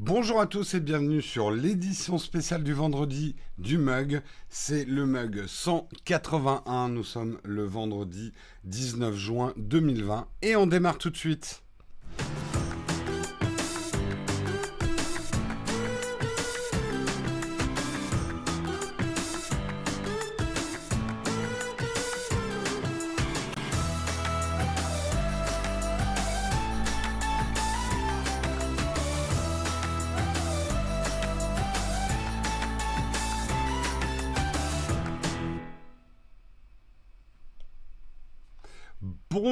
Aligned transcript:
Bonjour 0.00 0.40
à 0.40 0.48
tous 0.48 0.74
et 0.74 0.80
bienvenue 0.80 1.22
sur 1.22 1.52
l'édition 1.52 2.18
spéciale 2.18 2.64
du 2.64 2.72
vendredi 2.72 3.36
du 3.58 3.78
mug. 3.78 4.22
C'est 4.48 4.84
le 4.86 5.06
mug 5.06 5.46
181. 5.46 6.88
Nous 6.88 7.04
sommes 7.04 7.38
le 7.44 7.62
vendredi 7.62 8.32
19 8.64 9.14
juin 9.14 9.54
2020 9.56 10.26
et 10.42 10.56
on 10.56 10.66
démarre 10.66 10.98
tout 10.98 11.10
de 11.10 11.16
suite. 11.16 11.63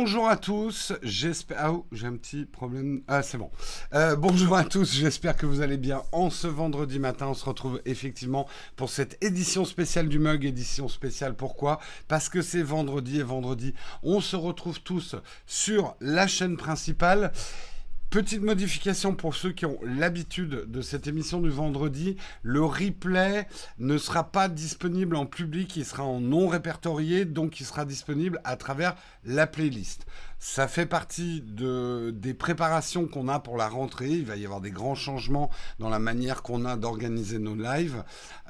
Bonjour 0.04 0.28
à 0.28 0.36
tous, 0.36 0.92
j'espère... 1.04 1.58
Ah, 1.60 1.72
oh, 1.72 1.86
j'ai 1.92 2.08
un 2.08 2.16
petit 2.16 2.44
problème... 2.44 3.02
Ah, 3.06 3.22
c'est 3.22 3.38
bon. 3.38 3.52
Euh, 3.94 4.16
bonjour 4.16 4.56
à 4.56 4.64
tous, 4.64 4.92
j'espère 4.92 5.36
que 5.36 5.46
vous 5.46 5.60
allez 5.60 5.76
bien. 5.76 6.02
En 6.10 6.28
ce 6.28 6.48
vendredi 6.48 6.98
matin, 6.98 7.28
on 7.28 7.34
se 7.34 7.44
retrouve 7.44 7.80
effectivement 7.84 8.48
pour 8.74 8.90
cette 8.90 9.16
édition 9.22 9.64
spéciale 9.64 10.08
du 10.08 10.18
mug. 10.18 10.44
Édition 10.44 10.88
spéciale, 10.88 11.36
pourquoi? 11.36 11.78
Parce 12.08 12.28
que 12.28 12.42
c'est 12.42 12.64
vendredi 12.64 13.20
et 13.20 13.22
vendredi, 13.22 13.74
on 14.02 14.20
se 14.20 14.34
retrouve 14.34 14.80
tous 14.80 15.14
sur 15.46 15.94
la 16.00 16.26
chaîne 16.26 16.56
principale. 16.56 17.30
Petite 18.10 18.42
modification 18.42 19.14
pour 19.14 19.34
ceux 19.34 19.52
qui 19.52 19.64
ont 19.64 19.78
l'habitude 19.82 20.70
de 20.70 20.82
cette 20.82 21.06
émission 21.06 21.40
du 21.40 21.48
vendredi, 21.48 22.16
le 22.42 22.62
replay 22.62 23.48
ne 23.78 23.96
sera 23.96 24.30
pas 24.30 24.50
disponible 24.50 25.16
en 25.16 25.24
public, 25.24 25.76
il 25.76 25.86
sera 25.86 26.02
en 26.02 26.20
non 26.20 26.46
répertorié, 26.46 27.24
donc 27.24 27.58
il 27.60 27.64
sera 27.64 27.86
disponible 27.86 28.38
à 28.44 28.56
travers 28.56 28.96
la 29.24 29.46
playlist. 29.46 30.06
Ça 30.38 30.66
fait 30.66 30.86
partie 30.86 31.40
de, 31.40 32.12
des 32.12 32.34
préparations 32.34 33.06
qu'on 33.06 33.28
a 33.28 33.38
pour 33.38 33.56
la 33.56 33.68
rentrée. 33.68 34.10
Il 34.10 34.24
va 34.24 34.36
y 34.36 34.44
avoir 34.44 34.60
des 34.60 34.72
grands 34.72 34.96
changements 34.96 35.50
dans 35.78 35.88
la 35.88 36.00
manière 36.00 36.42
qu'on 36.42 36.64
a 36.64 36.76
d'organiser 36.76 37.38
nos 37.38 37.54
lives. 37.54 38.02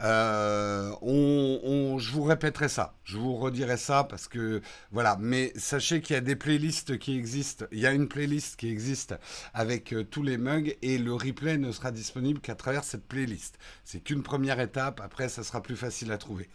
Euh, 0.03 0.91
on, 1.03 1.98
je 1.98 2.11
vous 2.12 2.23
répéterai 2.23 2.70
ça, 2.70 2.95
je 3.05 3.19
vous 3.19 3.37
redirai 3.37 3.77
ça 3.77 4.05
parce 4.05 4.27
que 4.27 4.62
voilà. 4.91 5.19
Mais 5.20 5.53
sachez 5.56 6.01
qu'il 6.01 6.14
y 6.14 6.17
a 6.17 6.23
des 6.23 6.37
playlists 6.37 6.98
qui 6.98 7.14
existent. 7.19 7.67
Il 7.73 7.81
y 7.81 7.86
a 7.86 7.92
une 7.92 8.09
playlist 8.09 8.57
qui 8.57 8.70
existe 8.70 9.14
avec 9.53 9.92
euh, 9.92 10.03
tous 10.03 10.23
les 10.23 10.39
mugs 10.39 10.75
et 10.81 10.97
le 10.97 11.12
replay 11.12 11.59
ne 11.59 11.73
sera 11.73 11.91
disponible 11.91 12.41
qu'à 12.41 12.55
travers 12.55 12.84
cette 12.84 13.07
playlist. 13.07 13.59
C'est 13.84 14.01
qu'une 14.01 14.23
première 14.23 14.61
étape. 14.61 15.01
Après, 15.05 15.29
ça 15.29 15.45
sera 15.45 15.61
plus 15.61 15.77
facile 15.77 16.11
à 16.11 16.17
trouver. 16.17 16.48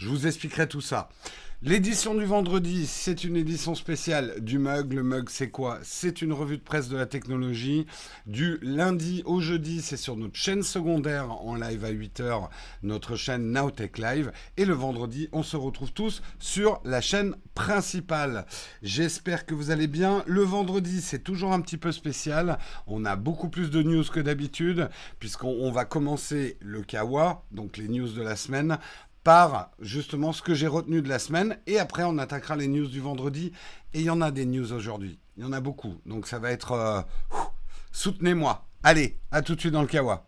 Je 0.00 0.08
vous 0.08 0.26
expliquerai 0.26 0.66
tout 0.66 0.80
ça. 0.80 1.10
L'édition 1.62 2.14
du 2.14 2.24
vendredi, 2.24 2.86
c'est 2.86 3.22
une 3.22 3.36
édition 3.36 3.74
spéciale 3.74 4.40
du 4.40 4.58
mug. 4.58 4.94
Le 4.94 5.02
mug, 5.02 5.28
c'est 5.28 5.50
quoi? 5.50 5.78
C'est 5.82 6.22
une 6.22 6.32
revue 6.32 6.56
de 6.56 6.62
presse 6.62 6.88
de 6.88 6.96
la 6.96 7.04
technologie. 7.04 7.84
Du 8.24 8.58
lundi 8.62 9.22
au 9.26 9.42
jeudi, 9.42 9.82
c'est 9.82 9.98
sur 9.98 10.16
notre 10.16 10.36
chaîne 10.36 10.62
secondaire 10.62 11.30
en 11.30 11.54
live 11.54 11.84
à 11.84 11.92
8h, 11.92 12.48
notre 12.82 13.14
chaîne 13.14 13.52
Nowtech 13.52 13.98
Live. 13.98 14.32
Et 14.56 14.64
le 14.64 14.72
vendredi, 14.72 15.28
on 15.32 15.42
se 15.42 15.58
retrouve 15.58 15.92
tous 15.92 16.22
sur 16.38 16.80
la 16.86 17.02
chaîne 17.02 17.36
principale. 17.54 18.46
J'espère 18.82 19.44
que 19.44 19.52
vous 19.52 19.70
allez 19.70 19.86
bien. 19.86 20.24
Le 20.26 20.40
vendredi, 20.40 21.02
c'est 21.02 21.22
toujours 21.22 21.52
un 21.52 21.60
petit 21.60 21.76
peu 21.76 21.92
spécial. 21.92 22.58
On 22.86 23.04
a 23.04 23.16
beaucoup 23.16 23.50
plus 23.50 23.68
de 23.68 23.82
news 23.82 24.04
que 24.04 24.20
d'habitude, 24.20 24.88
puisqu'on 25.18 25.70
va 25.70 25.84
commencer 25.84 26.56
le 26.60 26.80
Kawa, 26.80 27.44
donc 27.52 27.76
les 27.76 27.88
news 27.88 28.08
de 28.08 28.22
la 28.22 28.36
semaine, 28.36 28.78
par 29.24 29.70
justement 29.80 30.32
ce 30.32 30.42
que 30.42 30.54
j'ai 30.54 30.66
retenu 30.66 31.02
de 31.02 31.08
la 31.08 31.18
semaine. 31.18 31.58
Et 31.66 31.78
après, 31.78 32.04
on 32.04 32.18
attaquera 32.18 32.56
les 32.56 32.68
news 32.68 32.86
du 32.86 33.00
vendredi. 33.00 33.52
Et 33.94 34.00
il 34.00 34.04
y 34.04 34.10
en 34.10 34.20
a 34.20 34.30
des 34.30 34.46
news 34.46 34.72
aujourd'hui. 34.72 35.18
Il 35.36 35.42
y 35.42 35.46
en 35.46 35.52
a 35.52 35.60
beaucoup. 35.60 36.00
Donc 36.06 36.26
ça 36.26 36.38
va 36.38 36.50
être... 36.50 36.72
Euh, 36.72 37.02
soutenez-moi. 37.92 38.66
Allez, 38.82 39.18
à 39.30 39.42
tout 39.42 39.54
de 39.54 39.60
suite 39.60 39.72
dans 39.72 39.82
le 39.82 39.88
Kawa. 39.88 40.26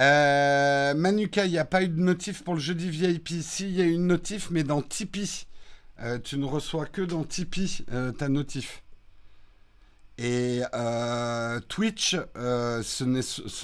Euh, 0.00 0.94
Manuka, 0.94 1.44
il 1.44 1.50
n'y 1.50 1.58
a 1.58 1.66
pas 1.66 1.82
eu 1.82 1.88
de 1.88 2.00
notif 2.00 2.42
pour 2.42 2.54
le 2.54 2.60
jeudi 2.60 2.88
VIP. 2.88 3.28
Si, 3.42 3.68
il 3.68 3.76
y 3.76 3.82
a 3.82 3.84
eu 3.84 3.92
une 3.92 4.06
notif, 4.06 4.50
mais 4.50 4.64
dans 4.64 4.80
Tipeee. 4.80 5.46
Euh, 6.00 6.18
tu 6.18 6.38
ne 6.38 6.46
reçois 6.46 6.86
que 6.86 7.02
dans 7.02 7.24
Tipeee 7.24 7.84
euh, 7.92 8.10
ta 8.10 8.28
notif. 8.30 8.82
Et 10.16 10.60
Twitch, 11.68 12.14
ce, 12.34 13.04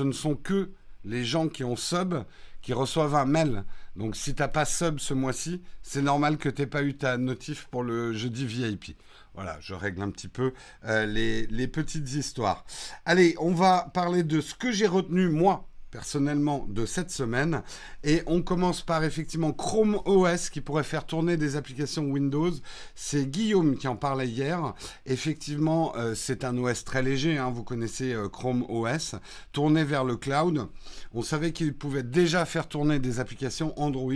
ne 0.03 0.13
sont 0.13 0.37
que 0.37 0.71
les 1.05 1.23
gens 1.23 1.49
qui 1.49 1.65
ont 1.65 1.77
sub 1.77 2.15
qui 2.63 2.73
reçoivent 2.73 3.15
un 3.15 3.27
mail. 3.27 3.65
Donc 3.95 4.17
si 4.17 4.35
tu 4.35 4.41
n'as 4.41 4.49
pas 4.49 4.65
sub 4.65 4.99
ce 4.99 5.13
mois-ci, 5.13 5.61
c'est 5.83 6.01
normal 6.01 6.39
que 6.39 6.49
tu 6.49 6.63
n'aies 6.63 6.67
pas 6.67 6.83
eu 6.83 6.97
ta 6.97 7.19
notif 7.19 7.67
pour 7.71 7.83
le 7.83 8.15
jeudi 8.15 8.47
VIP. 8.47 8.97
Voilà, 9.35 9.59
je 9.61 9.75
règle 9.75 10.01
un 10.01 10.11
petit 10.11 10.29
peu 10.29 10.55
les 10.83 11.69
petites 11.69 12.15
histoires. 12.15 12.65
Allez, 13.05 13.35
on 13.39 13.53
va 13.53 13.91
parler 13.93 14.23
de 14.23 14.41
ce 14.41 14.55
que 14.55 14.73
j'ai 14.73 14.87
retenu 14.87 15.29
moi 15.29 15.69
personnellement 15.91 16.67
de 16.69 16.85
cette 16.85 17.11
semaine. 17.11 17.63
Et 18.05 18.23
on 18.27 18.43
commence 18.43 18.83
par 18.83 19.05
effectivement 19.05 19.53
Chrome 19.53 20.01
OS 20.05 20.51
qui 20.51 20.61
pourrait 20.61 20.85
faire 20.85 21.07
tourner 21.07 21.37
des 21.37 21.57
applications 21.57 22.05
Windows. 22.05 22.53
C'est 22.95 23.27
Guillaume 23.27 23.77
qui 23.77 23.89
en 23.89 23.97
parlait 23.97 24.29
hier. 24.29 24.75
Effectivement, 25.07 25.95
euh, 25.97 26.15
c'est 26.15 26.45
un 26.45 26.57
OS 26.59 26.85
très 26.85 27.03
léger. 27.03 27.39
Hein. 27.39 27.51
vous 27.51 27.63
connaissez 27.63 28.13
euh, 28.13 28.29
Chrome 28.29 28.65
OS, 28.69 29.15
tourné 29.53 29.85
vers 29.85 30.05
le 30.05 30.17
cloud. 30.17 30.69
On 31.15 31.23
savait 31.23 31.53
qu'il 31.53 31.75
pouvait 31.75 32.03
déjà 32.03 32.45
faire 32.45 32.69
tourner 32.69 32.99
des 32.99 33.21
applications 33.21 33.73
Android. 33.81 34.13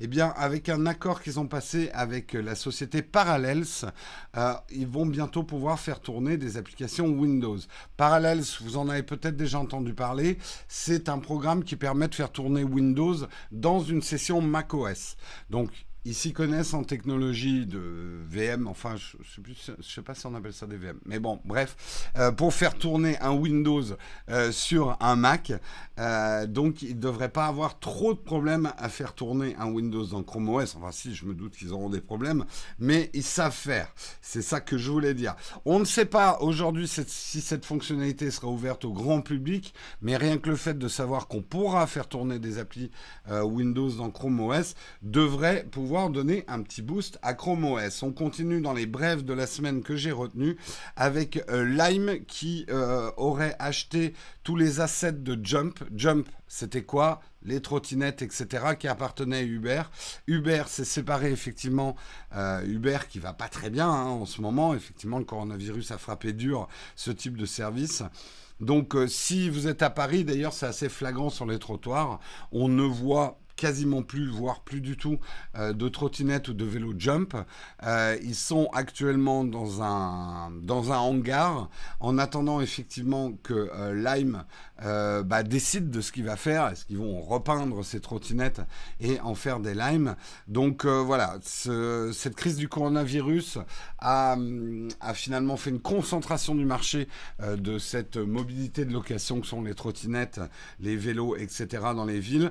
Eh 0.00 0.06
bien, 0.06 0.32
avec 0.36 0.68
un 0.68 0.86
accord 0.86 1.22
qu'ils 1.22 1.40
ont 1.40 1.46
passé 1.46 1.90
avec 1.94 2.32
la 2.32 2.54
société 2.54 3.02
Parallels, 3.02 3.64
euh, 4.36 4.54
ils 4.70 4.86
vont 4.86 5.06
bientôt 5.06 5.42
pouvoir 5.42 5.78
faire 5.78 6.00
tourner 6.00 6.36
des 6.36 6.56
applications 6.56 7.06
Windows. 7.06 7.58
Parallels, 7.96 8.44
vous 8.60 8.76
en 8.76 8.88
avez 8.88 9.02
peut-être 9.02 9.36
déjà 9.36 9.58
entendu 9.58 9.94
parler. 9.94 10.38
C'est 10.68 11.03
un 11.08 11.18
programme 11.18 11.64
qui 11.64 11.76
permet 11.76 12.08
de 12.08 12.14
faire 12.14 12.30
tourner 12.32 12.64
Windows 12.64 13.16
dans 13.52 13.80
une 13.80 14.02
session 14.02 14.40
macOS. 14.40 15.16
Donc, 15.50 15.70
ils 16.06 16.14
s'y 16.14 16.32
connaissent 16.32 16.74
en 16.74 16.84
technologie 16.84 17.64
de 17.64 17.80
VM, 18.28 18.66
enfin, 18.66 18.96
je 18.96 19.16
ne 19.40 19.82
sais, 19.82 20.02
pas 20.02 20.14
si 20.14 20.26
on 20.26 20.34
appelle 20.34 20.52
ça 20.52 20.66
des 20.66 20.76
VM, 20.76 20.98
mais 21.06 21.18
bon, 21.18 21.40
bref, 21.46 22.10
euh, 22.18 22.30
pour 22.30 22.52
faire 22.52 22.74
tourner 22.74 23.18
un 23.20 23.32
Windows 23.32 23.82
euh, 24.28 24.52
sur 24.52 24.98
un 25.00 25.16
Mac, 25.16 25.52
euh, 25.98 26.46
donc 26.46 26.82
ils 26.82 26.96
ne 26.96 27.00
devraient 27.00 27.30
pas 27.30 27.46
avoir 27.46 27.78
trop 27.78 28.12
de 28.12 28.18
problèmes 28.18 28.70
à 28.76 28.90
faire 28.90 29.14
tourner 29.14 29.56
un 29.58 29.70
Windows 29.70 30.04
dans 30.04 30.22
Chrome 30.22 30.50
OS. 30.50 30.76
Enfin, 30.76 30.92
si, 30.92 31.14
je 31.14 31.24
me 31.24 31.32
doute 31.32 31.56
qu'ils 31.56 31.72
auront 31.72 31.88
des 31.88 32.02
problèmes, 32.02 32.44
mais 32.78 33.10
ils 33.14 33.22
savent 33.22 33.54
faire. 33.54 33.88
C'est 34.20 34.42
ça 34.42 34.60
que 34.60 34.76
je 34.76 34.90
voulais 34.90 35.14
dire. 35.14 35.34
On 35.64 35.78
ne 35.78 35.86
sait 35.86 36.04
pas 36.04 36.38
aujourd'hui 36.40 36.86
si 36.86 37.40
cette 37.40 37.64
fonctionnalité 37.64 38.30
sera 38.30 38.48
ouverte 38.48 38.84
au 38.84 38.92
grand 38.92 39.22
public, 39.22 39.72
mais 40.02 40.18
rien 40.18 40.36
que 40.36 40.50
le 40.50 40.56
fait 40.56 40.78
de 40.78 40.88
savoir 40.88 41.28
qu'on 41.28 41.40
pourra 41.40 41.86
faire 41.86 42.08
tourner 42.08 42.38
des 42.38 42.58
applis 42.58 42.90
Windows 43.30 43.90
dans 43.90 44.10
Chrome 44.10 44.40
OS 44.40 44.74
devrait 45.02 45.64
pouvoir 45.70 45.93
donner 45.94 46.44
un 46.48 46.60
petit 46.62 46.82
boost 46.82 47.18
à 47.22 47.34
Chrome 47.34 47.64
OS. 47.64 48.02
On 48.02 48.12
continue 48.12 48.60
dans 48.60 48.72
les 48.72 48.86
brèves 48.86 49.24
de 49.24 49.32
la 49.32 49.46
semaine 49.46 49.80
que 49.80 49.94
j'ai 49.94 50.10
retenu 50.10 50.56
avec 50.96 51.40
euh, 51.48 51.64
Lime 51.64 52.24
qui 52.26 52.66
euh, 52.68 53.12
aurait 53.16 53.54
acheté 53.60 54.12
tous 54.42 54.56
les 54.56 54.80
assets 54.80 55.12
de 55.12 55.38
Jump. 55.40 55.78
Jump, 55.94 56.28
c'était 56.48 56.82
quoi? 56.82 57.20
Les 57.42 57.62
trottinettes, 57.62 58.22
etc., 58.22 58.74
qui 58.78 58.88
appartenaient 58.88 59.38
à 59.38 59.42
Uber. 59.42 59.82
Uber 60.26 60.64
s'est 60.66 60.84
séparé 60.84 61.30
effectivement. 61.30 61.94
Euh, 62.34 62.64
Uber 62.66 62.98
qui 63.08 63.20
va 63.20 63.32
pas 63.32 63.48
très 63.48 63.70
bien 63.70 63.88
hein, 63.88 64.06
en 64.06 64.26
ce 64.26 64.40
moment. 64.40 64.74
Effectivement, 64.74 65.18
le 65.18 65.24
coronavirus 65.24 65.92
a 65.92 65.98
frappé 65.98 66.32
dur 66.32 66.66
ce 66.96 67.12
type 67.12 67.36
de 67.36 67.46
service. 67.46 68.02
Donc 68.58 68.96
si 69.06 69.48
vous 69.48 69.68
êtes 69.68 69.82
à 69.82 69.90
Paris, 69.90 70.24
d'ailleurs 70.24 70.52
c'est 70.52 70.66
assez 70.66 70.88
flagrant 70.88 71.28
sur 71.28 71.44
les 71.44 71.58
trottoirs, 71.58 72.20
on 72.52 72.68
ne 72.68 72.84
voit 72.84 73.40
quasiment 73.56 74.02
plus, 74.02 74.28
voire 74.28 74.60
plus 74.60 74.80
du 74.80 74.96
tout, 74.96 75.18
de 75.56 75.88
trottinettes 75.88 76.48
ou 76.48 76.54
de 76.54 76.64
vélo 76.64 76.94
jump. 76.96 77.36
ils 78.22 78.34
sont 78.34 78.68
actuellement 78.72 79.44
dans 79.44 79.82
un, 79.82 80.50
dans 80.62 80.92
un 80.92 80.98
hangar 80.98 81.68
en 82.00 82.18
attendant 82.18 82.60
effectivement 82.60 83.32
que 83.42 83.70
Lime 83.92 84.44
bah, 84.80 85.42
décide 85.42 85.90
de 85.90 86.00
ce 86.00 86.12
qu'il 86.12 86.24
va 86.24 86.36
faire. 86.36 86.68
Est-ce 86.68 86.84
qu'ils 86.84 86.98
vont 86.98 87.20
repeindre 87.20 87.84
ces 87.84 88.00
trottinettes 88.00 88.60
et 89.00 89.20
en 89.20 89.34
faire 89.34 89.60
des 89.60 89.74
Lime? 89.74 90.16
Donc 90.48 90.84
voilà, 90.84 91.38
cette 91.42 92.34
crise 92.34 92.56
du 92.56 92.68
coronavirus 92.68 93.58
a, 93.98 94.36
a, 95.00 95.14
finalement 95.14 95.56
fait 95.56 95.70
une 95.70 95.80
concentration 95.80 96.54
du 96.54 96.64
marché 96.64 97.08
de 97.40 97.78
cette 97.78 98.16
mobilité 98.16 98.84
de 98.84 98.92
location 98.92 99.40
que 99.40 99.46
sont 99.46 99.62
les 99.62 99.74
trottinettes, 99.74 100.40
les 100.80 100.96
vélos, 100.96 101.36
etc. 101.36 101.66
dans 101.94 102.04
les 102.04 102.20
villes. 102.20 102.50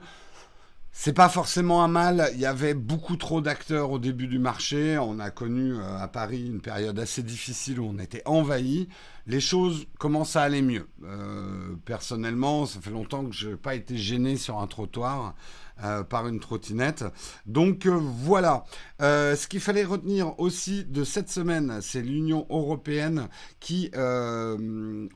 C'est 0.96 1.14
pas 1.14 1.28
forcément 1.28 1.84
un 1.84 1.88
mal. 1.88 2.30
Il 2.36 2.40
y 2.40 2.46
avait 2.46 2.76
beaucoup 2.76 3.18
trop 3.18 3.42
d'acteurs 3.42 3.90
au 3.90 3.98
début 3.98 4.28
du 4.28 4.38
marché. 4.38 5.00
On 5.00 5.18
a 5.20 5.32
connu 5.32 5.74
euh, 5.74 5.98
à 5.98 6.08
Paris 6.08 6.46
une 6.46 6.62
période 6.62 7.00
assez 7.00 7.24
difficile 7.24 7.80
où 7.80 7.86
on 7.86 7.98
était 7.98 8.22
envahi. 8.26 8.88
Les 9.26 9.42
choses 9.42 9.88
commencent 9.98 10.36
à 10.36 10.44
aller 10.44 10.62
mieux. 10.62 10.88
Euh, 11.04 11.76
personnellement, 11.84 12.68
ça 12.68 12.80
fait 12.80 12.92
longtemps 12.92 13.26
que 13.26 13.36
je 13.36 13.50
n'ai 13.50 13.56
pas 13.56 13.74
été 13.74 13.98
gêné 13.98 14.38
sur 14.38 14.60
un 14.60 14.68
trottoir. 14.68 15.34
Euh, 15.82 16.04
par 16.04 16.28
une 16.28 16.40
trottinette. 16.40 17.04
Donc 17.48 17.88
euh, 17.88 17.98
voilà. 18.00 18.64
Euh, 19.02 19.36
ce 19.36 19.48
qu'il 19.48 19.60
fallait 19.60 19.84
retenir 19.84 20.40
aussi 20.40 20.86
de 20.86 21.04
cette 21.04 21.30
semaine, 21.30 21.80
c'est 21.82 22.04
l'Union 22.04 22.46
européenne 22.52 23.28
qui 23.60 23.90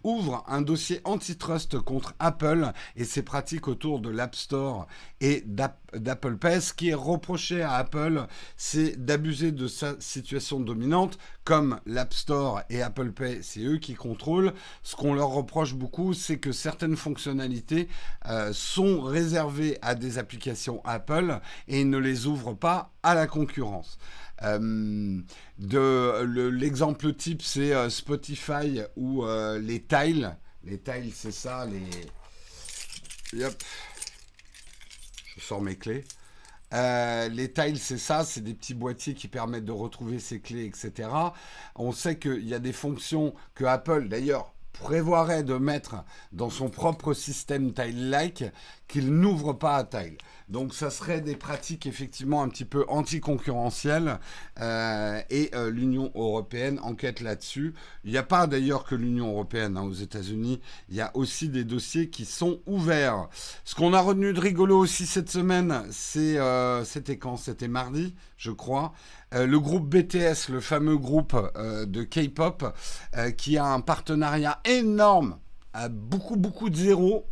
ouvre 0.04 0.44
un 0.48 0.62
dossier 0.62 1.00
antitrust 1.04 1.80
contre 1.80 2.16
Apple 2.18 2.72
et 2.96 3.06
ses 3.06 3.22
pratiques 3.22 3.68
autour 3.68 4.00
de 4.00 4.10
l'App 4.10 4.36
Store 4.36 4.88
et 5.22 5.44
d'Apple 5.46 6.38
Pay. 6.38 6.60
Ce 6.60 6.74
qui 6.74 6.90
est 6.90 6.96
reproché 6.96 7.62
à 7.62 7.74
Apple, 7.74 8.26
c'est 8.58 9.06
d'abuser 9.06 9.52
de 9.52 9.68
sa 9.68 9.96
situation 10.00 10.60
dominante, 10.60 11.20
comme 11.44 11.80
l'App 11.86 12.14
Store 12.14 12.62
et 12.70 12.82
Apple 12.82 13.12
Pay, 13.12 13.40
c'est 13.42 13.62
eux 13.62 13.78
qui 13.78 13.94
contrôlent. 13.94 14.54
Ce 14.84 14.96
qu'on 14.96 15.14
leur 15.14 15.30
reproche 15.30 15.76
beaucoup, 15.76 16.14
c'est 16.14 16.38
que 16.38 16.52
certaines 16.52 16.98
fonctionnalités 16.98 17.88
sont 18.52 19.02
réservées 19.02 19.78
à 19.82 19.96
des 19.96 20.18
applications 20.18 20.47
Apple 20.84 21.40
et 21.68 21.84
ne 21.84 21.98
les 21.98 22.28
ouvre 22.28 22.54
pas 22.54 22.92
à 23.04 23.16
la 23.16 23.28
concurrence. 23.28 23.98
Euh, 24.44 25.22
l'exemple 26.52 27.14
type, 27.14 27.42
c'est 27.42 27.74
euh, 27.74 27.90
Spotify 27.90 28.82
ou 28.96 29.24
euh, 29.24 29.60
les 29.60 29.82
tiles. 29.82 30.36
Les 30.64 30.80
tiles, 30.80 31.12
c'est 31.14 31.32
ça, 31.32 31.66
les... 31.66 31.82
Je 33.34 33.50
sors 35.42 35.62
mes 35.62 35.76
clés. 35.76 36.04
les 36.72 37.52
tiles, 37.54 37.80
c'est 37.80 37.98
ça, 37.98 38.24
c'est 38.24 38.42
des 38.42 38.54
petits 38.54 38.74
boîtiers 38.74 39.14
qui 39.14 39.28
permettent 39.28 39.66
de 39.66 39.72
retrouver 39.72 40.20
ses 40.20 40.40
clés, 40.40 40.66
etc. 40.66 41.10
On 41.76 41.92
sait 41.92 42.18
qu'il 42.18 42.48
y 42.48 42.54
a 42.54 42.60
des 42.60 42.74
fonctions 42.74 43.34
que 43.54 43.66
Apple, 43.66 44.08
d'ailleurs, 44.08 44.54
prévoirait 44.74 45.44
de 45.44 45.56
mettre 45.56 46.04
dans 46.32 46.50
son 46.50 46.70
propre 46.70 47.14
système 47.14 47.74
Tile-like 47.74 48.44
qu'il 48.88 49.14
n'ouvre 49.14 49.54
pas 49.54 49.76
à 49.76 49.84
Tile. 49.84 50.18
Donc 50.50 50.74
ça 50.74 50.90
serait 50.90 51.20
des 51.20 51.36
pratiques 51.36 51.86
effectivement 51.86 52.42
un 52.42 52.48
petit 52.48 52.64
peu 52.64 52.86
anticoncurrentielles 52.88 54.18
euh, 54.62 55.22
et 55.30 55.52
euh, 55.54 55.70
l'Union 55.70 56.10
européenne 56.16 56.80
enquête 56.82 57.20
là-dessus. 57.20 57.74
Il 58.06 58.12
n'y 58.12 58.18
a 58.18 58.24
pas 58.24 58.48
d'ailleurs 58.48 58.86
que 58.86 58.96
l'Union 58.96 59.30
européenne 59.30 59.76
hein, 59.76 59.84
aux 59.84 59.94
États-Unis, 59.94 60.62
il 60.90 60.96
y 60.96 61.02
a 61.02 61.12
aussi 61.16 61.50
des 61.50 61.66
dossiers 61.66 62.10
qui 62.10 62.24
sont 62.24 62.62
ouverts. 62.66 63.28
Ce 63.66 63.76
qu'on 63.76 63.94
a 63.94 64.00
retenu 64.00 64.32
de 64.32 64.40
rigolo 64.40 64.78
aussi 64.78 65.06
cette 65.06 65.30
semaine, 65.30 65.84
euh, 66.16 66.86
c'était 66.86 67.18
quand? 67.18 67.36
C'était 67.36 67.68
mardi, 67.68 68.16
je 68.38 68.52
crois. 68.52 68.94
le 69.34 69.60
groupe 69.60 69.90
BTS, 69.90 70.50
le 70.50 70.62
fameux 70.62 70.98
groupe 70.98 71.36
de 71.56 72.04
K-pop, 72.04 72.74
qui 73.38 73.58
a 73.58 73.66
un 73.66 73.82
partenariat 73.82 74.62
énorme, 74.66 75.38
à 75.74 75.90
beaucoup 75.90 76.38
beaucoup 76.38 76.70
de 76.70 76.76
zéros 76.76 77.26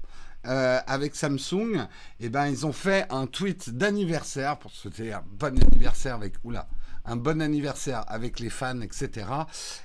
euh, 0.47 0.79
avec 0.87 1.15
Samsung, 1.15 1.87
eh 2.19 2.29
ben, 2.29 2.47
ils 2.47 2.65
ont 2.65 2.73
fait 2.73 3.05
un 3.09 3.27
tweet 3.27 3.69
d'anniversaire 3.71 4.57
pour 4.57 4.71
souhaiter 4.71 5.13
un 5.13 5.23
bon 5.27 5.57
anniversaire 5.61 6.15
avec. 6.15 6.33
Oula! 6.43 6.67
un 7.05 7.15
bon 7.15 7.41
anniversaire 7.41 8.03
avec 8.07 8.39
les 8.39 8.49
fans, 8.49 8.81
etc. 8.81 9.27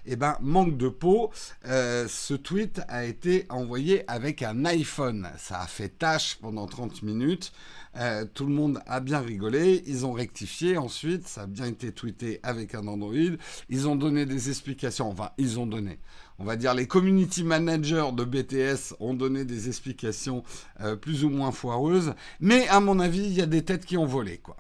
Et 0.07 0.13
eh 0.13 0.17
ben, 0.17 0.37
manque 0.41 0.77
de 0.77 0.89
peau, 0.89 1.31
euh, 1.67 2.09
ce 2.09 2.35
tweet 2.35 2.81
a 2.89 3.05
été 3.05 3.47
envoyé 3.51 4.11
avec 4.11 4.43
un 4.43 4.65
iPhone. 4.65 5.29
Ça 5.39 5.61
a 5.61 5.67
fait 5.67 5.89
tâche 5.89 6.39
pendant 6.41 6.67
30 6.67 7.03
minutes. 7.03 7.53
Euh, 7.97 8.25
tout 8.25 8.47
le 8.47 8.53
monde 8.53 8.81
a 8.87 9.01
bien 9.01 9.19
rigolé. 9.19 9.83
Ils 9.87 10.07
ont 10.07 10.13
rectifié 10.13 10.79
ensuite. 10.79 11.27
Ça 11.27 11.43
a 11.43 11.47
bien 11.47 11.67
été 11.67 11.93
tweeté 11.93 12.41
avec 12.43 12.75
un 12.75 12.87
Android. 12.87 13.37
Ils 13.69 13.89
ont 13.89 13.97
donné 13.97 14.27
des 14.27 14.49
explications. 14.49 15.09
Enfin, 15.11 15.31
ils 15.39 15.59
ont 15.59 15.67
donné 15.67 15.99
on 16.41 16.45
va 16.45 16.57
dire 16.57 16.73
les 16.73 16.87
community 16.87 17.45
managers 17.45 18.09
de 18.15 18.25
BTS 18.25 18.95
ont 18.99 19.13
donné 19.13 19.45
des 19.45 19.69
explications 19.69 20.43
euh, 20.81 20.97
plus 20.97 21.23
ou 21.23 21.29
moins 21.29 21.53
foireuses, 21.53 22.15
mais 22.41 22.67
à 22.69 22.81
mon 22.81 22.99
avis, 22.99 23.21
il 23.21 23.33
y 23.33 23.43
a 23.43 23.47
des 23.47 23.63
têtes 23.63 23.85
qui 23.85 23.99
ont 23.99 24.07
volé, 24.07 24.39
quoi. 24.39 24.57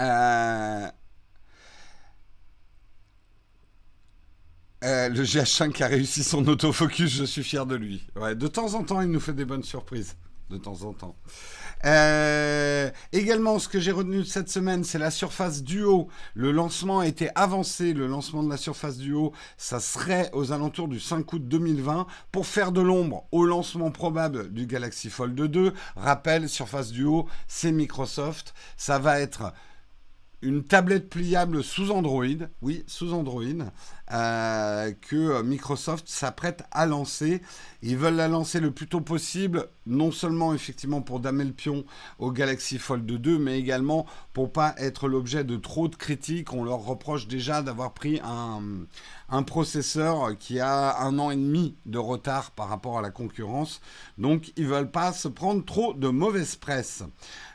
Euh, 0.00 0.88
euh, 4.84 5.08
le 5.10 5.22
GH5 5.22 5.82
a 5.82 5.88
réussi 5.88 6.24
son 6.24 6.48
autofocus, 6.48 7.10
je 7.10 7.24
suis 7.24 7.44
fier 7.44 7.66
de 7.66 7.76
lui. 7.76 8.06
De 8.16 8.46
temps 8.48 8.72
en 8.72 8.82
temps, 8.82 9.02
il 9.02 9.10
nous 9.10 9.20
fait 9.20 9.34
des 9.34 9.44
bonnes 9.44 9.62
surprises. 9.62 10.16
De 10.48 10.56
temps 10.56 10.82
en 10.82 10.92
temps. 10.94 11.16
Euh, 11.84 12.90
également, 13.12 13.58
ce 13.58 13.68
que 13.68 13.80
j'ai 13.80 13.92
retenu 13.92 14.24
cette 14.24 14.48
semaine, 14.48 14.84
c'est 14.84 14.98
la 14.98 15.10
Surface 15.10 15.62
Duo. 15.62 16.08
Le 16.34 16.52
lancement 16.52 17.00
a 17.00 17.06
été 17.06 17.28
avancé. 17.34 17.92
Le 17.92 18.06
lancement 18.06 18.42
de 18.42 18.50
la 18.50 18.56
Surface 18.56 18.98
Duo, 18.98 19.32
ça 19.56 19.80
serait 19.80 20.30
aux 20.32 20.52
alentours 20.52 20.88
du 20.88 21.00
5 21.00 21.32
août 21.32 21.46
2020 21.46 22.06
pour 22.30 22.46
faire 22.46 22.72
de 22.72 22.80
l'ombre 22.80 23.24
au 23.32 23.44
lancement 23.44 23.90
probable 23.90 24.52
du 24.52 24.66
Galaxy 24.66 25.10
Fold 25.10 25.34
2. 25.34 25.72
Rappel, 25.96 26.48
Surface 26.48 26.92
Duo, 26.92 27.26
c'est 27.48 27.72
Microsoft. 27.72 28.54
Ça 28.76 28.98
va 28.98 29.20
être 29.20 29.52
une 30.42 30.64
tablette 30.64 31.08
pliable 31.08 31.62
sous 31.62 31.92
Android, 31.92 32.26
oui, 32.62 32.84
sous 32.88 33.12
Android, 33.12 33.44
euh, 34.12 34.92
que 35.00 35.42
Microsoft 35.42 36.08
s'apprête 36.08 36.64
à 36.70 36.86
lancer. 36.86 37.42
Ils 37.82 37.96
veulent 37.96 38.16
la 38.16 38.28
lancer 38.28 38.60
le 38.60 38.70
plus 38.70 38.86
tôt 38.86 39.00
possible, 39.00 39.68
non 39.86 40.12
seulement 40.12 40.54
effectivement 40.54 41.02
pour 41.02 41.20
damer 41.20 41.44
le 41.44 41.52
pion 41.52 41.84
au 42.18 42.30
Galaxy 42.30 42.78
Fold 42.78 43.04
2, 43.04 43.38
mais 43.38 43.58
également 43.58 44.06
pour 44.32 44.52
pas 44.52 44.74
être 44.78 45.08
l'objet 45.08 45.44
de 45.44 45.56
trop 45.56 45.88
de 45.88 45.96
critiques. 45.96 46.52
On 46.52 46.64
leur 46.64 46.84
reproche 46.84 47.26
déjà 47.26 47.62
d'avoir 47.62 47.94
pris 47.94 48.20
un, 48.24 48.62
un 49.28 49.42
processeur 49.42 50.36
qui 50.38 50.60
a 50.60 51.00
un 51.00 51.18
an 51.18 51.30
et 51.30 51.36
demi 51.36 51.76
de 51.86 51.98
retard 51.98 52.50
par 52.52 52.68
rapport 52.68 52.98
à 52.98 53.02
la 53.02 53.10
concurrence. 53.10 53.80
Donc 54.18 54.52
ils 54.56 54.66
veulent 54.66 54.90
pas 54.90 55.12
se 55.12 55.28
prendre 55.28 55.64
trop 55.64 55.94
de 55.94 56.08
mauvaise 56.08 56.56
presse. 56.56 57.02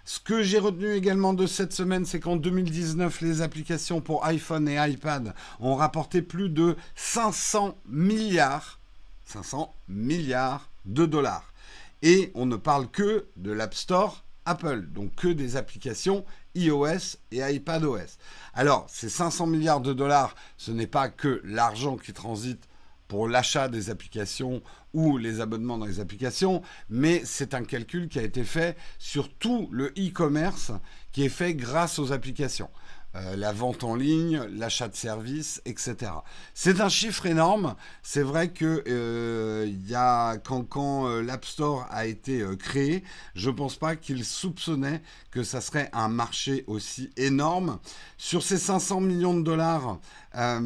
Ce 0.09 0.21
que 0.21 0.41
j'ai 0.41 0.57
retenu 0.57 0.93
également 0.93 1.33
de 1.33 1.45
cette 1.45 1.73
semaine, 1.73 2.05
c'est 2.05 2.21
qu'en 2.21 2.37
2019, 2.37 3.19
les 3.19 3.41
applications 3.41 3.99
pour 3.99 4.25
iPhone 4.25 4.69
et 4.69 4.77
iPad 4.89 5.33
ont 5.59 5.75
rapporté 5.75 6.21
plus 6.21 6.46
de 6.47 6.75
500 6.95 7.77
milliards, 7.87 8.79
500 9.25 9.73
milliards 9.87 10.69
de 10.85 11.05
dollars. 11.05 11.53
Et 12.01 12.31
on 12.35 12.45
ne 12.45 12.55
parle 12.55 12.87
que 12.89 13.25
de 13.37 13.51
l'App 13.51 13.73
Store 13.73 14.23
Apple, 14.47 14.87
donc 14.93 15.13
que 15.15 15.27
des 15.27 15.57
applications 15.57 16.23
iOS 16.55 17.17
et 17.31 17.39
iPadOS. 17.39 18.17
Alors, 18.53 18.87
ces 18.89 19.09
500 19.09 19.45
milliards 19.45 19.81
de 19.81 19.93
dollars, 19.93 20.35
ce 20.57 20.71
n'est 20.71 20.87
pas 20.87 21.09
que 21.09 21.41
l'argent 21.43 21.97
qui 21.97 22.13
transite 22.13 22.67
pour 23.07 23.27
l'achat 23.27 23.67
des 23.67 23.89
applications 23.89 24.61
ou 24.93 25.17
les 25.17 25.41
abonnements 25.41 25.77
dans 25.77 25.85
les 25.85 25.99
applications, 25.99 26.61
mais 26.89 27.21
c'est 27.25 27.53
un 27.53 27.63
calcul 27.63 28.07
qui 28.07 28.19
a 28.19 28.23
été 28.23 28.43
fait 28.43 28.77
sur 28.99 29.29
tout 29.33 29.69
le 29.71 29.87
e-commerce 29.97 30.71
qui 31.11 31.23
est 31.23 31.29
fait 31.29 31.53
grâce 31.53 31.99
aux 31.99 32.11
applications. 32.11 32.69
Euh, 33.17 33.35
la 33.35 33.51
vente 33.51 33.83
en 33.83 33.95
ligne, 33.95 34.41
l'achat 34.51 34.87
de 34.87 34.95
services, 34.95 35.61
etc. 35.65 36.11
C'est 36.53 36.81
un 36.81 36.89
chiffre 36.89 37.25
énorme. 37.25 37.75
C'est 38.03 38.21
vrai 38.21 38.49
que 38.49 38.83
euh, 38.87 39.71
y 39.87 39.95
a, 39.95 40.37
quand, 40.37 41.07
euh, 41.07 41.23
l'App 41.23 41.45
Store 41.45 41.87
a 41.89 42.05
été 42.05 42.43
créé, 42.59 43.03
je 43.33 43.49
ne 43.49 43.55
pense 43.55 43.75
pas 43.75 43.95
qu'il 43.95 44.23
soupçonnait 44.23 45.01
que 45.31 45.43
ça 45.43 45.61
serait 45.61 45.89
un 45.93 46.09
marché 46.09 46.63
aussi 46.67 47.09
énorme. 47.17 47.79
Sur 48.17 48.43
ces 48.43 48.57
500 48.57 49.01
millions 49.01 49.35
de 49.35 49.43
dollars, 49.43 49.99
Euh, 50.35 50.59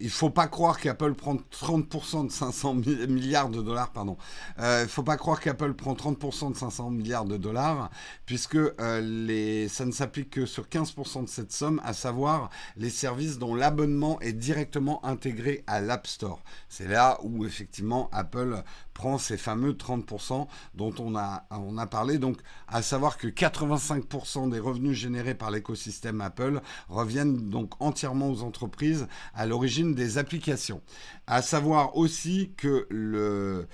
il 0.00 0.10
faut 0.10 0.30
pas 0.30 0.48
croire 0.48 0.80
qu'Apple 0.80 1.14
prend 1.14 1.36
30% 1.36 2.26
de 2.26 2.32
500 2.32 2.74
milliards 3.08 3.48
de 3.48 3.62
dollars, 3.62 3.92
pardon. 3.92 4.16
Euh, 4.58 4.86
faut 4.86 5.02
pas 5.02 5.16
croire 5.16 5.40
qu'Apple 5.40 5.74
prend 5.74 5.94
30% 5.94 6.52
de 6.52 6.56
500 6.56 6.90
milliards 6.90 7.24
de 7.24 7.36
dollars, 7.36 7.90
puisque 8.26 8.56
euh, 8.56 9.00
les, 9.00 9.68
ça 9.68 9.84
ne 9.84 9.92
s'applique 9.92 10.30
que 10.30 10.46
sur 10.46 10.64
15% 10.64 11.24
de 11.24 11.28
cette 11.28 11.52
somme, 11.52 11.80
à 11.84 11.92
savoir 11.92 12.50
les 12.76 12.90
services 12.90 13.38
dont 13.38 13.54
l'abonnement 13.54 14.20
est 14.20 14.32
directement 14.32 15.04
intégré 15.04 15.64
à 15.66 15.80
l'App 15.80 16.06
Store. 16.06 16.42
C'est 16.68 16.88
là 16.88 17.18
où 17.22 17.44
effectivement 17.44 18.08
Apple 18.12 18.62
prend 18.94 19.18
ces 19.18 19.36
fameux 19.36 19.72
30% 19.72 20.46
dont 20.74 20.94
on 20.98 21.16
a, 21.16 21.46
on 21.50 21.78
a 21.78 21.86
parlé. 21.86 22.18
Donc, 22.18 22.38
à 22.68 22.82
savoir 22.82 23.16
que 23.16 23.28
85% 23.28 24.50
des 24.50 24.58
revenus 24.58 24.96
générés 24.96 25.34
par 25.34 25.50
l'écosystème 25.50 26.20
Apple 26.20 26.60
reviennent 26.88 27.50
donc 27.50 27.72
entièrement 27.80 28.30
aux 28.30 28.42
entreprises 28.42 29.06
à 29.34 29.46
l'origine 29.46 29.94
des 29.94 30.18
applications. 30.18 30.82
À 31.26 31.42
savoir 31.42 31.96
aussi 31.96 32.52
que 32.56 32.86
le, 32.90 33.68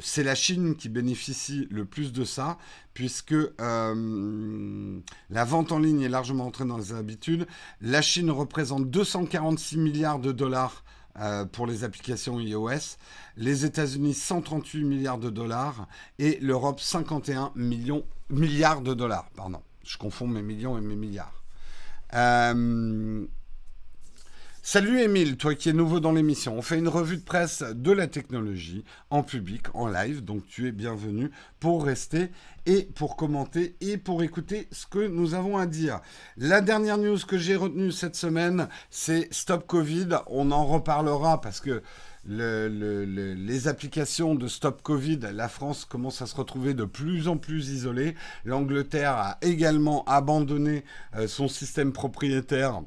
c'est 0.00 0.22
la 0.22 0.34
Chine 0.34 0.76
qui 0.76 0.88
bénéficie 0.88 1.66
le 1.70 1.84
plus 1.84 2.12
de 2.12 2.24
ça, 2.24 2.58
puisque 2.92 3.32
euh, 3.32 5.00
la 5.30 5.44
vente 5.44 5.72
en 5.72 5.78
ligne 5.78 6.02
est 6.02 6.08
largement 6.08 6.46
entrée 6.46 6.64
dans 6.64 6.78
les 6.78 6.92
habitudes. 6.92 7.46
La 7.80 8.02
Chine 8.02 8.30
représente 8.30 8.90
246 8.90 9.78
milliards 9.78 10.20
de 10.20 10.32
dollars 10.32 10.84
euh, 11.20 11.44
pour 11.44 11.66
les 11.66 11.84
applications 11.84 12.40
iOS, 12.40 12.96
les 13.36 13.64
États-Unis 13.64 14.14
138 14.14 14.84
milliards 14.84 15.18
de 15.18 15.30
dollars 15.30 15.86
et 16.18 16.38
l'Europe 16.40 16.80
51 16.80 17.52
millions, 17.54 18.04
milliards 18.30 18.80
de 18.80 18.94
dollars. 18.94 19.28
Pardon, 19.36 19.62
je 19.84 19.96
confonds 19.96 20.26
mes 20.26 20.42
millions 20.42 20.76
et 20.76 20.80
mes 20.80 20.96
milliards. 20.96 21.42
Euh, 22.14 23.26
Salut 24.66 25.02
Émile, 25.02 25.36
toi 25.36 25.54
qui 25.54 25.68
es 25.68 25.74
nouveau 25.74 26.00
dans 26.00 26.12
l'émission. 26.12 26.56
On 26.56 26.62
fait 26.62 26.78
une 26.78 26.88
revue 26.88 27.18
de 27.18 27.22
presse 27.22 27.62
de 27.62 27.92
la 27.92 28.06
technologie 28.06 28.82
en 29.10 29.22
public, 29.22 29.66
en 29.74 29.88
live, 29.88 30.24
donc 30.24 30.46
tu 30.46 30.66
es 30.66 30.72
bienvenu 30.72 31.30
pour 31.60 31.84
rester 31.84 32.30
et 32.66 32.82
pour 32.94 33.16
commenter 33.16 33.76
et 33.80 33.96
pour 33.96 34.22
écouter 34.22 34.68
ce 34.72 34.86
que 34.86 35.06
nous 35.06 35.34
avons 35.34 35.58
à 35.58 35.66
dire. 35.66 36.00
La 36.36 36.60
dernière 36.60 36.98
news 36.98 37.18
que 37.26 37.38
j'ai 37.38 37.56
retenue 37.56 37.92
cette 37.92 38.16
semaine, 38.16 38.68
c'est 38.90 39.32
Stop 39.32 39.66
Covid. 39.66 40.08
On 40.26 40.50
en 40.50 40.64
reparlera 40.64 41.40
parce 41.40 41.60
que 41.60 41.82
les 42.26 43.68
applications 43.68 44.34
de 44.34 44.48
Stop 44.48 44.82
Covid, 44.82 45.20
la 45.32 45.48
France 45.48 45.84
commence 45.84 46.22
à 46.22 46.26
se 46.26 46.34
retrouver 46.36 46.74
de 46.74 46.84
plus 46.84 47.28
en 47.28 47.36
plus 47.36 47.68
isolée. 47.70 48.14
L'Angleterre 48.44 49.12
a 49.12 49.38
également 49.42 50.04
abandonné 50.06 50.84
euh, 51.16 51.28
son 51.28 51.48
système 51.48 51.92
propriétaire 51.92 52.82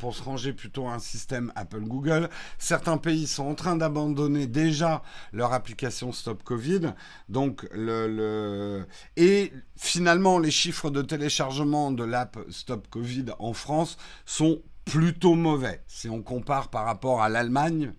pour 0.00 0.16
se 0.16 0.22
ranger 0.22 0.52
plutôt 0.52 0.88
à 0.88 0.94
un 0.94 0.98
système 0.98 1.52
Apple-Google. 1.54 2.28
Certains 2.58 2.96
pays 2.96 3.26
sont 3.26 3.44
en 3.44 3.54
train 3.54 3.76
d'abandonner 3.76 4.46
déjà 4.46 5.02
leur 5.32 5.52
application 5.52 6.10
Stop 6.10 6.42
Covid. 6.42 6.94
Donc, 7.28 7.68
le, 7.72 8.86
Et 9.16 9.52
finalement, 9.76 10.38
les 10.38 10.50
chiffres 10.50 10.90
de 10.90 11.02
téléchargement 11.02 11.92
de 11.92 12.02
l'app 12.02 12.38
Stop 12.48 12.88
Covid 12.88 13.26
en 13.38 13.52
France 13.52 13.98
sont 14.24 14.62
plutôt 14.86 15.34
mauvais. 15.34 15.84
Si 15.86 16.08
on 16.08 16.22
compare 16.22 16.68
par 16.68 16.86
rapport 16.86 17.22
à 17.22 17.28
l'Allemagne, 17.28 17.92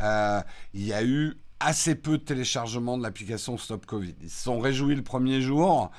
euh, 0.00 0.40
il 0.72 0.84
y 0.84 0.92
a 0.92 1.04
eu 1.04 1.34
assez 1.60 1.94
peu 1.94 2.18
de 2.18 2.24
téléchargement 2.24 2.96
de 2.98 3.02
l'application 3.02 3.58
Stop 3.58 3.86
Covid. 3.86 4.14
Ils 4.22 4.30
se 4.30 4.44
sont 4.44 4.58
réjouis 4.58 4.96
le 4.96 5.02
premier 5.02 5.42
jour. 5.42 5.90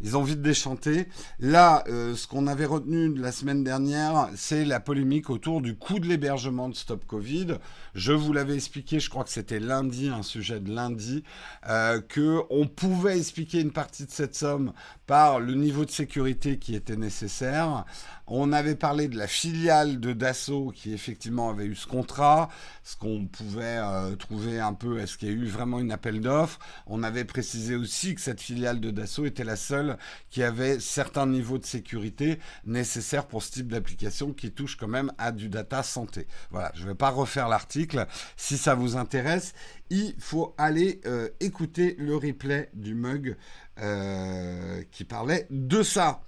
Ils 0.00 0.16
ont 0.16 0.22
vite 0.22 0.42
déchanté. 0.42 1.08
Là, 1.38 1.82
euh, 1.88 2.14
ce 2.14 2.26
qu'on 2.26 2.46
avait 2.46 2.66
retenu 2.66 3.14
la 3.14 3.32
semaine 3.32 3.64
dernière, 3.64 4.28
c'est 4.36 4.64
la 4.64 4.78
polémique 4.78 5.30
autour 5.30 5.62
du 5.62 5.74
coût 5.74 5.98
de 5.98 6.06
l'hébergement 6.06 6.68
de 6.68 6.74
Stop 6.74 7.06
Covid. 7.06 7.58
Je 7.94 8.12
vous 8.12 8.32
l'avais 8.32 8.54
expliqué, 8.54 9.00
je 9.00 9.08
crois 9.08 9.24
que 9.24 9.30
c'était 9.30 9.58
lundi, 9.58 10.08
un 10.08 10.22
sujet 10.22 10.60
de 10.60 10.70
lundi, 10.70 11.24
euh, 11.68 12.00
que 12.00 12.42
on 12.50 12.66
pouvait 12.66 13.16
expliquer 13.18 13.60
une 13.60 13.72
partie 13.72 14.04
de 14.04 14.10
cette 14.10 14.34
somme 14.34 14.72
par 15.06 15.40
le 15.40 15.54
niveau 15.54 15.84
de 15.86 15.90
sécurité 15.90 16.58
qui 16.58 16.74
était 16.74 16.96
nécessaire. 16.96 17.86
On 18.28 18.52
avait 18.52 18.74
parlé 18.74 19.06
de 19.06 19.16
la 19.16 19.28
filiale 19.28 20.00
de 20.00 20.12
Dassault 20.12 20.72
qui 20.74 20.92
effectivement 20.92 21.48
avait 21.48 21.66
eu 21.66 21.76
ce 21.76 21.86
contrat, 21.86 22.48
ce 22.82 22.96
qu'on 22.96 23.26
pouvait 23.26 23.78
euh, 23.78 24.16
trouver 24.16 24.58
un 24.58 24.72
peu, 24.72 24.98
est-ce 24.98 25.16
qu'il 25.16 25.28
y 25.28 25.30
a 25.30 25.34
eu 25.34 25.46
vraiment 25.46 25.78
une 25.78 25.92
appel 25.92 26.20
d'offres? 26.20 26.58
On 26.86 27.04
avait 27.04 27.24
précisé 27.24 27.76
aussi 27.76 28.16
que 28.16 28.20
cette 28.20 28.40
filiale 28.40 28.80
de 28.80 28.90
Dassault 28.90 29.26
était 29.26 29.44
la 29.44 29.54
seule 29.54 29.96
qui 30.28 30.42
avait 30.42 30.80
certains 30.80 31.26
niveaux 31.26 31.58
de 31.58 31.66
sécurité 31.66 32.40
nécessaires 32.64 33.26
pour 33.26 33.44
ce 33.44 33.52
type 33.52 33.68
d'application 33.68 34.32
qui 34.32 34.50
touche 34.50 34.76
quand 34.76 34.88
même 34.88 35.12
à 35.18 35.30
du 35.30 35.48
data 35.48 35.84
santé. 35.84 36.26
Voilà, 36.50 36.72
je 36.74 36.82
ne 36.82 36.88
vais 36.88 36.94
pas 36.94 37.10
refaire 37.10 37.48
l'article. 37.48 38.06
Si 38.36 38.58
ça 38.58 38.74
vous 38.74 38.96
intéresse, 38.96 39.54
il 39.90 40.16
faut 40.18 40.54
aller 40.58 41.00
euh, 41.06 41.28
écouter 41.38 41.94
le 41.98 42.16
replay 42.16 42.70
du 42.74 42.94
mug 42.94 43.36
euh, 43.78 44.82
qui 44.90 45.04
parlait 45.04 45.46
de 45.50 45.82
ça. 45.82 46.22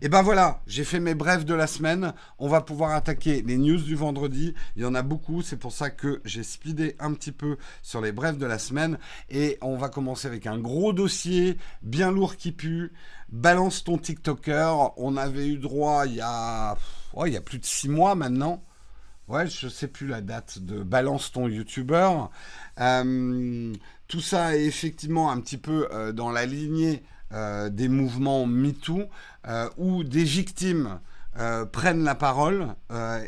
Et 0.00 0.08
ben 0.08 0.22
voilà, 0.22 0.60
j'ai 0.66 0.84
fait 0.84 1.00
mes 1.00 1.14
brefs 1.14 1.44
de 1.44 1.54
la 1.54 1.66
semaine. 1.66 2.14
On 2.38 2.48
va 2.48 2.60
pouvoir 2.60 2.92
attaquer 2.92 3.42
les 3.42 3.56
news 3.56 3.80
du 3.80 3.94
vendredi. 3.94 4.54
Il 4.76 4.82
y 4.82 4.84
en 4.84 4.94
a 4.94 5.02
beaucoup, 5.02 5.42
c'est 5.42 5.56
pour 5.56 5.72
ça 5.72 5.90
que 5.90 6.20
j'ai 6.24 6.42
speedé 6.42 6.96
un 6.98 7.14
petit 7.14 7.32
peu 7.32 7.56
sur 7.82 8.00
les 8.00 8.12
brefs 8.12 8.38
de 8.38 8.46
la 8.46 8.58
semaine. 8.58 8.98
Et 9.30 9.58
on 9.60 9.76
va 9.76 9.88
commencer 9.88 10.26
avec 10.26 10.46
un 10.46 10.58
gros 10.58 10.92
dossier, 10.92 11.56
bien 11.82 12.10
lourd 12.10 12.36
qui 12.36 12.52
pue. 12.52 12.92
Balance 13.30 13.84
ton 13.84 13.98
TikToker. 13.98 14.92
On 14.96 15.16
avait 15.16 15.48
eu 15.48 15.58
droit 15.58 16.06
il 16.06 16.16
y 16.16 16.20
a, 16.20 16.76
il 17.26 17.32
y 17.32 17.36
a 17.36 17.40
plus 17.40 17.58
de 17.58 17.64
six 17.64 17.88
mois 17.88 18.14
maintenant. 18.14 18.62
Ouais, 19.26 19.46
je 19.46 19.68
sais 19.68 19.88
plus 19.88 20.06
la 20.06 20.20
date 20.20 20.58
de 20.58 20.82
Balance 20.82 21.32
ton 21.32 21.48
YouTuber. 21.48 22.10
Euh, 22.78 23.72
tout 24.06 24.20
ça 24.20 24.54
est 24.56 24.64
effectivement 24.64 25.30
un 25.30 25.40
petit 25.40 25.56
peu 25.56 25.88
euh, 25.92 26.12
dans 26.12 26.30
la 26.30 26.44
lignée 26.44 27.02
des 27.30 27.88
mouvements 27.88 28.46
MeToo 28.46 29.08
euh, 29.46 29.68
où 29.76 30.04
des 30.04 30.24
victimes 30.24 31.00
euh, 31.38 31.66
prennent 31.66 32.04
la 32.04 32.14
parole 32.14 32.68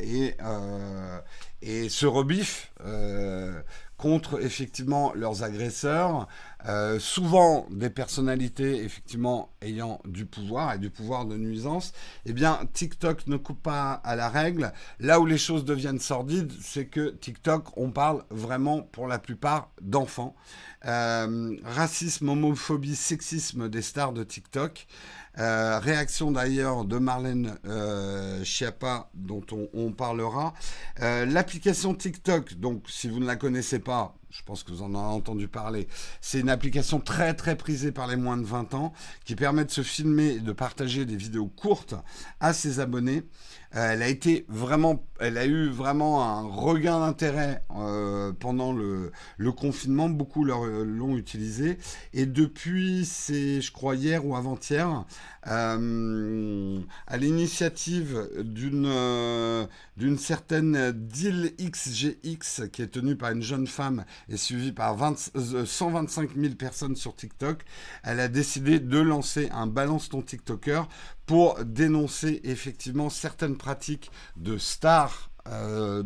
et, 0.00 0.34
et, 1.60 1.88
se 1.88 2.06
rebiffent 2.06 2.72
contre 3.98 4.42
effectivement 4.42 5.12
leurs 5.14 5.42
agresseurs, 5.42 6.28
souvent 6.98 7.66
des 7.70 7.90
personnalités 7.90 8.82
effectivement 8.82 9.50
ayant 9.62 10.00
du 10.04 10.26
pouvoir 10.26 10.74
et 10.74 10.78
du 10.78 10.90
pouvoir 10.90 11.24
de 11.24 11.36
nuisance, 11.36 11.92
eh 12.24 12.32
bien 12.32 12.58
TikTok 12.72 13.26
ne 13.26 13.36
coupe 13.36 13.62
pas 13.62 13.92
à 13.92 14.16
la 14.16 14.28
règle. 14.28 14.72
Là 14.98 15.20
où 15.20 15.26
les 15.26 15.38
choses 15.38 15.64
deviennent 15.64 16.00
sordides, 16.00 16.52
c'est 16.60 16.86
que 16.86 17.10
TikTok, 17.10 17.76
on 17.76 17.90
parle 17.90 18.24
vraiment 18.30 18.82
pour 18.82 19.06
la 19.06 19.18
plupart 19.18 19.70
d'enfants. 19.80 20.34
Euh, 20.86 21.56
racisme, 21.64 22.28
homophobie, 22.28 22.96
sexisme 22.96 23.68
des 23.68 23.82
stars 23.82 24.12
de 24.12 24.22
TikTok. 24.22 24.86
Euh, 25.38 25.78
réaction 25.78 26.30
d'ailleurs 26.30 26.84
de 26.84 26.98
Marlène 26.98 27.58
euh, 27.66 28.42
Schiappa, 28.44 29.10
dont 29.14 29.44
on, 29.74 29.92
parlera. 29.92 30.54
L'application 30.98 31.94
TikTok, 31.94 32.54
donc 32.54 32.84
si 32.88 33.08
vous 33.08 33.20
ne 33.20 33.26
la 33.26 33.36
connaissez 33.36 33.78
pas, 33.78 34.14
je 34.36 34.42
pense 34.42 34.62
que 34.62 34.70
vous 34.70 34.82
en 34.82 34.94
avez 34.94 35.14
entendu 35.14 35.48
parler. 35.48 35.88
C'est 36.20 36.40
une 36.40 36.50
application 36.50 37.00
très 37.00 37.32
très 37.32 37.56
prisée 37.56 37.90
par 37.90 38.06
les 38.06 38.16
moins 38.16 38.36
de 38.36 38.44
20 38.44 38.74
ans 38.74 38.92
qui 39.24 39.34
permet 39.34 39.64
de 39.64 39.70
se 39.70 39.82
filmer 39.82 40.34
et 40.34 40.40
de 40.40 40.52
partager 40.52 41.06
des 41.06 41.16
vidéos 41.16 41.46
courtes 41.46 41.94
à 42.40 42.52
ses 42.52 42.78
abonnés. 42.78 43.22
Euh, 43.74 43.92
elle 43.92 44.02
a 44.02 44.08
été 44.08 44.46
vraiment, 44.48 45.04
elle 45.18 45.38
a 45.38 45.46
eu 45.46 45.68
vraiment 45.68 46.22
un 46.24 46.42
regain 46.42 47.00
d'intérêt 47.00 47.64
euh, 47.76 48.32
pendant 48.32 48.72
le, 48.72 49.10
confinement. 49.56 50.08
Beaucoup 50.08 50.44
l'ont 50.44 51.16
utilisé 51.16 51.78
et 52.12 52.26
depuis, 52.26 53.04
c'est, 53.04 53.60
je 53.60 53.72
crois 53.72 53.96
hier 53.96 54.26
ou 54.26 54.36
avant-hier, 54.36 55.04
euh, 55.46 56.78
à 57.06 57.16
l'initiative 57.16 58.28
d'une 58.38 58.86
d'une 59.96 60.18
certaine 60.18 60.92
Deal 60.92 61.52
XGX 61.58 62.68
qui 62.70 62.82
est 62.82 62.88
tenue 62.88 63.16
par 63.16 63.30
une 63.30 63.42
jeune 63.42 63.66
femme 63.66 64.04
et 64.28 64.36
suivie 64.36 64.72
par 64.72 64.96
125 64.96 66.36
000 66.36 66.54
personnes 66.54 66.96
sur 66.96 67.14
TikTok, 67.14 67.64
elle 68.02 68.20
a 68.20 68.28
décidé 68.28 68.78
de 68.78 68.98
lancer 68.98 69.48
un 69.52 69.66
balance 69.66 70.10
ton 70.10 70.20
TikToker 70.20 70.88
pour 71.26 71.62
dénoncer 71.64 72.40
effectivement 72.44 73.10
certaines 73.10 73.56
pratiques 73.56 74.10
de 74.36 74.58
stars 74.58 75.30
euh, 75.48 76.02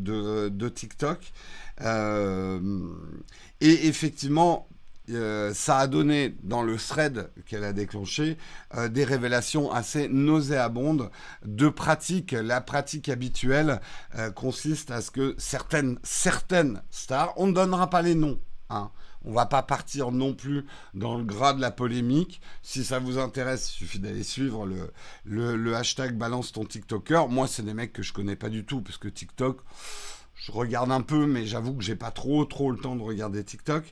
de, 0.50 0.68
TikTok. 0.68 1.32
Euh, 1.82 2.60
et 3.60 3.86
effectivement, 3.86 4.68
euh, 5.10 5.54
ça 5.54 5.78
a 5.78 5.86
donné 5.86 6.36
dans 6.42 6.62
le 6.62 6.76
thread 6.76 7.30
qu'elle 7.46 7.64
a 7.64 7.72
déclenché 7.72 8.36
des 8.90 9.04
révélations 9.04 9.72
assez 9.72 10.08
nauséabondes 10.08 11.10
de 11.44 11.68
pratiques. 11.68 12.32
La 12.32 12.60
pratique 12.60 13.08
habituelle 13.08 13.80
consiste 14.34 14.90
à 14.90 15.00
ce 15.00 15.10
que 15.10 15.34
certaines, 15.38 15.98
certaines 16.02 16.82
stars, 16.90 17.32
on 17.36 17.46
ne 17.46 17.52
donnera 17.52 17.88
pas 17.88 18.02
les 18.02 18.14
noms, 18.14 18.40
hein, 18.68 18.90
On 19.24 19.32
va 19.32 19.46
pas 19.46 19.62
partir 19.62 20.12
non 20.12 20.34
plus 20.34 20.64
dans 20.94 21.18
le 21.18 21.24
gras 21.24 21.52
de 21.52 21.60
la 21.60 21.70
polémique. 21.70 22.40
Si 22.62 22.84
ça 22.84 22.98
vous 22.98 23.18
intéresse, 23.18 23.70
il 23.70 23.78
suffit 23.78 23.98
d'aller 23.98 24.22
suivre 24.22 24.66
le, 24.66 25.56
le, 25.56 25.76
hashtag 25.76 26.16
balance 26.16 26.52
ton 26.52 26.64
TikToker. 26.64 27.28
Moi, 27.28 27.46
c'est 27.46 27.62
des 27.62 27.74
mecs 27.74 27.92
que 27.92 28.02
je 28.02 28.12
connais 28.12 28.36
pas 28.36 28.48
du 28.48 28.64
tout, 28.64 28.80
parce 28.80 28.96
que 28.96 29.08
TikTok, 29.08 29.60
je 30.34 30.52
regarde 30.52 30.90
un 30.90 31.02
peu, 31.02 31.26
mais 31.26 31.46
j'avoue 31.46 31.74
que 31.74 31.84
j'ai 31.84 31.96
pas 31.96 32.10
trop 32.10 32.44
trop 32.46 32.70
le 32.70 32.78
temps 32.78 32.96
de 32.96 33.02
regarder 33.02 33.44
TikTok. 33.44 33.84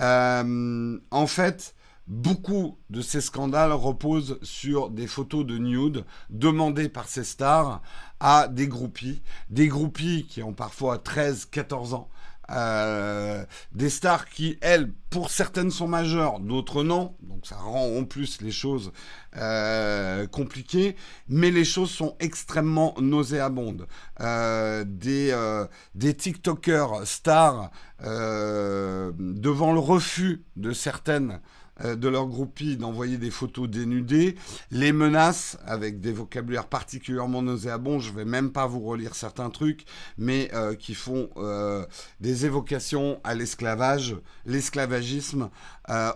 Euh, 0.00 0.98
en 1.10 1.26
fait, 1.26 1.74
beaucoup 2.06 2.78
de 2.90 3.00
ces 3.00 3.20
scandales 3.20 3.72
reposent 3.72 4.38
sur 4.42 4.90
des 4.90 5.06
photos 5.06 5.44
de 5.44 5.58
nude 5.58 6.04
demandées 6.30 6.88
par 6.88 7.08
ces 7.08 7.24
stars 7.24 7.82
à 8.20 8.48
des 8.48 8.68
groupies, 8.68 9.22
des 9.50 9.68
groupies 9.68 10.26
qui 10.28 10.42
ont 10.42 10.52
parfois 10.52 10.98
13, 10.98 11.46
14 11.46 11.94
ans, 11.94 12.08
euh, 12.50 13.44
des 13.72 13.90
stars 13.90 14.28
qui, 14.28 14.58
elles, 14.60 14.92
pour 15.10 15.30
certaines 15.30 15.70
sont 15.70 15.88
majeures, 15.88 16.40
d'autres 16.40 16.82
non, 16.82 17.16
donc 17.22 17.46
ça 17.46 17.56
rend 17.56 17.96
en 17.96 18.04
plus 18.04 18.40
les 18.40 18.50
choses 18.50 18.92
euh, 19.36 20.26
compliquées, 20.26 20.96
mais 21.28 21.50
les 21.50 21.64
choses 21.64 21.90
sont 21.90 22.16
extrêmement 22.20 22.94
nauséabondes. 23.00 23.86
Euh, 24.20 24.84
des, 24.84 26.14
TikTokers 26.14 27.06
stars 27.06 27.70
devant 28.00 29.72
le 29.72 29.80
refus 29.80 30.44
de 30.56 30.72
certaines 30.72 31.40
de 31.84 32.08
leur 32.08 32.26
groupie 32.26 32.76
d'envoyer 32.76 33.18
des 33.18 33.30
photos 33.30 33.68
dénudées, 33.68 34.36
les 34.70 34.92
menaces 34.92 35.58
avec 35.66 36.00
des 36.00 36.12
vocabulaires 36.12 36.68
particulièrement 36.68 37.42
nauséabonds, 37.42 37.98
je 37.98 38.12
vais 38.12 38.24
même 38.24 38.50
pas 38.50 38.66
vous 38.66 38.80
relire 38.80 39.14
certains 39.14 39.50
trucs, 39.50 39.84
mais 40.16 40.50
euh, 40.54 40.74
qui 40.74 40.94
font 40.94 41.28
euh, 41.36 41.84
des 42.20 42.46
évocations 42.46 43.20
à 43.24 43.34
l'esclavage, 43.34 44.16
l'esclavagisme, 44.46 45.50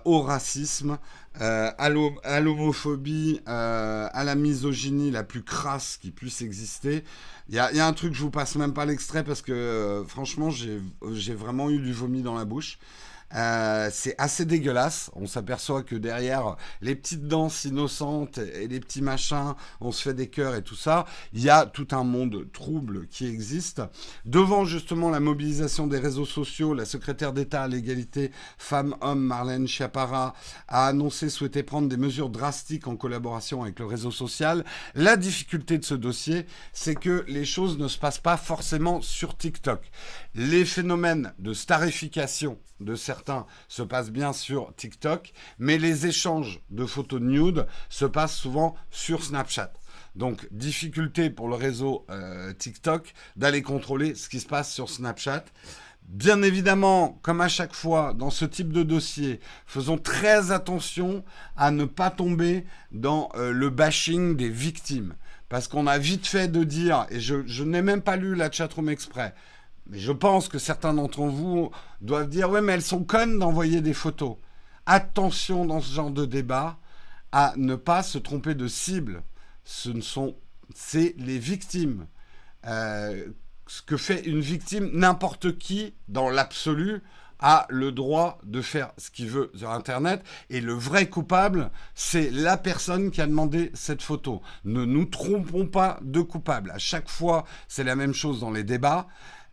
au 0.05 0.21
racisme, 0.21 0.99
à 1.35 2.41
l'homophobie, 2.41 3.41
à 3.47 4.25
la 4.25 4.35
misogynie 4.35 5.13
la 5.13 5.23
plus 5.23 5.45
crasse 5.45 5.97
qui 5.97 6.11
puisse 6.11 6.43
exister. 6.43 7.05
Il 7.49 7.55
y 7.55 7.59
a, 7.59 7.87
un 7.87 7.93
truc, 7.93 8.15
je 8.15 8.23
vous 8.23 8.31
passe 8.31 8.57
même 8.57 8.73
pas 8.73 8.85
l'extrait 8.85 9.23
parce 9.23 9.43
que 9.43 10.05
franchement, 10.09 10.51
j'ai 10.51 11.35
vraiment 11.35 11.71
eu 11.71 11.79
du 11.79 11.93
vomi 11.93 12.23
dans 12.23 12.35
la 12.35 12.45
bouche. 12.45 12.79
Euh, 13.35 13.89
c'est 13.93 14.15
assez 14.19 14.45
dégueulasse. 14.45 15.11
On 15.15 15.27
s'aperçoit 15.27 15.83
que 15.83 15.95
derrière 15.95 16.57
les 16.81 16.97
petites 16.97 17.27
danses 17.27 17.65
innocentes 17.65 18.39
et 18.39 18.67
les 18.67 18.81
petits 18.81 19.03
machins, 19.03 19.55
on 19.81 19.93
se 19.93 20.03
fait 20.03 20.15
des 20.15 20.29
cœurs 20.29 20.57
et 20.57 20.63
tout 20.63 20.75
ça. 20.75 21.05
Il 21.33 21.43
y 21.43 21.51
a 21.51 21.67
tout 21.67 21.89
un 21.93 22.05
monde 22.05 22.47
trouble 22.53 23.07
qui 23.07 23.27
existe. 23.27 23.83
Devant 24.25 24.65
justement 24.65 25.11
la 25.11 25.21
mobilisation 25.21 25.87
des 25.87 25.99
réseaux 25.99 26.27
sociaux, 26.27 26.75
la 26.75 26.85
secrétaire 26.85 27.33
d'État 27.33 27.63
à 27.63 27.69
l'égalité 27.69 28.33
femmes-hommes, 28.59 29.21
Marlène 29.21 29.69
Schiapara, 29.69 30.35
a 30.69 30.87
annoncé 30.87 31.29
souhaiter 31.29 31.63
prendre 31.63 31.89
des 31.89 31.97
mesures 31.97 32.31
drastiques 32.31 32.89
en 32.89 32.97
collaboration 32.97 33.63
avec 33.63 33.79
le 33.79 33.87
réseau 33.87 34.11
social. 34.11 34.65
La 34.95 35.17
difficulté 35.17 35.79
de 35.79 35.85
ce 35.85 35.95
dossier, 35.95 36.47
c'est 36.73 36.97
que 36.97 37.25
les 37.29 37.45
choses 37.45 37.79
ne 37.79 37.89
se 37.89 37.99
passent 37.99 38.19
pas 38.19 38.37
forcément 38.37 39.01
sur 39.03 39.37
TikTok. 39.37 39.91
Les 40.35 40.65
phénomènes 40.65 41.33
de 41.39 41.53
starification 41.53 42.59
de 42.81 42.95
certains 42.95 43.20
se 43.69 43.83
passent 43.83 44.11
bien 44.11 44.33
sur 44.33 44.75
TikTok, 44.77 45.33
mais 45.59 45.79
les 45.79 46.07
échanges 46.07 46.61
de 46.71 46.87
photos 46.87 47.21
nude 47.21 47.67
se 47.89 48.05
passent 48.05 48.37
souvent 48.37 48.75
sur 48.91 49.25
Snapchat. 49.25 49.73
Donc, 50.17 50.49
difficulté 50.51 51.31
pour 51.31 51.49
le 51.49 51.55
réseau 51.55 52.05
euh, 52.11 52.53
TikTok 52.53 53.15
d'aller 53.37 53.63
contrôler 53.63 54.15
ce 54.15 54.29
qui 54.29 54.41
se 54.41 54.47
passe 54.47 54.73
sur 54.73 54.89
Snapchat. 54.89 55.45
Bien 56.03 56.43
évidemment, 56.43 57.21
comme 57.23 57.41
à 57.41 57.49
chaque 57.49 57.75
fois 57.75 58.15
dans 58.15 58.31
ce 58.31 58.45
type 58.45 58.73
de 58.73 58.83
dossier, 58.83 59.39
faisons 59.67 59.99
très 59.99 60.51
attention 60.51 61.25
à 61.57 61.71
ne 61.71 61.85
pas 61.85 62.11
tomber 62.11 62.67
dans 62.91 63.29
euh, 63.37 63.53
le 63.53 63.71
bashing 63.71 64.37
des 64.37 64.49
victimes. 64.49 65.15
Parce 65.49 65.69
qu'on 65.69 65.87
a 65.87 65.99
vite 65.99 66.27
fait 66.27 66.49
de 66.49 66.65
dire, 66.65 67.07
et 67.11 67.21
je, 67.21 67.47
je 67.47 67.65
n'ai 67.65 67.83
même 67.83 68.03
pas 68.03 68.17
lu 68.17 68.35
la 68.35 68.51
chatroom 68.51 68.89
exprès, 68.89 69.35
mais 69.91 69.99
je 69.99 70.13
pense 70.13 70.49
que 70.49 70.59
certains 70.59 70.95
d'entre 70.95 71.23
vous 71.23 71.71
doivent 72.01 72.29
dire 72.29 72.49
ouais 72.49 72.63
mais 72.63 72.73
elles 72.73 72.83
sont 72.83 73.05
connes 73.05 73.39
d'envoyer 73.39 73.81
des 73.81 73.95
photos. 73.95 74.37
Attention 74.87 75.67
dans 75.67 75.81
ce 75.81 75.93
genre 75.93 76.11
de 76.11 76.25
débat 76.25 76.79
à 77.33 77.53
ne 77.57 77.75
pas 77.75 78.03
se 78.03 78.19
tromper 78.19 78.55
de 78.55 78.69
cible. 78.69 79.23
Ce 79.65 79.91
ne 79.91 80.01
sont 80.01 80.37
c'est 80.75 81.15
les 81.19 81.39
victimes. 81.39 82.07
Euh, 82.67 83.27
ce 83.67 83.83
que 83.83 83.97
fait 83.97 84.27
une 84.27 84.41
victime, 84.41 84.91
n'importe 84.93 85.59
qui 85.59 85.95
dans 86.09 86.31
l'absolu 86.31 87.03
a 87.41 87.67
le 87.71 87.91
droit 87.91 88.39
de 88.45 88.61
faire 88.61 88.93
ce 88.99 89.11
qu'il 89.11 89.29
veut 89.29 89.51
sur 89.55 89.71
Internet. 89.71 90.23
Et 90.51 90.61
le 90.61 90.75
vrai 90.75 91.09
coupable, 91.09 91.71
c'est 91.95 92.31
la 92.31 92.57
personne 92.57 93.11
qui 93.11 93.21
a 93.21 93.27
demandé 93.27 93.71
cette 93.75 94.03
photo. 94.03 94.43
Ne 94.65 94.85
nous 94.85 95.07
trompons 95.07 95.67
pas 95.67 95.99
de 96.03 96.21
coupable. 96.21 96.71
À 96.71 96.79
chaque 96.79 97.09
fois, 97.09 97.45
c'est 97.67 97.85
la 97.85 97.97
même 97.97 98.15
chose 98.15 98.41
dans 98.41 98.51
les 98.51 98.65
débats. 98.65 99.09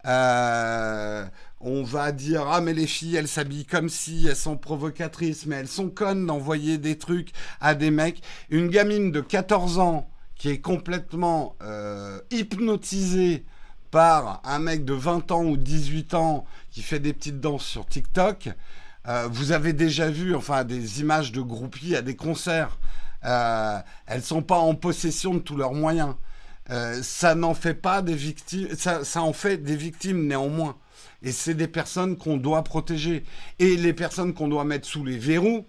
Euh, 0.06 1.26
on 1.60 1.84
va 1.84 2.12
dire 2.12 2.46
ah 2.48 2.62
mais 2.62 2.74
les 2.74 2.88
filles 2.88 3.16
elles 3.16 3.28
s'habillent 3.28 3.66
comme 3.66 3.90
si 3.90 4.28
elles 4.28 4.36
sont 4.36 4.56
provocatrices 4.56 5.48
mais 5.48 5.58
elles 5.58 5.68
sont 5.68 5.90
connes 5.90 6.26
d'envoyer 6.26 6.78
des 6.78 6.98
trucs 6.98 7.32
à 7.60 7.76
des 7.76 7.92
mecs. 7.92 8.22
Une 8.50 8.68
gamine 8.70 9.12
de 9.12 9.22
14 9.22 9.80
ans 9.80 10.10
qui 10.36 10.50
est 10.50 10.60
complètement 10.60 11.56
euh, 11.64 12.20
hypnotisée 12.32 13.44
par 13.92 14.42
un 14.44 14.60
mec 14.60 14.86
de 14.86 14.94
20 14.94 15.32
ans 15.32 15.44
ou 15.44 15.58
18 15.58 16.14
ans 16.14 16.46
qui 16.72 16.82
fait 16.82 17.00
des 17.00 17.14
petites 17.14 17.40
danses 17.40 17.66
sur 17.66 17.86
TikTok. 17.86 18.50
Euh, 19.08 19.28
vous 19.32 19.52
avez 19.52 19.74
déjà 19.74 20.10
vu 20.10 20.36
enfin 20.36 20.64
des 20.64 21.00
images 21.02 21.32
de 21.32 21.42
groupies 21.42 21.96
à 21.96 22.02
des 22.02 22.16
concerts. 22.16 22.78
Euh, 23.26 23.80
elles 24.06 24.22
sont 24.22 24.42
pas 24.42 24.58
en 24.58 24.76
possession 24.76 25.34
de 25.34 25.40
tous 25.40 25.56
leurs 25.56 25.74
moyens. 25.74 26.16
Euh, 26.70 27.02
ça 27.02 27.36
n'en 27.36 27.54
fait 27.54 27.74
pas 27.74 28.02
des 28.02 28.16
victimes, 28.16 28.70
ça, 28.76 29.22
en 29.22 29.34
fait 29.34 29.58
des 29.58 29.76
victimes 29.76 30.28
néanmoins. 30.28 30.76
Et 31.22 31.32
c'est 31.32 31.54
des 31.54 31.68
personnes 31.68 32.18
qu'on 32.18 32.38
doit 32.38 32.64
protéger. 32.64 33.24
Et 33.60 33.76
les 33.78 33.94
personnes 33.94 34.34
qu'on 34.34 34.48
doit 34.48 34.66
mettre 34.66 34.88
sous 34.88 35.04
les 35.04 35.18
verrous, 35.18 35.66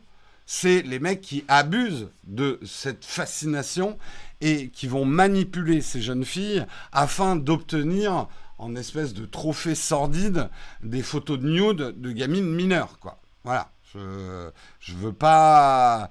c'est 0.46 0.82
les 0.82 0.98
mecs 0.98 1.20
qui 1.20 1.44
abusent 1.48 2.08
de 2.24 2.58
cette 2.64 3.04
fascination 3.04 3.98
et 4.40 4.68
qui 4.68 4.86
vont 4.86 5.04
manipuler 5.04 5.80
ces 5.80 6.00
jeunes 6.00 6.24
filles 6.24 6.64
afin 6.92 7.36
d'obtenir 7.36 8.28
en 8.58 8.74
espèce 8.74 9.14
de 9.14 9.24
trophée 9.24 9.74
sordide 9.74 10.48
des 10.82 11.02
photos 11.02 11.38
de 11.38 11.48
nude 11.48 12.00
de 12.00 12.12
gamines 12.12 12.50
mineures. 12.52 12.98
Voilà. 13.44 13.70
Je, 13.94 14.50
je 14.80 14.94
veux 14.94 15.12
pas, 15.12 16.10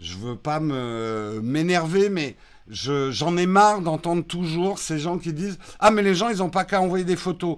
je 0.00 0.16
veux 0.16 0.36
pas 0.36 0.60
me 0.60 1.40
m'énerver, 1.42 2.08
mais 2.08 2.36
j'en 2.68 3.36
ai 3.36 3.46
marre 3.46 3.80
d'entendre 3.80 4.24
toujours 4.24 4.78
ces 4.78 4.98
gens 4.98 5.18
qui 5.18 5.32
disent 5.32 5.58
Ah, 5.78 5.90
mais 5.90 6.02
les 6.02 6.14
gens, 6.14 6.28
ils 6.28 6.38
n'ont 6.38 6.50
pas 6.50 6.64
qu'à 6.64 6.80
envoyer 6.80 7.04
des 7.04 7.16
photos. 7.16 7.56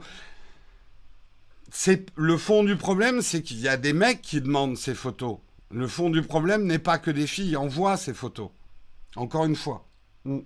C'est 1.70 2.06
le 2.16 2.36
fond 2.36 2.64
du 2.64 2.76
problème, 2.76 3.22
c'est 3.22 3.42
qu'il 3.42 3.60
y 3.60 3.68
a 3.68 3.76
des 3.76 3.92
mecs 3.92 4.22
qui 4.22 4.40
demandent 4.40 4.76
ces 4.76 4.94
photos. 4.94 5.38
Le 5.70 5.86
fond 5.86 6.10
du 6.10 6.22
problème 6.22 6.64
n'est 6.64 6.80
pas 6.80 6.98
que 6.98 7.10
des 7.10 7.26
filles 7.26 7.56
envoient 7.56 7.96
ces 7.96 8.14
photos. 8.14 8.50
Encore 9.16 9.44
une 9.44 9.56
fois. 9.56 9.86
Mm. 10.24 10.40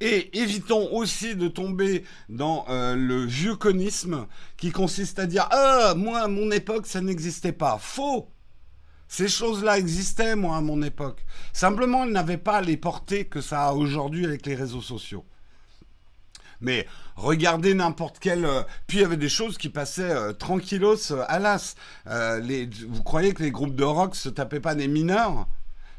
Et 0.00 0.38
évitons 0.38 0.92
aussi 0.92 1.34
de 1.34 1.48
tomber 1.48 2.04
dans 2.28 2.64
euh, 2.68 2.94
le 2.94 3.24
vieux 3.24 3.56
conisme 3.56 4.28
qui 4.56 4.70
consiste 4.70 5.18
à 5.18 5.26
dire 5.26 5.48
Ah, 5.50 5.94
moi, 5.96 6.20
à 6.20 6.28
mon 6.28 6.50
époque, 6.52 6.86
ça 6.86 7.00
n'existait 7.00 7.52
pas. 7.52 7.78
Faux 7.78 8.28
ces 9.08 9.28
choses-là 9.28 9.78
existaient, 9.78 10.36
moi, 10.36 10.58
à 10.58 10.60
mon 10.60 10.82
époque. 10.82 11.24
Simplement, 11.54 12.04
elles 12.04 12.12
n'avaient 12.12 12.36
pas 12.36 12.60
les 12.60 12.76
portées 12.76 13.24
que 13.24 13.40
ça 13.40 13.68
a 13.68 13.72
aujourd'hui 13.72 14.26
avec 14.26 14.44
les 14.44 14.54
réseaux 14.54 14.82
sociaux. 14.82 15.24
Mais 16.60 16.86
regardez 17.16 17.72
n'importe 17.74 18.18
quel... 18.20 18.44
Euh, 18.44 18.62
puis 18.86 18.98
il 18.98 19.00
y 19.00 19.04
avait 19.04 19.16
des 19.16 19.28
choses 19.28 19.56
qui 19.58 19.68
passaient 19.68 20.10
euh, 20.10 20.32
tranquillos 20.32 21.12
euh, 21.12 21.24
à 21.28 21.38
l'as. 21.38 21.76
Vous 22.06 23.02
croyez 23.02 23.32
que 23.32 23.42
les 23.42 23.50
groupes 23.50 23.76
de 23.76 23.84
rock 23.84 24.14
se 24.14 24.28
tapaient 24.28 24.60
pas 24.60 24.74
des 24.74 24.88
mineurs? 24.88 25.46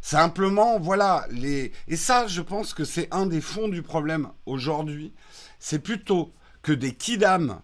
Simplement, 0.01 0.79
voilà. 0.79 1.25
Les... 1.31 1.71
Et 1.87 1.95
ça, 1.95 2.27
je 2.27 2.41
pense 2.41 2.73
que 2.73 2.83
c'est 2.83 3.07
un 3.11 3.25
des 3.25 3.41
fonds 3.41 3.69
du 3.69 3.81
problème 3.81 4.29
aujourd'hui. 4.45 5.13
C'est 5.59 5.79
plutôt 5.79 6.33
que 6.61 6.73
des 6.73 6.93
kidams 6.93 7.61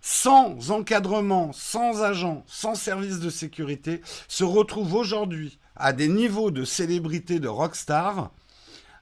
sans 0.00 0.70
encadrement, 0.70 1.52
sans 1.52 2.02
agent, 2.02 2.42
sans 2.46 2.74
service 2.74 3.20
de 3.20 3.30
sécurité, 3.30 4.00
se 4.28 4.44
retrouvent 4.44 4.94
aujourd'hui 4.94 5.58
à 5.76 5.92
des 5.92 6.08
niveaux 6.08 6.50
de 6.50 6.64
célébrité 6.64 7.40
de 7.40 7.48
rockstar, 7.48 8.32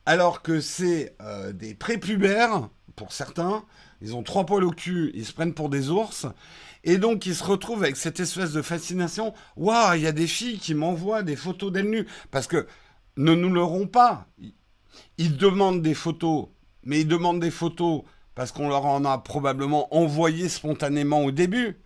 alors 0.06 0.42
que 0.42 0.61
c'est 0.61 1.14
euh, 1.20 1.52
des 1.52 1.74
prépubères, 1.74 2.68
pour 2.96 3.12
certains, 3.12 3.64
ils 4.00 4.14
ont 4.14 4.22
trois 4.22 4.46
poils 4.46 4.64
au 4.64 4.70
cul, 4.70 5.11
ils 5.14 5.26
se 5.26 5.32
prennent 5.32 5.54
pour 5.54 5.68
des 5.68 5.90
ours, 5.90 6.26
et 6.84 6.98
donc 6.98 7.26
ils 7.26 7.34
se 7.34 7.44
retrouvent 7.44 7.82
avec 7.82 7.96
cette 7.96 8.20
espèce 8.20 8.52
de 8.52 8.62
fascination, 8.62 9.34
waouh, 9.56 9.94
il 9.94 10.02
y 10.02 10.06
a 10.06 10.12
des 10.12 10.26
filles 10.26 10.58
qui 10.58 10.74
m'envoient 10.74 11.22
des 11.22 11.37
photos 11.37 11.72
d'elles 11.72 11.90
nues, 11.90 12.06
parce 12.30 12.46
que 12.46 12.66
ne 13.16 13.34
nous 13.34 13.50
l'auront 13.50 13.87
pas, 13.87 14.26
ils 15.18 15.37
demandent 15.37 15.82
des 15.82 15.94
photos, 15.94 16.48
mais 16.84 17.00
ils 17.00 17.08
demandent 17.08 17.40
des 17.40 17.50
photos 17.50 18.02
parce 18.38 18.53
qu'on 18.53 18.68
leur 18.68 18.87
en 18.87 19.05
a 19.05 19.18
probablement 19.18 19.92
envoyé 19.92 20.48
spontanément 20.48 21.24
au 21.24 21.33
début. 21.33 21.77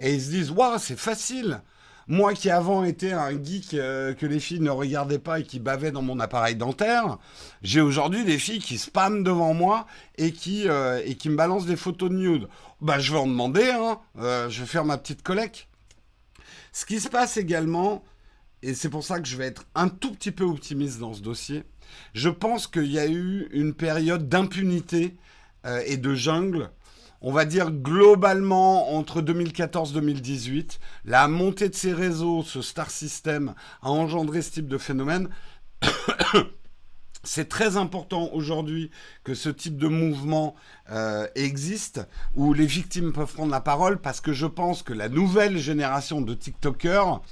et 0.00 0.14
ils 0.14 0.22
se 0.22 0.30
disent 0.30 0.50
Waouh, 0.50 0.78
c'est 0.78 0.98
facile 0.98 1.60
moi 2.08 2.32
qui 2.32 2.48
avant 2.48 2.84
étais 2.84 3.12
un 3.12 3.30
geek 3.30 3.74
euh, 3.74 4.14
que 4.14 4.24
les 4.24 4.40
filles 4.40 4.60
ne 4.60 4.70
regardaient 4.70 5.18
pas 5.18 5.40
et 5.40 5.42
qui 5.42 5.58
bavait 5.58 5.90
dans 5.90 6.00
mon 6.00 6.20
appareil 6.20 6.54
dentaire, 6.54 7.18
j'ai 7.62 7.82
aujourd'hui 7.82 8.24
des 8.24 8.38
filles 8.38 8.60
qui 8.60 8.78
spamment 8.78 9.20
devant 9.20 9.52
moi 9.52 9.86
et 10.16 10.32
qui, 10.32 10.68
euh, 10.68 11.02
me 11.02 11.36
balancent 11.36 11.66
des 11.66 11.76
photos 11.76 12.08
de 12.08 12.14
nude. 12.14 12.48
Bah, 12.80 12.98
je 12.98 13.12
vais 13.12 13.18
en 13.18 13.26
demander, 13.26 13.70
hein. 13.70 13.98
Euh, 14.18 14.48
je 14.48 14.60
vais 14.60 14.66
faire 14.66 14.86
ma 14.86 14.96
petite 14.96 15.22
collecte. 15.22 15.68
Ce 16.72 16.86
qui 16.86 16.98
se 16.98 17.08
passe 17.08 17.36
également, 17.36 18.02
et 18.62 18.74
c'est 18.74 18.90
pour 18.90 19.04
ça 19.04 19.20
que 19.20 19.28
je 19.28 19.36
vais 19.36 19.46
être 19.46 19.66
un 19.74 19.88
tout 19.88 20.12
petit 20.12 20.30
peu 20.30 20.44
optimiste 20.44 20.98
dans 20.98 21.12
ce 21.12 21.20
dossier, 21.20 21.64
je 22.14 22.28
pense 22.28 22.66
qu'il 22.66 22.90
y 22.90 22.98
a 22.98 23.06
eu 23.06 23.48
une 23.52 23.74
période 23.74 24.28
d'impunité 24.30 25.16
et 25.86 25.96
de 25.96 26.14
jungle 26.14 26.70
on 27.26 27.32
va 27.32 27.46
dire 27.46 27.70
globalement 27.70 28.94
entre 28.94 29.22
2014-2018, 29.22 30.78
la 31.06 31.26
montée 31.26 31.70
de 31.70 31.74
ces 31.74 31.94
réseaux, 31.94 32.42
ce 32.42 32.60
star 32.60 32.90
system, 32.90 33.54
a 33.80 33.88
engendré 33.88 34.42
ce 34.42 34.50
type 34.50 34.68
de 34.68 34.76
phénomène. 34.76 35.30
C'est 37.24 37.48
très 37.48 37.78
important 37.78 38.28
aujourd'hui 38.34 38.90
que 39.24 39.32
ce 39.32 39.48
type 39.48 39.78
de 39.78 39.88
mouvement 39.88 40.54
euh, 40.90 41.26
existe, 41.34 42.06
où 42.34 42.52
les 42.52 42.66
victimes 42.66 43.14
peuvent 43.14 43.32
prendre 43.32 43.50
la 43.50 43.62
parole, 43.62 43.98
parce 43.98 44.20
que 44.20 44.34
je 44.34 44.44
pense 44.44 44.82
que 44.82 44.92
la 44.92 45.08
nouvelle 45.08 45.56
génération 45.56 46.20
de 46.20 46.34
TikTokers, 46.34 47.22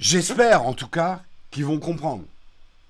j'espère 0.00 0.66
en 0.66 0.74
tout 0.74 0.88
cas, 0.88 1.22
qu'ils 1.52 1.66
vont 1.66 1.78
comprendre. 1.78 2.24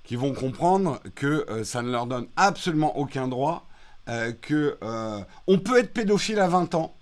Qu'ils 0.08 0.18
vont 0.18 0.32
comprendre 0.32 1.00
que 1.14 1.46
euh, 1.48 1.62
ça 1.62 1.82
ne 1.82 1.92
leur 1.92 2.06
donne 2.06 2.26
absolument 2.36 2.98
aucun 2.98 3.28
droit 3.28 3.68
euh, 4.08 4.32
que 4.40 4.78
euh, 4.82 5.20
on 5.46 5.58
peut 5.58 5.78
être 5.78 5.92
pédophile 5.92 6.40
à 6.40 6.48
20 6.48 6.74
ans. 6.74 6.94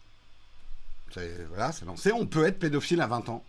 Voilà, 1.49 1.73
c'est 1.73 1.87
lancé. 1.87 2.13
On 2.13 2.27
peut 2.27 2.45
être 2.47 2.59
pédophile 2.59 3.01
à 3.01 3.07
20 3.07 3.29
ans. 3.31 3.43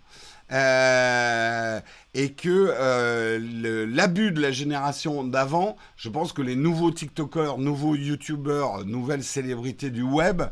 Euh, 0.53 1.81
et 2.13 2.31
que 2.31 3.35
l'abus 3.85 4.31
de 4.31 4.39
la 4.39 4.51
génération 4.51 5.25
d'avant, 5.25 5.75
je 5.97 6.07
pense 6.07 6.31
que 6.31 6.41
les 6.41 6.55
nouveaux 6.55 6.91
TikTokers, 6.91 7.57
nouveaux 7.57 7.95
YouTubers, 7.95 8.85
nouvelles 8.85 9.23
célébrités 9.23 9.89
du 9.89 10.03
web 10.03 10.43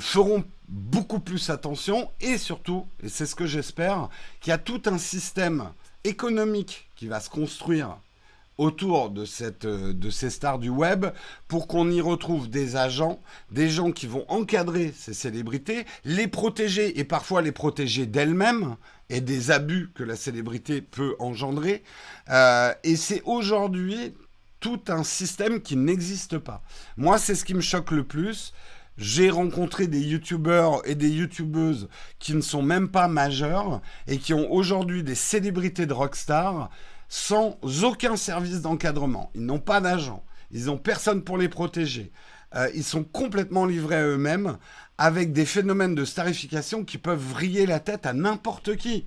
feront 0.00 0.44
beaucoup 0.68 1.20
plus 1.20 1.50
attention 1.50 2.10
et 2.22 2.38
surtout, 2.38 2.86
et 3.02 3.10
c'est 3.10 3.26
ce 3.26 3.34
que 3.34 3.46
j'espère, 3.46 4.08
qu'il 4.40 4.52
y 4.52 4.54
a 4.54 4.58
tout 4.58 4.80
un 4.86 4.96
système 4.96 5.68
économique 6.04 6.88
qui 6.96 7.06
va 7.08 7.20
se 7.20 7.30
construire 7.30 7.98
autour 8.58 9.10
de, 9.10 9.24
cette, 9.24 9.64
euh, 9.64 9.92
de 9.92 10.10
ces 10.10 10.30
stars 10.30 10.58
du 10.58 10.68
web 10.68 11.06
pour 11.46 11.68
qu'on 11.68 11.90
y 11.90 12.00
retrouve 12.00 12.50
des 12.50 12.76
agents, 12.76 13.20
des 13.52 13.70
gens 13.70 13.92
qui 13.92 14.06
vont 14.06 14.24
encadrer 14.28 14.92
ces 14.96 15.14
célébrités, 15.14 15.86
les 16.04 16.26
protéger 16.26 16.98
et 16.98 17.04
parfois 17.04 17.40
les 17.40 17.52
protéger 17.52 18.04
d'elles-mêmes 18.04 18.76
et 19.10 19.20
des 19.20 19.50
abus 19.50 19.90
que 19.94 20.02
la 20.02 20.16
célébrité 20.16 20.82
peut 20.82 21.14
engendrer. 21.20 21.82
Euh, 22.30 22.74
et 22.82 22.96
c'est 22.96 23.22
aujourd'hui 23.24 24.12
tout 24.60 24.80
un 24.88 25.04
système 25.04 25.60
qui 25.60 25.76
n'existe 25.76 26.38
pas. 26.38 26.62
Moi, 26.96 27.18
c'est 27.18 27.36
ce 27.36 27.44
qui 27.44 27.54
me 27.54 27.60
choque 27.60 27.92
le 27.92 28.02
plus. 28.02 28.52
J'ai 28.98 29.30
rencontré 29.30 29.86
des 29.86 30.00
youtubeurs 30.00 30.82
et 30.84 30.96
des 30.96 31.08
youtubeuses 31.08 31.88
qui 32.18 32.34
ne 32.34 32.40
sont 32.40 32.62
même 32.62 32.88
pas 32.88 33.06
majeurs 33.06 33.80
et 34.08 34.18
qui 34.18 34.34
ont 34.34 34.52
aujourd'hui 34.52 35.04
des 35.04 35.14
célébrités 35.14 35.86
de 35.86 35.92
rockstar 35.92 36.68
sans 37.08 37.58
aucun 37.84 38.16
service 38.16 38.60
d'encadrement. 38.60 39.30
Ils 39.36 39.46
n'ont 39.46 39.60
pas 39.60 39.80
d'agent. 39.80 40.24
Ils 40.50 40.64
n'ont 40.64 40.78
personne 40.78 41.22
pour 41.22 41.38
les 41.38 41.48
protéger. 41.48 42.10
Euh, 42.56 42.68
ils 42.74 42.82
sont 42.82 43.04
complètement 43.04 43.66
livrés 43.66 43.96
à 43.96 44.04
eux-mêmes 44.04 44.58
avec 44.96 45.32
des 45.32 45.46
phénomènes 45.46 45.94
de 45.94 46.04
starification 46.04 46.84
qui 46.84 46.98
peuvent 46.98 47.22
vriller 47.22 47.66
la 47.66 47.78
tête 47.78 48.04
à 48.04 48.12
n'importe 48.12 48.74
qui. 48.76 49.06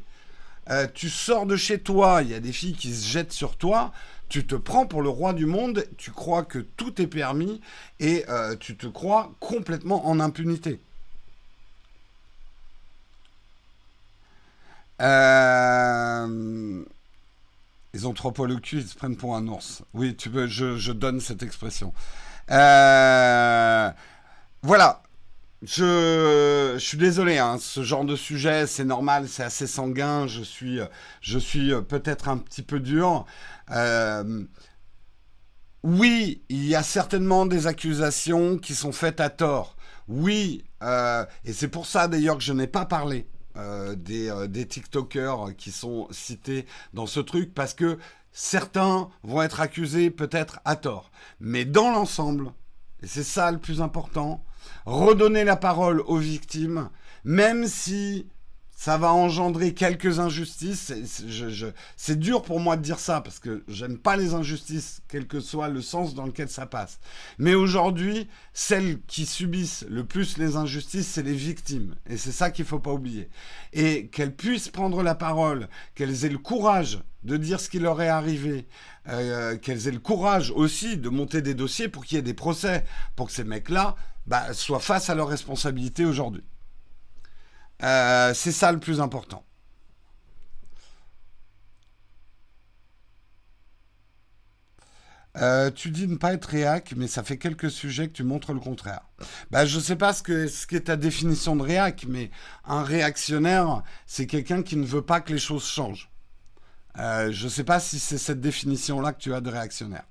Euh, 0.70 0.88
tu 0.94 1.10
sors 1.10 1.46
de 1.46 1.58
chez 1.58 1.80
toi, 1.80 2.22
il 2.22 2.30
y 2.30 2.34
a 2.34 2.40
des 2.40 2.54
filles 2.54 2.76
qui 2.76 2.94
se 2.94 3.10
jettent 3.10 3.34
sur 3.34 3.58
toi, 3.58 3.92
tu 4.32 4.48
te 4.48 4.56
prends 4.56 4.86
pour 4.86 5.02
le 5.02 5.10
roi 5.10 5.34
du 5.34 5.46
monde, 5.46 5.86
tu 5.98 6.12
crois 6.12 6.44
que 6.46 6.60
tout 6.60 7.02
est 7.02 7.08
permis 7.08 7.60
et 8.00 8.24
euh, 8.30 8.56
tu 8.58 8.78
te 8.78 8.88
crois 8.88 9.34
complètement 9.42 10.08
en 10.08 10.22
impunité. 10.22 10.80
Euh... 15.02 16.82
Au 18.04 18.14
cul, 18.60 18.78
ils 18.78 18.88
se 18.88 18.96
prennent 18.96 19.18
pour 19.18 19.36
un 19.36 19.46
ours. 19.50 19.84
Oui, 19.94 20.16
tu 20.16 20.30
je, 20.48 20.92
donne 20.94 21.20
cette 21.20 21.44
expression. 21.44 21.94
Euh, 22.52 23.92
voilà. 24.62 25.04
Je, 25.62 26.78
suis 26.80 26.98
désolé, 26.98 27.38
hein, 27.38 27.58
ce 27.60 27.84
genre 27.84 28.06
de 28.06 28.16
sujet, 28.16 28.66
c'est 28.66 28.86
normal, 28.86 29.28
c'est 29.28 29.44
assez 29.44 29.68
sanguin. 29.68 30.26
Je 30.26 30.42
suis, 30.42 30.80
je 31.20 31.38
suis 31.38 31.72
peut-être 31.90 32.30
un 32.30 32.38
petit 32.38 32.64
peu 32.64 32.80
dur. 32.80 33.26
Euh, 33.72 34.46
oui, 35.84 36.44
il 36.50 36.66
y 36.66 36.76
a 36.76 36.84
certainement 36.84 37.46
des 37.46 37.66
accusations 37.66 38.58
qui 38.58 38.76
sont 38.76 38.92
faites 38.92 39.20
à 39.20 39.30
tort. 39.30 39.76
Oui, 40.08 40.64
euh, 40.84 41.26
et 41.44 41.54
c'est 41.54 41.68
pour 41.68 41.86
ça 41.86 42.08
d'ailleurs 42.08 42.38
que 42.38 42.44
je 42.44 42.54
n'ai 42.54 42.68
pas 42.68 42.86
parlé 42.86 43.28
euh, 43.58 43.96
euh, 44.10 44.48
des, 44.48 44.68
TikTokers 44.68 45.56
qui 45.58 45.72
sont 45.72 46.08
cités 46.12 46.66
dans 46.94 47.08
ce 47.08 47.20
truc 47.20 47.54
parce 47.54 47.74
que 47.74 47.98
certains 48.32 49.10
vont 49.24 49.42
être 49.42 49.60
accusés 49.60 50.12
peut-être 50.12 50.60
à 50.66 50.76
tort. 50.76 51.12
Mais 51.40 51.66
dans 51.66 51.92
l'ensemble, 51.92 52.52
et 53.02 53.08
c'est 53.08 53.24
ça 53.24 53.52
le 53.52 53.58
plus 53.58 53.82
important, 53.82 54.44
redonner 54.86 55.44
la 55.44 55.56
parole 55.56 56.02
aux 56.02 56.18
victimes, 56.18 56.90
même 57.24 57.66
si 57.68 58.28
ça 58.82 58.98
va 58.98 59.14
engendrer 59.14 59.76
quelques 59.76 60.18
injustices. 60.18 60.92
C'est 61.96 62.18
dur 62.18 62.42
pour 62.42 62.60
moi 62.60 62.78
de 62.78 62.82
dire 62.82 62.98
ça 62.98 63.22
parce 63.22 63.38
que 63.38 63.64
j'aime 63.68 64.00
pas 64.00 64.18
les 64.18 64.34
injustices, 64.34 65.04
quel 65.08 65.28
que 65.28 65.40
soit 65.40 65.70
le 65.70 65.84
sens 65.84 66.16
dans 66.16 66.26
lequel 66.26 66.50
ça 66.50 66.66
passe. 66.66 67.00
Mais 67.38 67.54
aujourd'hui, 67.54 68.28
celles 68.56 69.00
qui 69.04 69.28
subissent 69.28 69.86
le 69.88 70.04
plus 70.04 70.40
les 70.40 70.56
injustices, 70.56 71.06
c'est 71.06 71.22
les 71.22 71.36
victimes. 71.36 71.94
Et 72.10 72.18
c'est 72.18 72.32
ça 72.32 72.50
qu'il 72.50 72.66
faut 72.66 72.80
pas 72.80 72.92
oublier. 72.92 73.30
Et 73.72 74.08
qu'elles 74.08 74.36
puissent 74.36 74.70
prendre 74.70 75.04
la 75.04 75.14
parole, 75.14 75.70
qu'elles 75.94 76.26
aient 76.26 76.30
le 76.30 76.40
courage 76.40 77.04
de 77.22 77.38
dire 77.38 77.60
ce 77.60 77.70
qui 77.70 77.78
leur 77.78 78.02
est 78.02 78.08
arrivé, 78.08 78.66
euh, 79.10 79.58
qu'elles 79.58 79.90
aient 79.90 79.92
le 79.92 80.00
courage 80.00 80.50
aussi 80.56 80.98
de 80.98 81.10
monter 81.10 81.44
des 81.44 81.54
dossiers 81.54 81.88
pour 81.88 82.04
qu'il 82.04 82.16
y 82.16 82.20
ait 82.20 82.24
des 82.24 82.34
procès, 82.34 82.84
pour 83.16 83.28
que 83.28 83.34
ces 83.34 83.44
mecs-là 83.44 83.96
bah, 84.26 84.56
soient 84.56 84.80
face 84.80 85.12
à 85.12 85.14
leurs 85.14 85.28
responsabilités 85.28 86.04
aujourd'hui. 86.04 86.42
Euh, 87.84 88.34
c'est 88.34 88.52
ça 88.52 88.72
le 88.72 88.80
plus 88.80 89.02
important. 89.02 89.44
Euh, 95.38 95.72
tu 95.72 95.92
dis 95.92 96.08
ne 96.08 96.18
pas 96.18 96.34
être 96.34 96.46
réac, 96.46 96.94
mais 96.98 97.08
ça 97.08 97.24
fait 97.24 97.38
quelques 97.38 97.72
sujets 97.72 98.08
que 98.08 98.14
tu 98.14 98.24
montres 98.24 98.54
le 98.54 98.60
contraire. 98.60 99.02
Bah, 99.50 99.66
je 99.66 99.78
ne 99.78 99.82
sais 99.82 99.96
pas 99.96 100.14
ce 100.14 100.48
ce 100.48 100.68
qu'est 100.68 100.82
ta 100.82 100.98
définition 100.98 101.56
de 101.56 101.64
réac, 101.64 102.06
mais 102.08 102.32
un 102.66 102.84
réactionnaire, 102.84 103.82
c'est 104.06 104.28
quelqu'un 104.28 104.62
qui 104.62 104.76
ne 104.76 104.86
veut 104.86 105.02
pas 105.04 105.22
que 105.22 105.32
les 105.32 105.40
choses 105.40 105.66
changent. 105.66 106.12
Euh, 107.00 107.32
je 107.32 107.46
ne 107.46 107.50
sais 107.50 107.64
pas 107.64 107.80
si 107.80 108.00
c'est 108.00 108.18
cette 108.18 108.42
définition-là 108.42 109.14
que 109.14 109.20
tu 109.22 109.34
as 109.34 109.42
de 109.42 109.50
réactionnaire. 109.50 110.06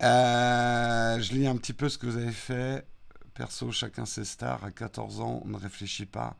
je 0.00 1.32
lis 1.32 1.46
un 1.46 1.56
petit 1.56 1.72
peu 1.72 1.88
ce 1.88 1.98
que 1.98 2.06
vous 2.06 2.16
avez 2.16 2.32
fait. 2.32 2.86
Perso, 3.34 3.72
chacun 3.72 4.06
ses 4.06 4.24
stars. 4.24 4.64
À 4.64 4.70
14 4.70 5.20
ans, 5.20 5.42
on 5.44 5.48
ne 5.48 5.56
réfléchit 5.56 6.06
pas. 6.06 6.36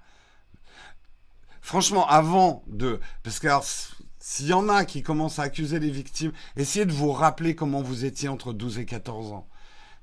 Franchement, 1.61 2.07
avant 2.09 2.63
de... 2.67 3.01
Parce 3.23 3.39
que 3.39 3.49
s'il 4.21 4.47
y 4.47 4.53
en 4.53 4.69
a 4.69 4.85
qui 4.85 5.03
commencent 5.03 5.39
à 5.39 5.43
accuser 5.43 5.81
les 5.81 5.91
victimes, 5.91 6.33
essayez 6.57 6.87
de 6.87 6.93
vous 6.93 7.13
rappeler 7.13 7.55
comment 7.55 7.83
vous 7.83 8.05
étiez 8.05 8.29
entre 8.29 8.53
12 8.53 8.79
et 8.79 8.85
14 8.85 9.33
ans. 9.33 9.49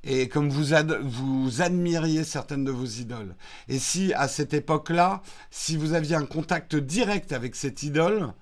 Et 0.04 0.28
comme 0.28 0.50
vous, 0.50 0.76
vous 1.04 1.62
admiriez 1.62 2.24
certaines 2.24 2.64
de 2.64 2.72
vos 2.72 2.86
idoles. 2.86 3.36
Et 3.68 3.78
si, 3.78 4.14
à 4.14 4.28
cette 4.28 4.54
époque-là, 4.54 5.22
si 5.52 5.78
vous 5.78 5.94
aviez 5.94 6.16
un 6.16 6.26
contact 6.26 6.76
direct 6.76 7.32
avec 7.32 7.56
cette 7.56 7.84
idole, 7.84 8.34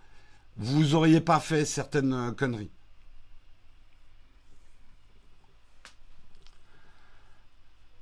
vous 0.56 0.84
n'auriez 0.88 1.22
pas 1.22 1.40
fait 1.40 1.66
certaines 1.66 2.34
conneries. 2.36 2.72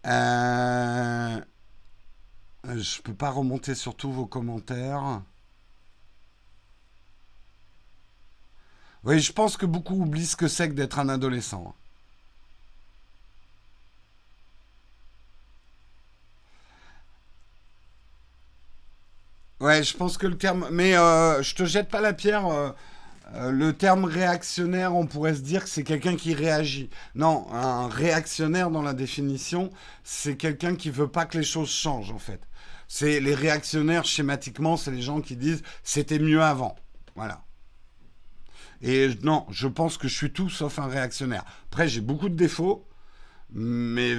Euh, 0.07 1.39
je 2.65 3.01
peux 3.01 3.13
pas 3.15 3.31
remonter 3.31 3.73
sur 3.75 3.95
tous 3.95 4.11
vos 4.11 4.25
commentaires. 4.27 5.21
Oui, 9.03 9.19
je 9.19 9.31
pense 9.33 9.57
que 9.57 9.65
beaucoup 9.65 9.95
oublient 9.95 10.27
ce 10.27 10.35
que 10.35 10.47
c'est 10.47 10.69
que 10.69 10.73
d'être 10.75 10.99
un 10.99 11.09
adolescent. 11.09 11.73
Ouais, 19.59 19.83
je 19.83 19.95
pense 19.97 20.17
que 20.17 20.27
le 20.27 20.37
terme. 20.37 20.67
Mais 20.71 20.95
euh, 20.97 21.41
je 21.41 21.55
te 21.55 21.65
jette 21.65 21.89
pas 21.89 22.01
la 22.01 22.13
pierre. 22.13 22.45
Euh, 22.47 22.71
Euh, 23.33 23.51
le 23.51 23.73
terme 23.73 24.05
réactionnaire, 24.05 24.95
on 24.95 25.05
pourrait 25.05 25.35
se 25.35 25.41
dire 25.41 25.63
que 25.63 25.69
c'est 25.69 25.83
quelqu'un 25.83 26.15
qui 26.15 26.33
réagit. 26.33 26.89
Non, 27.15 27.47
un 27.51 27.87
réactionnaire 27.89 28.71
dans 28.71 28.81
la 28.81 28.93
définition, 28.93 29.69
c'est 30.03 30.37
quelqu'un 30.37 30.75
qui 30.75 30.89
veut 30.89 31.09
pas 31.09 31.25
que 31.25 31.37
les 31.37 31.43
choses 31.43 31.69
changent 31.69 32.11
en 32.11 32.19
fait. 32.19 32.41
C'est 32.87 33.19
les 33.19 33.35
réactionnaires 33.35 34.05
schématiquement, 34.05 34.77
c'est 34.77 34.91
les 34.91 35.01
gens 35.01 35.19
qui 35.19 35.35
disent 35.35 35.61
c'était 35.83 36.19
mieux 36.19 36.41
avant. 36.41 36.75
Voilà. 37.15 37.43
Et 38.81 39.09
non, 39.23 39.45
je 39.49 39.67
pense 39.67 39.97
que 39.97 40.07
je 40.07 40.15
suis 40.15 40.31
tout 40.31 40.49
sauf 40.49 40.79
un 40.79 40.87
réactionnaire. 40.87 41.43
Après, 41.71 41.87
j'ai 41.87 42.01
beaucoup 42.01 42.29
de 42.29 42.35
défauts, 42.35 42.87
mais 43.49 44.15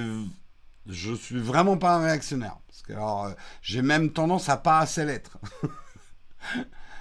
je 0.87 1.13
suis 1.13 1.39
vraiment 1.39 1.77
pas 1.77 1.95
un 1.95 2.03
réactionnaire. 2.03 2.57
Parce 2.67 2.81
que 2.83 2.93
alors, 2.93 3.25
euh, 3.25 3.31
j'ai 3.61 3.81
même 3.81 4.11
tendance 4.11 4.49
à 4.49 4.57
pas 4.57 4.79
assez 4.79 5.05
l'être. 5.05 5.39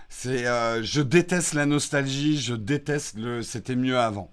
C'est, 0.08 0.46
euh, 0.46 0.82
je 0.82 1.00
déteste 1.00 1.54
la 1.54 1.66
nostalgie, 1.66 2.40
je 2.40 2.54
déteste 2.54 3.16
le 3.16 3.42
c'était 3.42 3.76
mieux 3.76 3.98
avant. 3.98 4.30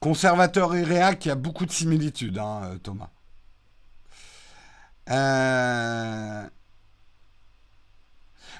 Conservateur 0.00 0.74
et 0.74 0.82
réac, 0.84 1.24
il 1.24 1.28
y 1.28 1.30
a 1.32 1.34
beaucoup 1.34 1.66
de 1.66 1.72
similitudes, 1.72 2.38
hein, 2.38 2.62
euh, 2.64 2.78
Thomas. 2.78 3.10
Euh... 5.10 6.48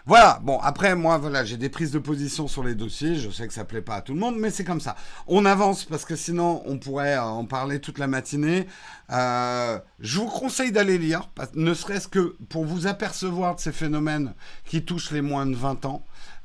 Voilà, 0.09 0.41
bon, 0.43 0.59
après, 0.61 0.97
moi, 0.97 1.19
voilà, 1.19 1.45
j'ai 1.45 1.59
des 1.59 1.69
prises 1.69 1.91
de 1.91 1.99
position 1.99 2.49
sur 2.49 2.65
les 2.65 2.75
dossiers. 2.75 3.17
Je 3.17 3.29
sais 3.29 3.47
que 3.47 3.53
ça 3.53 3.67
plaît 3.67 3.83
pas 3.83 3.97
à 3.97 4.01
tout 4.01 4.15
le 4.15 4.19
monde, 4.19 4.37
mais 4.39 4.49
c'est 4.49 4.65
comme 4.65 4.81
ça. 4.81 4.97
On 5.27 5.45
avance 5.45 5.85
parce 5.85 6.07
que 6.07 6.17
sinon, 6.17 6.63
on 6.65 6.79
pourrait 6.79 7.17
euh, 7.17 7.23
en 7.23 7.45
parler 7.45 7.79
toute 7.79 7.99
la 7.99 8.07
matinée. 8.07 8.67
Euh, 9.13 9.79
je 10.01 10.19
vous 10.19 10.29
conseille 10.29 10.73
d'aller 10.73 10.97
lire, 10.97 11.29
ne 11.53 11.75
serait-ce 11.75 12.09
que 12.09 12.35
pour 12.49 12.65
vous 12.65 12.87
apercevoir 12.87 13.57
de 13.57 13.61
ces 13.61 13.71
phénomènes 13.71 14.33
qui 14.65 14.83
touchent 14.83 15.11
les 15.11 15.21
moins 15.21 15.45
de 15.45 15.55
20 15.55 15.85
ans. 15.85 16.03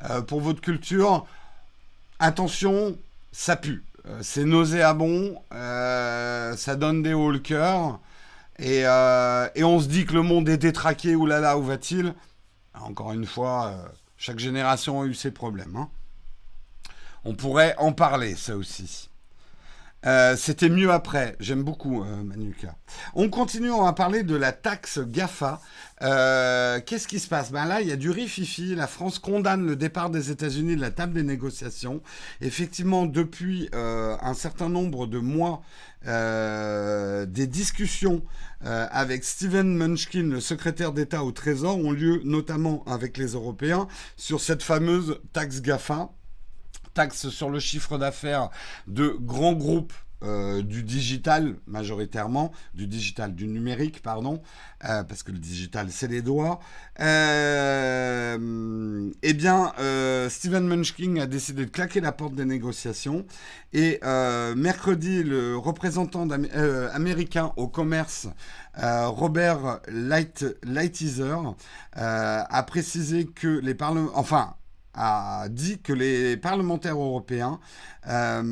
Euh, 0.09 0.21
pour 0.21 0.41
votre 0.41 0.59
culture, 0.59 1.25
attention, 2.19 2.97
ça 3.31 3.55
pue. 3.55 3.85
c'est 4.19 4.43
nauséabond, 4.43 5.41
ça 5.51 6.75
donne 6.75 7.01
des 7.01 7.13
hauts 7.13 7.31
le 7.31 7.39
cœur. 7.39 8.01
Et, 8.59 8.79
et, 8.81 9.63
on 9.63 9.79
se 9.79 9.87
dit 9.87 10.05
que 10.05 10.13
le 10.13 10.21
monde 10.21 10.49
est 10.49 10.57
détraqué, 10.57 11.15
oulala, 11.15 11.57
où 11.57 11.63
va-t-il? 11.63 12.13
Encore 12.81 13.13
une 13.13 13.25
fois, 13.25 13.67
euh, 13.67 13.87
chaque 14.17 14.39
génération 14.39 15.01
a 15.01 15.05
eu 15.05 15.13
ses 15.13 15.31
problèmes. 15.31 15.75
Hein. 15.75 15.89
On 17.25 17.35
pourrait 17.35 17.75
en 17.77 17.93
parler, 17.93 18.35
ça 18.35 18.55
aussi. 18.57 19.09
Euh, 20.05 20.35
c'était 20.35 20.67
mieux 20.67 20.91
après. 20.91 21.37
J'aime 21.39 21.63
beaucoup 21.63 22.03
euh, 22.03 22.23
Manuka. 22.23 22.75
On 23.13 23.29
continue, 23.29 23.71
on 23.71 23.85
va 23.85 23.93
parler 23.93 24.23
de 24.23 24.35
la 24.35 24.51
taxe 24.51 24.99
GAFA. 24.99 25.61
Qu'est-ce 26.01 27.07
qui 27.07 27.19
se 27.19 27.29
passe? 27.29 27.53
Ben 27.53 27.65
Là, 27.65 27.79
il 27.79 27.87
y 27.87 27.93
a 27.93 27.95
du 27.95 28.09
rififi. 28.09 28.75
La 28.75 28.87
France 28.87 29.17
condamne 29.19 29.65
le 29.65 29.77
départ 29.77 30.09
des 30.09 30.31
États-Unis 30.31 30.75
de 30.75 30.81
la 30.81 30.91
table 30.91 31.13
des 31.13 31.23
négociations. 31.23 32.01
Effectivement, 32.41 33.05
depuis 33.05 33.69
un 33.71 34.33
certain 34.33 34.67
nombre 34.67 35.07
de 35.07 35.19
mois, 35.19 35.61
des 36.05 37.47
discussions 37.47 38.21
euh, 38.65 38.87
avec 38.91 39.23
Steven 39.23 39.75
Munchkin, 39.75 40.23
le 40.23 40.39
secrétaire 40.39 40.93
d'État 40.93 41.23
au 41.23 41.31
Trésor, 41.31 41.77
ont 41.77 41.91
lieu 41.91 42.21
notamment 42.23 42.83
avec 42.85 43.17
les 43.17 43.33
Européens 43.33 43.87
sur 44.17 44.39
cette 44.41 44.63
fameuse 44.63 45.19
taxe 45.33 45.61
GAFA, 45.61 46.09
taxe 46.93 47.29
sur 47.29 47.49
le 47.49 47.59
chiffre 47.59 47.97
d'affaires 47.97 48.49
de 48.87 49.15
grands 49.19 49.53
groupes 49.53 49.93
euh, 50.23 50.61
du 50.61 50.83
digital 50.83 51.55
majoritairement, 51.67 52.53
du 52.73 52.87
digital, 52.87 53.35
du 53.35 53.47
numérique, 53.47 54.01
pardon, 54.01 54.41
euh, 54.85 55.03
parce 55.03 55.21
que 55.21 55.31
le 55.33 55.37
digital, 55.37 55.87
c'est 55.91 56.07
les 56.07 56.21
doigts. 56.21 56.61
Euh, 57.01 58.37
eh 59.21 59.33
bien, 59.33 59.73
Steven 60.29 60.65
Munchkin 60.65 61.17
a 61.17 61.25
décidé 61.25 61.65
de 61.65 61.71
claquer 61.71 61.99
la 61.99 62.13
porte 62.13 62.35
des 62.35 62.45
négociations 62.45 63.25
et 63.73 63.99
mercredi, 64.55 65.23
le 65.23 65.57
représentant 65.57 66.27
américain 66.29 67.51
au 67.57 67.67
commerce, 67.67 68.27
Robert 68.77 69.81
Light, 69.87 70.45
Lighthizer, 70.63 71.55
a 71.93 72.63
précisé 72.63 73.25
que 73.25 73.59
les 73.59 73.75
parlements, 73.75 74.11
enfin, 74.15 74.55
a 74.93 75.47
dit 75.49 75.79
que 75.79 75.93
les 75.93 76.37
parlementaires 76.37 76.99
européens 76.99 77.59
euh, 78.09 78.43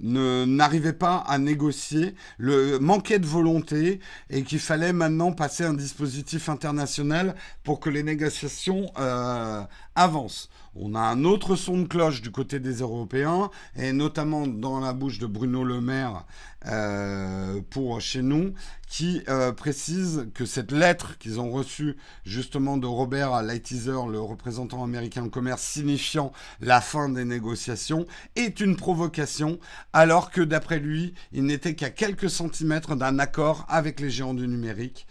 n'arrivaient 0.00 0.92
pas 0.92 1.18
à 1.18 1.38
négocier, 1.38 2.14
le 2.36 2.78
manquait 2.78 3.20
de 3.20 3.26
volonté 3.26 4.00
et 4.30 4.42
qu'il 4.42 4.58
fallait 4.58 4.92
maintenant 4.92 5.32
passer 5.32 5.64
un 5.64 5.74
dispositif 5.74 6.48
international 6.48 7.36
pour 7.62 7.78
que 7.78 7.88
les 7.88 8.02
négociations 8.02 8.90
euh, 8.98 9.62
avancent. 9.94 10.50
On 10.74 10.94
a 10.94 11.00
un 11.00 11.24
autre 11.24 11.54
son 11.54 11.82
de 11.82 11.86
cloche 11.86 12.22
du 12.22 12.30
côté 12.30 12.58
des 12.58 12.76
Européens, 12.76 13.50
et 13.76 13.92
notamment 13.92 14.46
dans 14.46 14.80
la 14.80 14.94
bouche 14.94 15.18
de 15.18 15.26
Bruno 15.26 15.64
Le 15.64 15.82
Maire 15.82 16.24
euh, 16.66 17.60
pour 17.68 18.00
chez 18.00 18.22
nous, 18.22 18.54
qui 18.88 19.22
précise 19.56 20.28
que 20.34 20.46
cette 20.46 20.72
lettre 20.72 21.18
qu'ils 21.18 21.40
ont 21.40 21.50
reçue 21.50 21.96
justement 22.24 22.78
de 22.78 22.86
Robert 22.86 23.42
Lighthizer, 23.42 24.06
le 24.06 24.20
représentant 24.20 24.82
américain 24.82 25.22
de 25.22 25.28
commerce, 25.28 25.62
signifiant 25.62 26.32
la 26.60 26.80
fin 26.80 27.10
des 27.12 27.24
négociations, 27.24 28.06
est 28.36 28.60
une 28.60 28.76
provocation, 28.76 29.58
alors 29.92 30.30
que 30.30 30.40
d'après 30.40 30.78
lui, 30.78 31.14
il 31.32 31.44
n'était 31.44 31.74
qu'à 31.74 31.90
quelques 31.90 32.30
centimètres 32.30 32.96
d'un 32.96 33.18
accord 33.18 33.66
avec 33.68 34.00
les 34.00 34.10
géants 34.10 34.34
du 34.34 34.48
numérique. 34.48 35.06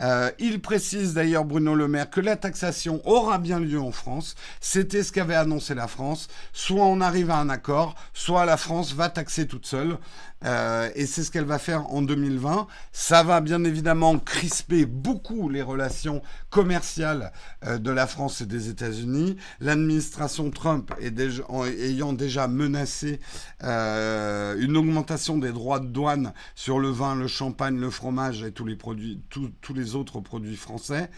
Euh, 0.00 0.30
il 0.38 0.60
précise 0.60 1.14
d'ailleurs 1.14 1.44
Bruno 1.44 1.74
Le 1.74 1.88
Maire 1.88 2.10
que 2.10 2.20
la 2.20 2.36
taxation 2.36 3.00
aura 3.04 3.38
bien 3.38 3.58
lieu 3.58 3.80
en 3.80 3.92
France. 3.92 4.34
C'était 4.60 5.02
ce 5.02 5.12
qu'avait 5.12 5.34
annoncé 5.34 5.74
la 5.74 5.88
France. 5.88 6.28
Soit 6.52 6.84
on 6.84 7.00
arrive 7.00 7.30
à 7.30 7.38
un 7.38 7.48
accord, 7.48 7.94
soit 8.12 8.44
la 8.44 8.56
France 8.56 8.92
va 8.92 9.08
taxer 9.08 9.46
toute 9.46 9.66
seule. 9.66 9.98
Euh, 10.44 10.90
et 10.94 11.06
c'est 11.06 11.24
ce 11.24 11.30
qu'elle 11.30 11.46
va 11.46 11.58
faire 11.58 11.90
en 11.90 12.02
2020. 12.02 12.66
Ça 12.92 13.22
va 13.22 13.40
bien 13.40 13.64
évidemment 13.64 14.18
crisper 14.18 14.84
beaucoup 14.84 15.48
les 15.48 15.62
relations 15.62 16.20
commerciales 16.50 17.32
euh, 17.64 17.78
de 17.78 17.90
la 17.90 18.06
France 18.06 18.42
et 18.42 18.46
des 18.46 18.68
États-Unis. 18.68 19.36
L'administration 19.60 20.50
Trump 20.50 20.92
ayant 21.00 22.12
déjà 22.12 22.48
menacé 22.48 23.20
une 23.62 24.76
augmentation 24.76 25.38
des 25.38 25.52
droits 25.52 25.80
de 25.80 25.86
douane 25.86 26.32
sur 26.54 26.78
le 26.78 26.90
vin, 26.90 27.14
le 27.14 27.26
champagne, 27.26 27.78
le 27.78 27.90
fromage 27.90 28.42
et 28.42 28.52
tous 28.52 28.66
les 28.66 28.76
produits, 28.76 29.20
tous 29.30 29.74
les 29.74 29.85
autres 29.94 30.20
produits 30.20 30.56
français. 30.56 31.10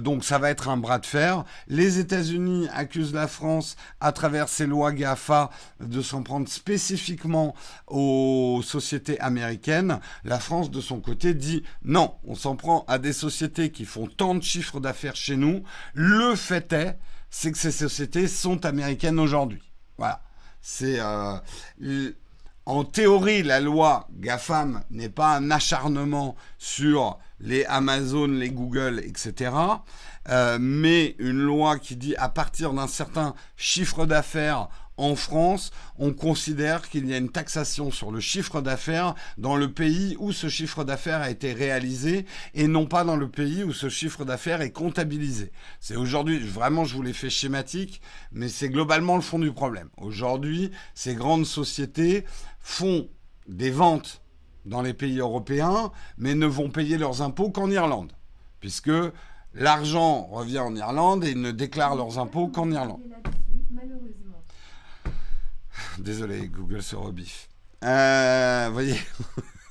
donc 0.00 0.24
ça 0.24 0.38
va 0.38 0.50
être 0.50 0.68
un 0.68 0.76
bras 0.76 0.98
de 0.98 1.06
fer. 1.06 1.44
Les 1.68 1.98
États-Unis 1.98 2.68
accusent 2.72 3.14
la 3.14 3.28
France 3.28 3.76
à 4.00 4.12
travers 4.12 4.48
ces 4.48 4.66
lois 4.66 4.92
GAFA 4.92 5.50
de 5.80 6.02
s'en 6.02 6.22
prendre 6.22 6.48
spécifiquement 6.48 7.54
aux 7.86 8.60
sociétés 8.64 9.18
américaines, 9.20 10.00
la 10.24 10.38
France 10.38 10.70
de 10.70 10.80
son 10.80 11.00
côté 11.00 11.34
dit 11.34 11.62
non, 11.84 12.14
on 12.24 12.34
s'en 12.34 12.56
prend 12.56 12.84
à 12.88 12.98
des 12.98 13.12
sociétés 13.12 13.70
qui 13.70 13.84
font 13.84 14.06
tant 14.06 14.34
de 14.34 14.42
chiffres 14.42 14.80
d'affaires 14.80 15.16
chez 15.16 15.36
nous. 15.36 15.62
Le 15.94 16.34
fait 16.34 16.72
est, 16.72 16.98
c'est 17.30 17.52
que 17.52 17.58
ces 17.58 17.72
sociétés 17.72 18.28
sont 18.28 18.64
américaines 18.66 19.18
aujourd'hui. 19.18 19.62
Voilà. 19.98 20.22
C'est 20.60 21.00
euh, 21.00 22.10
en 22.66 22.84
théorie 22.84 23.42
la 23.42 23.60
loi 23.60 24.08
GAFAM 24.12 24.84
n'est 24.90 25.08
pas 25.08 25.36
un 25.36 25.50
acharnement 25.50 26.36
sur 26.58 27.18
les 27.42 27.64
Amazon, 27.66 28.26
les 28.28 28.50
Google, 28.50 29.02
etc. 29.04 29.52
Euh, 30.28 30.58
mais 30.60 31.16
une 31.18 31.40
loi 31.40 31.78
qui 31.78 31.96
dit 31.96 32.14
à 32.16 32.28
partir 32.28 32.72
d'un 32.72 32.86
certain 32.86 33.34
chiffre 33.56 34.06
d'affaires, 34.06 34.68
en 34.96 35.16
France, 35.16 35.70
on 35.98 36.12
considère 36.12 36.88
qu'il 36.88 37.08
y 37.08 37.14
a 37.14 37.16
une 37.16 37.30
taxation 37.30 37.90
sur 37.90 38.10
le 38.10 38.20
chiffre 38.20 38.60
d'affaires 38.60 39.14
dans 39.38 39.56
le 39.56 39.72
pays 39.72 40.16
où 40.20 40.32
ce 40.32 40.48
chiffre 40.48 40.84
d'affaires 40.84 41.22
a 41.22 41.30
été 41.30 41.52
réalisé 41.52 42.26
et 42.54 42.68
non 42.68 42.86
pas 42.86 43.02
dans 43.02 43.16
le 43.16 43.28
pays 43.28 43.64
où 43.64 43.72
ce 43.72 43.88
chiffre 43.88 44.24
d'affaires 44.24 44.60
est 44.60 44.70
comptabilisé. 44.70 45.50
C'est 45.80 45.96
aujourd'hui, 45.96 46.38
vraiment 46.38 46.84
je 46.84 46.94
vous 46.94 47.02
l'ai 47.02 47.14
fait 47.14 47.30
schématique, 47.30 48.00
mais 48.32 48.48
c'est 48.48 48.68
globalement 48.68 49.16
le 49.16 49.22
fond 49.22 49.38
du 49.38 49.52
problème. 49.52 49.88
Aujourd'hui, 49.96 50.70
ces 50.94 51.14
grandes 51.14 51.46
sociétés 51.46 52.24
font 52.60 53.08
des 53.48 53.70
ventes 53.70 54.21
dans 54.64 54.82
les 54.82 54.94
pays 54.94 55.18
européens, 55.18 55.92
mais 56.18 56.34
ne 56.34 56.46
vont 56.46 56.70
payer 56.70 56.98
leurs 56.98 57.22
impôts 57.22 57.50
qu'en 57.50 57.70
Irlande, 57.70 58.12
puisque 58.60 58.90
l'argent 59.54 60.24
revient 60.26 60.60
en 60.60 60.74
Irlande 60.74 61.24
et 61.24 61.30
ils 61.30 61.40
ne 61.40 61.50
déclarent 61.50 61.96
leurs 61.96 62.18
impôts 62.18 62.48
qu'en 62.48 62.70
Irlande. 62.70 63.00
Désolé, 65.98 66.48
Google 66.48 66.82
se 66.82 66.96
rebiffe. 66.96 67.48
Euh, 67.84 68.68
voyez. 68.72 68.96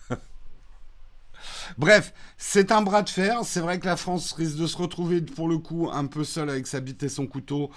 Bref, 1.77 2.13
c'est 2.37 2.71
un 2.71 2.81
bras 2.81 3.01
de 3.01 3.09
fer. 3.09 3.41
C'est 3.43 3.59
vrai 3.59 3.79
que 3.79 3.85
la 3.85 3.97
France 3.97 4.31
risque 4.33 4.57
de 4.57 4.67
se 4.67 4.77
retrouver 4.77 5.21
pour 5.21 5.47
le 5.47 5.57
coup 5.57 5.89
un 5.91 6.05
peu 6.05 6.23
seule 6.23 6.49
avec 6.49 6.67
sa 6.67 6.79
bite 6.79 7.03
et 7.03 7.09
son 7.09 7.27
couteau. 7.27 7.69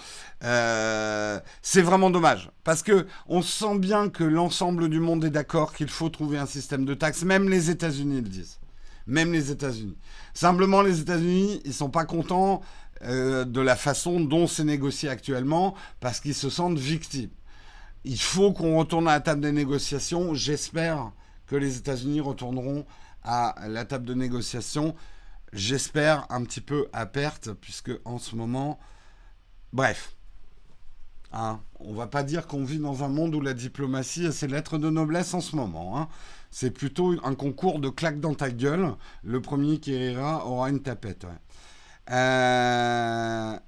Euh, 0.43 1.41
c'est 1.63 1.83
vraiment 1.83 2.11
dommage 2.11 2.51
parce 2.65 2.83
que 2.83 3.07
on 3.27 3.43
sent 3.43 3.79
bien 3.79 4.09
que 4.09 4.25
l'ensemble 4.25 4.89
du 4.89 5.01
monde 5.01 5.25
est 5.25 5.31
d'accord 5.31 5.73
qu'il 5.73 5.89
faut 5.89 6.09
trouver 6.09 6.39
un 6.39 6.47
système 6.47 6.85
de 6.85 6.95
taxes. 6.95 7.25
Même 7.25 7.49
les 7.49 7.71
États-Unis 7.71 8.23
le 8.23 8.29
disent. 8.29 8.59
Même 9.07 9.33
les 9.33 9.51
États-Unis. 9.51 9.99
Simplement, 10.33 10.83
les 10.83 11.01
États-Unis, 11.01 11.61
ils 11.65 11.75
sont 11.75 11.91
pas 11.91 12.05
contents 12.07 12.63
euh, 13.03 13.45
de 13.45 13.61
la 13.61 13.77
façon 13.77 14.21
dont 14.21 14.47
c'est 14.47 14.65
négocié 14.65 15.09
actuellement 15.09 15.75
parce 16.01 16.21
qu'ils 16.21 16.35
se 16.35 16.49
sentent 16.49 16.79
victimes. 16.79 17.31
Il 18.05 18.21
faut 18.21 18.53
qu'on 18.53 18.79
retourne 18.79 19.09
à 19.09 19.13
la 19.13 19.21
table 19.21 19.41
des 19.41 19.53
négociations. 19.53 20.35
J'espère 20.35 21.13
que 21.47 21.57
les 21.57 21.77
États-Unis 21.77 22.21
retourneront 22.21 22.87
à 23.25 23.55
la 23.69 23.85
table 23.85 24.05
de 24.05 24.15
négociation. 24.15 24.95
J'espère 25.53 26.27
un 26.31 26.43
petit 26.45 26.61
peu 26.61 26.89
à 26.93 27.07
perte, 27.07 27.53
puisque 27.53 27.93
en 28.05 28.19
ce 28.19 28.37
moment, 28.37 28.79
bref, 29.73 30.17
hein, 31.33 31.61
on 31.81 31.95
va 31.95 32.07
pas 32.07 32.23
dire 32.23 32.47
qu'on 32.47 32.65
vit 32.65 32.79
dans 32.79 33.05
un 33.05 33.09
monde 33.09 33.35
où 33.35 33.41
la 33.41 33.55
diplomatie 33.55 34.27
a 34.27 34.33
ses 34.33 34.49
lettres 34.49 34.79
de 34.79 34.91
noblesse 34.91 35.33
en 35.35 35.41
ce 35.41 35.57
moment. 35.57 35.99
Hein. 35.99 36.09
C'est 36.51 36.71
plutôt 36.71 37.15
un 37.25 37.35
concours 37.35 37.81
de 37.81 37.89
claques 37.89 38.21
dans 38.21 38.35
ta 38.35 38.51
gueule. 38.51 38.95
Le 39.23 39.41
premier 39.41 39.79
qui 39.81 39.97
rira 39.97 40.47
aura 40.47 40.71
une 40.71 40.83
tapette. 40.83 41.25
Ouais, 41.25 42.17
euh, 42.17 43.59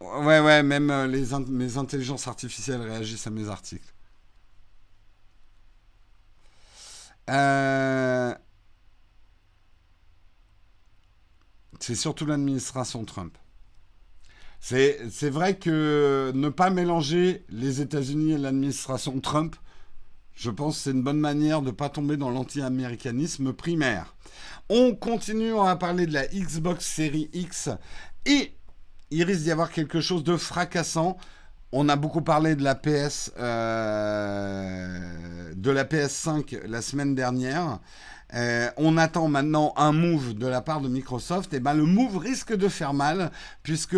ouais, 0.00 0.62
même 0.62 0.90
euh, 0.90 1.06
les 1.06 1.26
mes 1.48 1.78
intelligences 1.78 2.26
artificielles 2.26 2.80
réagissent 2.80 3.26
à 3.26 3.30
mes 3.30 3.48
articles. 3.48 3.93
Euh, 7.30 8.34
c'est 11.80 11.94
surtout 11.94 12.26
l'administration 12.26 13.04
Trump. 13.04 13.36
C'est 14.60 15.28
vrai 15.28 15.58
que 15.58 16.32
ne 16.34 16.48
pas 16.48 16.70
mélanger 16.70 17.44
les 17.50 17.82
États-Unis 17.82 18.32
et 18.32 18.38
l'administration 18.38 19.20
Trump, 19.20 19.56
je 20.34 20.50
pense 20.50 20.78
c'est 20.78 20.92
une 20.92 21.02
bonne 21.02 21.20
manière 21.20 21.60
de 21.60 21.66
ne 21.66 21.72
pas 21.72 21.90
tomber 21.90 22.16
dans 22.16 22.30
l'anti-américanisme 22.30 23.52
primaire. 23.52 24.16
On 24.70 24.94
continue, 24.94 25.52
on 25.52 25.64
va 25.64 25.76
parler 25.76 26.06
de 26.06 26.14
la 26.14 26.26
Xbox 26.26 26.86
Series 26.86 27.28
X 27.34 27.68
et 28.24 28.54
il 29.10 29.22
risque 29.24 29.42
d'y 29.42 29.50
avoir 29.50 29.70
quelque 29.70 30.00
chose 30.00 30.24
de 30.24 30.36
fracassant. 30.36 31.18
On 31.76 31.88
a 31.88 31.96
beaucoup 31.96 32.22
parlé 32.22 32.54
de 32.54 32.62
la 32.62 32.76
PS, 32.76 33.32
euh, 33.36 34.86
de 35.56 35.70
la 35.72 35.82
PS5 35.82 36.68
la 36.68 36.80
semaine 36.80 37.16
dernière. 37.16 37.80
Euh, 38.32 38.70
on 38.76 38.96
attend 38.96 39.26
maintenant 39.26 39.74
un 39.76 39.90
move 39.90 40.34
de 40.34 40.46
la 40.46 40.60
part 40.60 40.80
de 40.80 40.88
Microsoft. 40.88 41.52
Et 41.52 41.58
ben 41.58 41.74
le 41.74 41.82
move 41.82 42.18
risque 42.18 42.54
de 42.54 42.68
faire 42.68 42.94
mal 42.94 43.32
puisque 43.64 43.96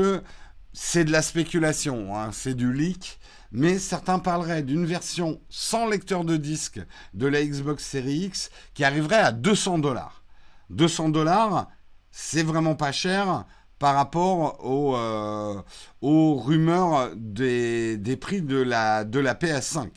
c'est 0.72 1.04
de 1.04 1.12
la 1.12 1.20
spéculation, 1.20 2.16
hein. 2.16 2.30
c'est 2.32 2.54
du 2.54 2.72
leak. 2.72 3.20
Mais 3.52 3.78
certains 3.78 4.20
parleraient 4.20 4.62
d'une 4.62 4.86
version 4.86 5.38
sans 5.50 5.86
lecteur 5.86 6.24
de 6.24 6.38
disque 6.38 6.80
de 7.12 7.26
la 7.26 7.44
Xbox 7.44 7.84
Series 7.84 8.24
X 8.24 8.50
qui 8.72 8.84
arriverait 8.84 9.16
à 9.16 9.32
200 9.32 9.80
dollars. 9.80 10.24
200 10.70 11.10
dollars, 11.10 11.68
c'est 12.10 12.42
vraiment 12.42 12.74
pas 12.74 12.92
cher 12.92 13.44
par 13.78 13.94
rapport 13.94 14.58
euh, 14.64 15.62
aux, 16.00 16.34
rumeurs 16.36 17.10
des, 17.14 18.18
prix 18.20 18.42
de 18.42 18.56
la, 18.56 19.04
de 19.04 19.18
la 19.18 19.34
PS5. 19.34 19.88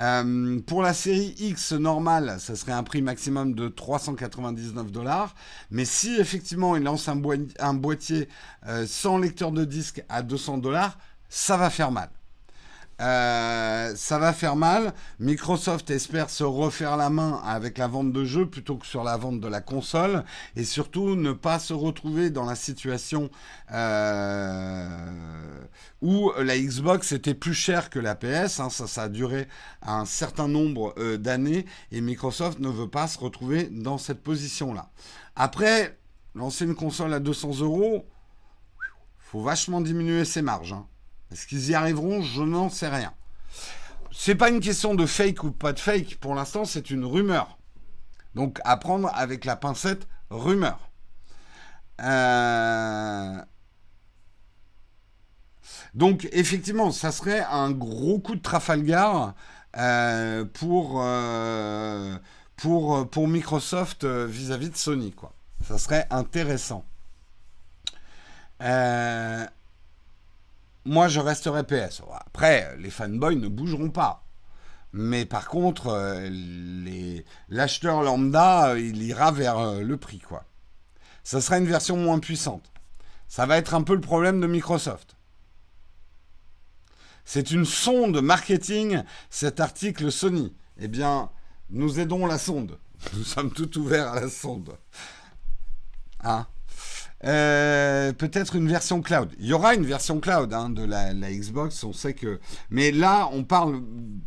Euh, 0.00 0.58
pour 0.60 0.82
la 0.82 0.94
série 0.94 1.34
X 1.38 1.72
normale, 1.72 2.36
ça 2.40 2.56
serait 2.56 2.72
un 2.72 2.82
prix 2.82 3.02
maximum 3.02 3.54
de 3.54 3.68
399 3.68 4.90
dollars. 4.90 5.34
Mais 5.70 5.84
si 5.84 6.16
effectivement 6.18 6.76
il 6.76 6.82
lance 6.82 7.08
un, 7.08 7.16
boîtier 7.74 8.28
euh, 8.66 8.86
sans 8.86 9.18
lecteur 9.18 9.52
de 9.52 9.64
disque 9.64 10.02
à 10.08 10.22
200 10.22 10.58
dollars, 10.58 10.98
ça 11.28 11.56
va 11.56 11.70
faire 11.70 11.90
mal. 11.90 12.10
Euh, 13.02 13.96
ça 13.96 14.18
va 14.18 14.32
faire 14.32 14.54
mal. 14.54 14.94
Microsoft 15.18 15.90
espère 15.90 16.30
se 16.30 16.44
refaire 16.44 16.96
la 16.96 17.10
main 17.10 17.42
avec 17.44 17.78
la 17.78 17.88
vente 17.88 18.12
de 18.12 18.24
jeux 18.24 18.46
plutôt 18.48 18.76
que 18.76 18.86
sur 18.86 19.02
la 19.02 19.16
vente 19.16 19.40
de 19.40 19.48
la 19.48 19.60
console 19.60 20.24
et 20.54 20.62
surtout 20.62 21.16
ne 21.16 21.32
pas 21.32 21.58
se 21.58 21.72
retrouver 21.72 22.30
dans 22.30 22.44
la 22.44 22.54
situation 22.54 23.28
euh, 23.72 24.86
où 26.00 26.30
la 26.38 26.56
Xbox 26.56 27.10
était 27.10 27.34
plus 27.34 27.54
chère 27.54 27.90
que 27.90 27.98
la 27.98 28.14
PS. 28.14 28.60
Hein. 28.60 28.70
ça, 28.70 28.86
ça 28.86 29.02
a 29.04 29.08
duré 29.08 29.48
un 29.82 30.04
certain 30.04 30.46
nombre 30.46 30.94
euh, 30.98 31.16
d'années 31.16 31.66
et 31.90 32.00
Microsoft 32.00 32.60
ne 32.60 32.68
veut 32.68 32.88
pas 32.88 33.08
se 33.08 33.18
retrouver 33.18 33.64
dans 33.64 33.98
cette 33.98 34.22
position-là. 34.22 34.90
Après, 35.34 35.98
lancer 36.36 36.66
une 36.66 36.76
console 36.76 37.12
à 37.14 37.20
200 37.20 37.60
euros, 37.62 38.06
faut 39.18 39.42
vachement 39.42 39.80
diminuer 39.80 40.24
ses 40.24 40.42
marges. 40.42 40.72
Hein. 40.72 40.86
Est-ce 41.32 41.46
qu'ils 41.46 41.70
y 41.70 41.74
arriveront? 41.74 42.20
Je 42.20 42.42
n'en 42.42 42.68
sais 42.68 42.88
rien. 42.88 43.12
C'est 44.12 44.34
pas 44.34 44.50
une 44.50 44.60
question 44.60 44.94
de 44.94 45.06
fake 45.06 45.42
ou 45.44 45.50
pas 45.50 45.72
de 45.72 45.80
fake. 45.80 46.18
Pour 46.20 46.34
l'instant, 46.34 46.64
c'est 46.64 46.90
une 46.90 47.04
rumeur. 47.04 47.58
Donc, 48.34 48.60
à 48.64 48.76
prendre 48.76 49.10
avec 49.14 49.44
la 49.44 49.56
pincette 49.56 50.06
rumeur. 50.30 50.78
Euh, 52.00 53.36
donc, 55.94 56.28
effectivement, 56.32 56.90
ça 56.90 57.12
serait 57.12 57.44
un 57.50 57.70
gros 57.70 58.18
coup 58.18 58.34
de 58.34 58.42
Trafalgar 58.42 59.34
euh, 59.78 60.44
pour, 60.44 61.02
euh, 61.02 62.16
pour, 62.56 63.28
Microsoft 63.28 64.04
vis-à-vis 64.04 64.68
-vis 64.68 64.72
de 64.72 64.76
Sony. 64.76 65.14
Ça 65.66 65.78
serait 65.78 66.06
intéressant. 66.10 66.84
Moi, 70.84 71.08
je 71.08 71.20
resterai 71.20 71.64
PS. 71.64 72.02
Après, 72.26 72.76
les 72.78 72.90
fanboys 72.90 73.36
ne 73.36 73.48
bougeront 73.48 73.90
pas. 73.90 74.24
Mais 74.92 75.24
par 75.24 75.48
contre, 75.48 75.88
euh, 75.88 76.28
l'acheteur 77.48 78.02
lambda, 78.02 78.70
euh, 78.70 78.80
il 78.80 79.02
ira 79.02 79.30
vers 79.32 79.58
euh, 79.58 79.80
le 79.80 79.96
prix, 79.96 80.18
quoi. 80.18 80.44
Ça 81.24 81.40
sera 81.40 81.58
une 81.58 81.66
version 81.66 81.96
moins 81.96 82.18
puissante. 82.18 82.70
Ça 83.28 83.46
va 83.46 83.56
être 83.56 83.74
un 83.74 83.82
peu 83.82 83.94
le 83.94 84.00
problème 84.00 84.40
de 84.40 84.46
Microsoft. 84.46 85.16
C'est 87.24 87.52
une 87.52 87.64
sonde 87.64 88.20
marketing, 88.20 89.02
cet 89.30 89.60
article 89.60 90.10
Sony. 90.10 90.54
Eh 90.78 90.88
bien, 90.88 91.30
nous 91.70 92.00
aidons 92.00 92.26
la 92.26 92.38
sonde. 92.38 92.78
Nous 93.14 93.24
sommes 93.24 93.52
tout 93.52 93.78
ouverts 93.78 94.12
à 94.12 94.20
la 94.20 94.28
sonde. 94.28 94.76
Hein? 96.22 96.46
Euh, 97.24 98.12
peut-être 98.12 98.56
une 98.56 98.68
version 98.68 99.00
cloud. 99.00 99.30
Il 99.38 99.46
y 99.46 99.52
aura 99.52 99.74
une 99.74 99.86
version 99.86 100.20
cloud 100.20 100.52
hein, 100.52 100.70
de 100.70 100.82
la, 100.84 101.12
Xbox, 101.14 101.82
on 101.84 101.92
sait 101.92 102.14
que. 102.14 102.40
Mais 102.70 102.90
là, 102.90 103.28
on 103.32 103.44
parle, 103.44 103.82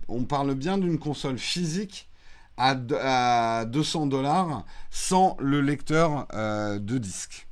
on 0.08 0.24
parle 0.24 0.56
bien 0.56 0.78
d'une 0.78 0.98
console 0.98 1.38
physique 1.38 2.10
à, 2.58 3.66
200 3.66 4.08
dollars 4.08 4.66
sans 4.90 5.36
le 5.40 5.62
lecteur 5.62 6.28
euh, 6.34 6.80
de 6.80 6.98
disque. 6.98 7.48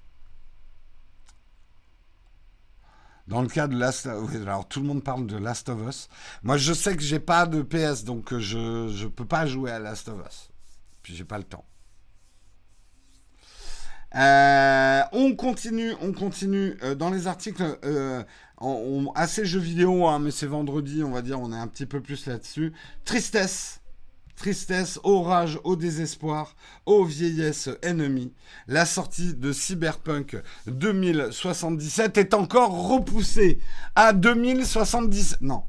Dans 3.27 3.41
le 3.41 3.47
cas 3.47 3.67
de 3.67 3.77
Last, 3.77 4.09
oui, 4.13 4.35
alors 4.41 4.67
tout 4.67 4.81
le 4.81 4.85
monde 4.85 5.03
parle 5.03 5.27
de 5.27 5.37
Last 5.37 5.69
of 5.69 5.79
Us. 5.87 6.09
Moi, 6.43 6.57
je 6.57 6.73
sais 6.73 6.95
que 6.95 7.01
j'ai 7.01 7.19
pas 7.19 7.45
de 7.45 7.61
PS, 7.61 8.03
donc 8.03 8.37
je 8.37 8.57
ne 8.57 9.07
peux 9.07 9.25
pas 9.25 9.45
jouer 9.45 9.71
à 9.71 9.79
Last 9.79 10.09
of 10.09 10.19
Us. 10.27 10.49
Puis 11.01 11.15
j'ai 11.15 11.23
pas 11.23 11.37
le 11.37 11.45
temps. 11.45 11.65
Euh, 14.15 15.01
on 15.11 15.35
continue, 15.35 15.93
on 16.01 16.13
continue 16.13 16.77
euh, 16.83 16.93
dans 16.93 17.09
les 17.09 17.27
articles 17.27 17.77
euh, 17.83 18.23
assez 19.15 19.45
jeux 19.45 19.59
vidéo, 19.59 20.07
hein, 20.07 20.19
mais 20.19 20.31
c'est 20.31 20.45
vendredi, 20.45 21.03
on 21.03 21.11
va 21.11 21.21
dire, 21.21 21.39
on 21.39 21.51
est 21.51 21.57
un 21.57 21.67
petit 21.67 21.85
peu 21.85 22.01
plus 22.01 22.25
là-dessus. 22.27 22.73
Tristesse. 23.05 23.79
Tristesse, 24.35 24.99
orage, 25.03 25.59
au 25.63 25.75
désespoir, 25.75 26.55
aux 26.87 27.05
vieillesses 27.05 27.69
ennemies. 27.83 28.33
La 28.67 28.85
sortie 28.85 29.35
de 29.35 29.51
Cyberpunk 29.53 30.41
2077 30.65 32.17
est 32.17 32.33
encore 32.33 32.89
repoussée 32.89 33.59
à 33.95 34.11
2070. 34.11 35.37
Non, 35.41 35.63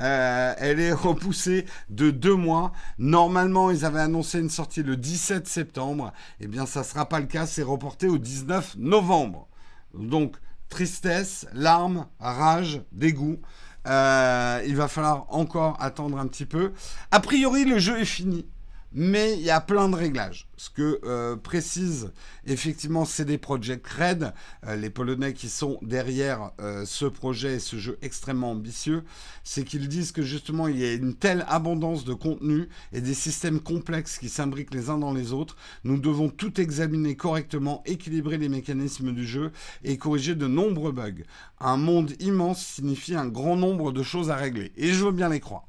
euh, 0.00 0.54
elle 0.58 0.80
est 0.80 0.92
repoussée 0.92 1.66
de 1.88 2.10
deux 2.10 2.34
mois. 2.34 2.72
Normalement, 2.98 3.70
ils 3.70 3.84
avaient 3.84 4.00
annoncé 4.00 4.38
une 4.38 4.50
sortie 4.50 4.82
le 4.82 4.96
17 4.96 5.46
septembre. 5.46 6.12
Eh 6.40 6.46
bien, 6.46 6.66
ça 6.66 6.80
ne 6.80 6.84
sera 6.84 7.08
pas 7.08 7.20
le 7.20 7.26
cas. 7.26 7.46
C'est 7.46 7.62
reporté 7.62 8.08
au 8.08 8.18
19 8.18 8.76
novembre. 8.78 9.48
Donc, 9.94 10.36
tristesse, 10.68 11.46
larmes, 11.52 12.06
rage, 12.18 12.82
dégoût. 12.92 13.38
Euh, 13.86 14.62
il 14.66 14.76
va 14.76 14.88
falloir 14.88 15.26
encore 15.30 15.76
attendre 15.80 16.18
un 16.18 16.26
petit 16.26 16.46
peu. 16.46 16.72
A 17.10 17.20
priori, 17.20 17.64
le 17.64 17.78
jeu 17.78 17.98
est 17.98 18.04
fini 18.04 18.46
mais 18.92 19.34
il 19.34 19.42
y 19.42 19.50
a 19.50 19.60
plein 19.60 19.88
de 19.88 19.94
réglages. 19.94 20.48
Ce 20.56 20.68
que 20.68 21.00
euh, 21.04 21.36
précise 21.36 22.12
effectivement 22.44 23.04
CD 23.04 23.38
Projekt 23.38 23.86
Red, 23.86 24.34
euh, 24.66 24.76
les 24.76 24.90
Polonais 24.90 25.32
qui 25.32 25.48
sont 25.48 25.78
derrière 25.82 26.50
euh, 26.60 26.84
ce 26.84 27.04
projet 27.06 27.54
et 27.54 27.58
ce 27.60 27.76
jeu 27.76 27.98
extrêmement 28.02 28.50
ambitieux, 28.50 29.04
c'est 29.44 29.64
qu'ils 29.64 29.88
disent 29.88 30.12
que 30.12 30.22
justement 30.22 30.66
il 30.66 30.78
y 30.78 30.84
a 30.84 30.92
une 30.92 31.14
telle 31.14 31.44
abondance 31.48 32.04
de 32.04 32.14
contenu 32.14 32.68
et 32.92 33.00
des 33.00 33.14
systèmes 33.14 33.60
complexes 33.60 34.18
qui 34.18 34.28
s'imbriquent 34.28 34.74
les 34.74 34.90
uns 34.90 34.98
dans 34.98 35.12
les 35.12 35.32
autres. 35.32 35.56
Nous 35.84 35.98
devons 35.98 36.28
tout 36.28 36.60
examiner 36.60 37.14
correctement, 37.16 37.82
équilibrer 37.86 38.38
les 38.38 38.48
mécanismes 38.48 39.12
du 39.12 39.26
jeu 39.26 39.52
et 39.84 39.98
corriger 39.98 40.34
de 40.34 40.48
nombreux 40.48 40.92
bugs. 40.92 41.24
Un 41.60 41.76
monde 41.76 42.12
immense 42.18 42.64
signifie 42.64 43.14
un 43.14 43.28
grand 43.28 43.56
nombre 43.56 43.92
de 43.92 44.02
choses 44.02 44.30
à 44.30 44.36
régler. 44.36 44.72
Et 44.76 44.92
je 44.92 45.04
veux 45.04 45.12
bien 45.12 45.28
les 45.28 45.40
croire. 45.40 45.68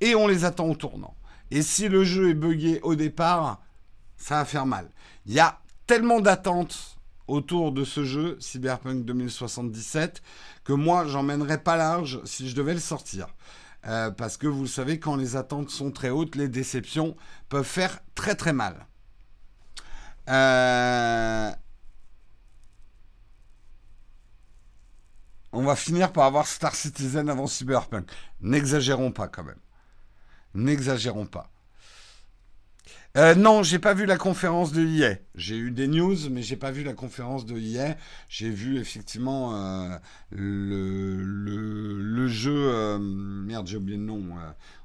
Et 0.00 0.14
on 0.14 0.26
les 0.26 0.44
attend 0.44 0.66
au 0.68 0.74
tournant. 0.74 1.17
Et 1.50 1.62
si 1.62 1.88
le 1.88 2.04
jeu 2.04 2.30
est 2.30 2.34
buggé 2.34 2.80
au 2.82 2.94
départ, 2.94 3.62
ça 4.16 4.36
va 4.36 4.44
faire 4.44 4.66
mal. 4.66 4.90
Il 5.26 5.32
y 5.32 5.40
a 5.40 5.60
tellement 5.86 6.20
d'attentes 6.20 6.98
autour 7.26 7.72
de 7.72 7.84
ce 7.84 8.04
jeu, 8.04 8.36
Cyberpunk 8.40 9.04
2077, 9.04 10.22
que 10.64 10.72
moi, 10.72 11.06
j'emmènerais 11.06 11.62
pas 11.62 11.76
large 11.76 12.20
si 12.24 12.48
je 12.48 12.56
devais 12.56 12.74
le 12.74 12.80
sortir. 12.80 13.28
Euh, 13.86 14.10
parce 14.10 14.36
que 14.36 14.46
vous 14.46 14.62
le 14.62 14.68
savez, 14.68 14.98
quand 14.98 15.16
les 15.16 15.36
attentes 15.36 15.70
sont 15.70 15.90
très 15.90 16.10
hautes, 16.10 16.34
les 16.34 16.48
déceptions 16.48 17.16
peuvent 17.48 17.64
faire 17.64 18.00
très 18.14 18.34
très 18.34 18.52
mal. 18.52 18.86
Euh, 20.28 21.50
on 25.52 25.62
va 25.62 25.76
finir 25.76 26.12
par 26.12 26.24
avoir 26.24 26.46
Star 26.46 26.74
Citizen 26.74 27.30
avant 27.30 27.46
Cyberpunk. 27.46 28.10
N'exagérons 28.40 29.12
pas 29.12 29.28
quand 29.28 29.44
même. 29.44 29.60
N'exagérons 30.58 31.26
pas. 31.26 31.50
Euh, 33.16 33.34
non, 33.34 33.62
j'ai 33.62 33.78
pas 33.78 33.94
vu 33.94 34.06
la 34.06 34.18
conférence 34.18 34.72
de 34.72 34.84
EA. 34.84 35.16
J'ai 35.34 35.56
eu 35.56 35.70
des 35.70 35.88
news, 35.88 36.16
mais 36.30 36.42
j'ai 36.42 36.56
pas 36.56 36.70
vu 36.70 36.82
la 36.84 36.92
conférence 36.92 37.46
de 37.46 37.58
EA. 37.58 37.96
J'ai 38.28 38.50
vu 38.50 38.78
effectivement 38.78 39.54
euh, 39.54 39.98
le, 40.30 42.28
jeu. 42.28 42.54
Euh, 42.54 42.98
merde, 42.98 43.66
j'ai 43.66 43.76
oublié 43.76 43.96
le 43.96 44.04
nom. 44.04 44.22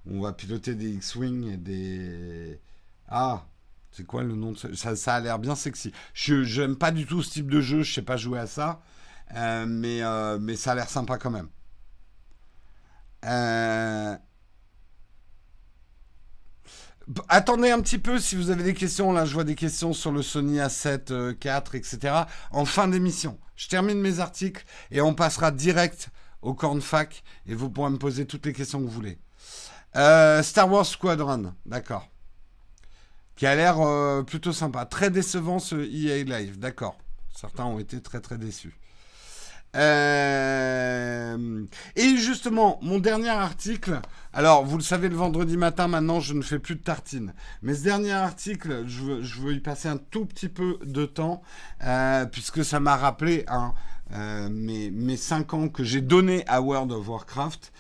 on 0.10 0.22
va 0.22 0.32
piloter 0.32 0.76
des 0.76 0.92
X-Wing 0.92 1.52
et 1.52 1.58
des. 1.58 2.60
Ah, 3.10 3.46
c'est 3.92 4.06
quoi 4.06 4.24
le 4.24 4.36
nom 4.36 4.54
de 4.54 4.76
ça, 4.76 4.96
ça 4.96 5.16
a 5.16 5.20
l'air 5.20 5.38
bien 5.40 5.56
sexy. 5.56 5.92
Je 6.14 6.62
n'aime 6.62 6.78
pas 6.78 6.92
du 6.92 7.06
tout 7.06 7.22
ce 7.24 7.32
type 7.32 7.50
de 7.50 7.62
jeu. 7.62 7.82
Je 7.84 7.94
sais 7.94 8.02
pas 8.02 8.18
jouer 8.18 8.40
à 8.40 8.48
ça. 8.48 8.82
mais, 9.36 10.02
mais 10.40 10.56
ça 10.56 10.72
a 10.72 10.76
l'air 10.76 10.90
sympa 10.90 11.18
quand 11.18 11.32
même. 11.32 11.50
Attendez 17.28 17.70
un 17.70 17.82
petit 17.82 17.98
peu 17.98 18.20
si 18.20 18.36
vous 18.36 18.50
avez 18.50 18.64
des 18.64 18.74
questions. 18.74 19.12
Là, 19.12 19.26
je 19.26 19.34
vois 19.34 19.44
des 19.44 19.56
questions 19.56 19.94
sur 19.94 20.12
le 20.12 20.22
Sony 20.22 20.58
A7 20.58 21.36
IV, 21.44 21.76
etc. 21.76 22.14
En 22.52 22.66
fin 22.66 22.88
d'émission. 22.88 23.40
Je 23.56 23.68
termine 23.68 24.00
mes 24.00 24.20
articles 24.20 24.66
et 24.92 25.02
on 25.02 25.14
passera 25.14 25.52
direct 25.52 26.10
au 26.42 26.54
cornfac 26.54 27.24
et 27.46 27.56
vous 27.56 27.70
pourrez 27.70 27.90
me 27.90 27.98
poser 27.98 28.26
toutes 28.26 28.46
les 28.46 28.54
questions 28.54 28.80
que 28.80 28.86
vous 28.86 28.92
voulez. 28.92 29.18
Euh, 29.96 30.42
Star 30.42 30.72
Wars 30.72 30.86
Squadron, 30.86 31.54
d'accord. 31.66 32.10
Qui 33.36 33.46
a 33.46 33.56
l'air 33.56 33.80
euh, 33.80 34.24
plutôt 34.24 34.54
sympa. 34.54 34.86
Très 34.86 35.10
décevant 35.10 35.60
ce 35.60 35.76
EA 35.76 36.24
Live, 36.24 36.60
d'accord. 36.60 36.98
Certains 37.36 37.66
ont 37.66 37.80
été 37.80 38.02
très 38.02 38.20
très 38.20 38.38
déçus. 38.38 38.76
Euh, 39.76 41.66
et 41.96 42.16
justement, 42.18 42.80
mon 42.82 43.00
dernier 43.00 43.30
article, 43.30 44.00
alors 44.34 44.66
vous 44.66 44.78
le 44.78 44.84
savez, 44.84 45.10
le 45.10 45.16
vendredi 45.16 45.58
matin, 45.58 45.88
maintenant, 45.88 46.20
je 46.20 46.34
ne 46.34 46.42
fais 46.42 46.60
plus 46.60 46.76
de 46.76 46.82
tartines. 46.82 47.34
Mais 47.62 47.74
ce 47.74 47.84
dernier 47.84 48.12
article, 48.12 48.84
je 48.88 49.42
veux, 49.42 49.54
y 49.54 49.60
passer 49.60 49.88
un 49.88 49.98
tout 49.98 50.26
petit 50.26 50.50
peu 50.50 50.78
de 50.84 51.06
temps, 51.06 51.42
euh, 51.84 52.26
puisque 52.26 52.64
ça 52.64 52.80
m'a 52.80 52.96
rappelé 52.96 53.46
hein, 53.48 53.74
euh, 54.14 54.50
mes, 54.50 54.92
mes 54.92 55.18
5 55.18 55.54
ans 55.54 55.70
que 55.70 55.84
j'ai 55.84 56.02
donné 56.02 56.44
à 56.48 56.62
World 56.62 56.92
of 56.92 57.08
Warcraft. 57.08 57.72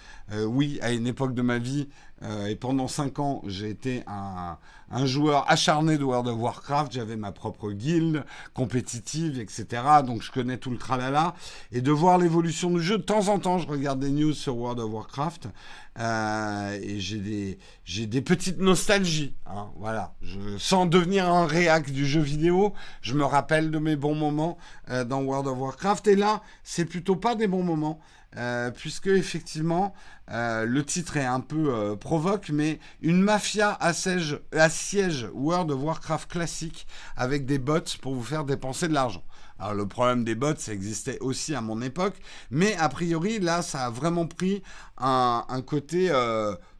oui, 0.47 0.79
à 0.81 0.91
une 0.91 1.05
époque 1.05 1.35
de 1.35 1.43
ma 1.43 1.59
vie, 1.59 1.89
et 2.47 2.55
pendant 2.55 2.87
5 2.87 3.19
ans, 3.19 3.41
j'ai 3.45 3.69
été 3.69 4.03
un, 4.07 4.57
joueur 5.05 5.49
acharné 5.49 5.97
de 5.97 6.03
World 6.03 6.27
of 6.27 6.37
Warcraft, 6.39 6.93
j'avais 6.93 7.15
ma 7.15 7.31
propre 7.31 7.71
guilde 7.71 8.23
compétitive, 8.53 9.39
etc. 9.39 9.81
Donc 10.05 10.21
je 10.21 10.31
connais 10.31 10.57
tout 10.57 10.69
le 10.69 10.77
tralala. 10.77 11.33
Et 11.71 11.81
de 11.81 11.91
voir 11.91 12.17
l'évolution 12.17 12.69
du 12.69 12.81
jeu, 12.81 12.97
de 12.97 13.03
temps 13.03 13.27
en 13.27 13.39
temps, 13.39 13.57
je 13.57 13.67
regarde 13.67 13.99
des 13.99 14.11
news 14.11 14.33
sur 14.33 14.55
World 14.55 14.79
of 14.79 14.91
Warcraft. 14.91 15.49
Euh, 15.99 16.79
et 16.81 16.99
j'ai 16.99 17.19
des, 17.19 17.59
j'ai 17.85 18.07
des 18.07 18.21
petites 18.21 18.59
nostalgies. 18.59 19.33
Hein, 19.45 19.69
voilà. 19.77 20.13
Sans 20.57 20.85
devenir 20.85 21.29
un 21.29 21.45
réac 21.45 21.91
du 21.91 22.05
jeu 22.05 22.21
vidéo, 22.21 22.73
je 23.01 23.13
me 23.13 23.23
rappelle 23.23 23.69
de 23.69 23.79
mes 23.79 23.95
bons 23.95 24.15
moments 24.15 24.57
euh, 24.89 25.03
dans 25.03 25.21
World 25.21 25.47
of 25.47 25.57
Warcraft. 25.57 26.07
Et 26.07 26.15
là, 26.15 26.41
c'est 26.63 26.85
plutôt 26.85 27.15
pas 27.15 27.35
des 27.35 27.47
bons 27.47 27.63
moments. 27.63 27.99
Euh, 28.37 28.71
puisque 28.71 29.07
effectivement, 29.07 29.93
euh, 30.31 30.65
le 30.65 30.83
titre 30.83 31.17
est 31.17 31.25
un 31.25 31.39
peu 31.39 31.73
euh, 31.73 31.95
provoque, 31.95 32.49
mais 32.51 32.79
une 33.01 33.21
mafia 33.21 33.77
assiège, 33.79 34.39
World 35.33 35.71
of 35.71 35.81
Warcraft 35.81 36.31
classique 36.31 36.87
avec 37.15 37.45
des 37.45 37.59
bots 37.59 37.79
pour 38.01 38.15
vous 38.15 38.23
faire 38.23 38.43
dépenser 38.43 38.87
de 38.87 38.93
l'argent. 38.93 39.23
Alors 39.59 39.75
le 39.75 39.87
problème 39.87 40.23
des 40.23 40.35
bots, 40.35 40.55
ça 40.57 40.73
existait 40.73 41.19
aussi 41.19 41.53
à 41.53 41.61
mon 41.61 41.81
époque, 41.81 42.15
mais 42.49 42.75
a 42.77 42.89
priori 42.89 43.39
là, 43.39 43.61
ça 43.61 43.85
a 43.85 43.89
vraiment 43.91 44.25
pris 44.25 44.63
un, 44.97 45.45
côté 45.65 46.11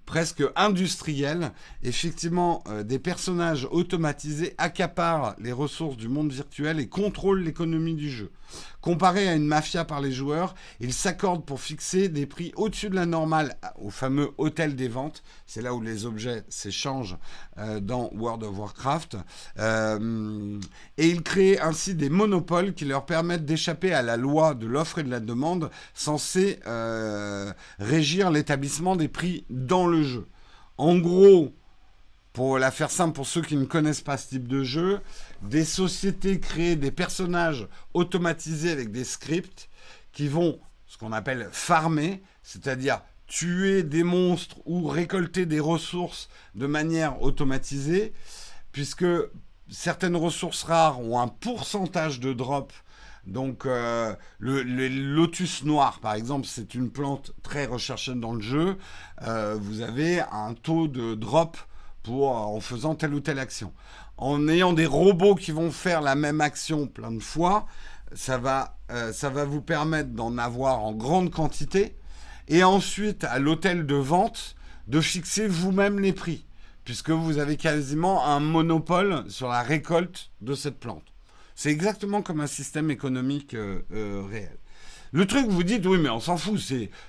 presque 0.05 0.43
industriel. 0.55 1.51
Effectivement, 1.83 2.63
des 2.83 2.97
personnages 2.97 3.67
automatisés 3.69 4.55
accaparent 4.57 5.35
les 5.39 5.51
ressources 5.51 5.97
du 5.97 6.09
monde 6.09 6.31
virtuel 6.31 6.79
et 6.79 6.89
contrôlent 6.89 7.43
l'économie 7.43 7.95
du 7.95 8.09
jeu. 8.09 8.31
Comparé 8.83 9.29
à 9.29 9.35
une 9.35 9.45
mafia 9.45 9.85
par 9.85 10.01
les 10.01 10.11
joueurs, 10.11 10.55
ils 10.81 10.91
s'accordent 10.91 11.45
pour 11.45 11.61
fixer 11.61 12.09
des 12.09 12.25
prix 12.25 12.51
au-dessus 12.57 12.89
de 12.89 12.95
la 12.95 13.05
normale 13.05 13.55
au 13.81 13.89
fameux 13.89 14.31
hôtel 14.37 14.75
des 14.75 14.89
ventes. 14.89 15.23
C'est 15.47 15.61
là 15.61 15.73
où 15.73 15.79
les 15.79 16.05
objets 16.05 16.43
s'échangent 16.49 17.15
euh, 17.59 17.79
dans 17.79 18.09
World 18.13 18.43
of 18.43 18.57
Warcraft. 18.57 19.15
Euh, 19.57 20.59
et 20.97 21.07
ils 21.07 21.23
créent 21.23 21.61
ainsi 21.61 21.95
des 21.95 22.09
monopoles 22.09 22.73
qui 22.73 22.83
leur 22.83 23.05
permettent 23.05 23.45
d'échapper 23.45 23.93
à 23.93 24.01
la 24.01 24.17
loi 24.17 24.53
de 24.53 24.67
l'offre 24.67 24.99
et 24.99 25.03
de 25.03 25.09
la 25.09 25.21
demande 25.21 25.69
censée 25.93 26.59
régir 27.79 28.31
l'établissement 28.31 28.97
des 28.97 29.07
prix 29.07 29.45
dans 29.49 29.87
le 29.87 30.03
jeu. 30.03 30.27
En 30.77 30.97
gros, 30.97 31.53
pour 32.33 32.57
la 32.57 32.71
faire 32.71 32.89
simple 32.89 33.13
pour 33.13 33.27
ceux 33.27 33.43
qui 33.43 33.55
ne 33.55 33.65
connaissent 33.65 34.01
pas 34.01 34.17
ce 34.17 34.29
type 34.29 34.47
de 34.47 34.63
jeu, 34.63 34.99
des 35.43 35.65
sociétés 35.65 36.39
créent 36.39 36.75
des 36.75 36.91
personnages 36.91 37.67
automatisés 37.93 38.71
avec 38.71 38.91
des 38.91 39.03
scripts 39.03 39.69
qui 40.11 40.27
vont, 40.27 40.59
ce 40.87 40.97
qu'on 40.97 41.11
appelle 41.11 41.49
farmer, 41.51 42.23
c'est-à-dire 42.41 43.01
tuer 43.27 43.83
des 43.83 44.03
monstres 44.03 44.57
ou 44.65 44.87
récolter 44.87 45.45
des 45.45 45.59
ressources 45.59 46.29
de 46.55 46.67
manière 46.67 47.21
automatisée, 47.21 48.13
puisque 48.71 49.05
certaines 49.69 50.15
ressources 50.15 50.63
rares 50.63 50.99
ont 50.99 51.19
un 51.19 51.27
pourcentage 51.27 52.19
de 52.19 52.33
drop 52.33 52.73
donc 53.25 53.65
euh, 53.65 54.13
le, 54.39 54.63
lotus 54.63 55.63
noir, 55.63 55.99
par 55.99 56.13
exemple, 56.13 56.45
c'est 56.45 56.75
une 56.75 56.89
plante 56.91 57.31
très 57.41 57.65
recherchée 57.65 58.15
dans 58.15 58.33
le 58.33 58.41
jeu. 58.41 58.77
Euh, 59.21 59.57
vous 59.59 59.81
avez 59.81 60.19
un 60.19 60.53
taux 60.53 60.87
de 60.87 61.15
drop 61.15 61.57
pour 62.03 62.31
en 62.31 62.59
faisant 62.59 62.95
telle 62.95 63.13
ou 63.13 63.21
telle 63.21 63.39
action. 63.39 63.71
En 64.17 64.47
ayant 64.47 64.73
des 64.73 64.85
robots 64.85 65.35
qui 65.35 65.51
vont 65.51 65.71
faire 65.71 66.01
la 66.01 66.15
même 66.15 66.41
action 66.41 66.87
plein 66.87 67.11
de 67.11 67.19
fois, 67.19 67.65
ça 68.13 68.37
va, 68.37 68.77
euh, 68.91 69.11
ça 69.11 69.29
va 69.29 69.45
vous 69.45 69.61
permettre 69.61 70.09
d'en 70.09 70.37
avoir 70.37 70.79
en 70.79 70.93
grande 70.93 71.31
quantité. 71.31 71.95
Et 72.47 72.63
ensuite, 72.63 73.23
à 73.23 73.39
l'hôtel 73.39 73.85
de 73.85 73.95
vente, 73.95 74.55
de 74.87 75.01
fixer 75.01 75.47
vous-même 75.47 75.99
les 75.99 76.13
prix, 76.13 76.45
puisque 76.83 77.09
vous 77.09 77.37
avez 77.37 77.57
quasiment 77.57 78.25
un 78.25 78.39
monopole 78.39 79.23
sur 79.29 79.47
la 79.47 79.61
récolte 79.61 80.31
de 80.41 80.53
cette 80.53 80.79
plante. 80.79 81.13
C'est 81.55 81.69
exactement 81.69 82.21
comme 82.21 82.41
un 82.41 82.47
système 82.47 82.91
économique 82.91 83.53
euh, 83.53 83.81
euh, 83.93 84.23
réel. 84.29 84.57
Le 85.11 85.25
truc, 85.27 85.47
vous 85.47 85.63
dites, 85.63 85.85
oui, 85.85 85.99
mais 85.99 86.09
on 86.09 86.19
s'en 86.19 86.37
fout, 86.37 86.59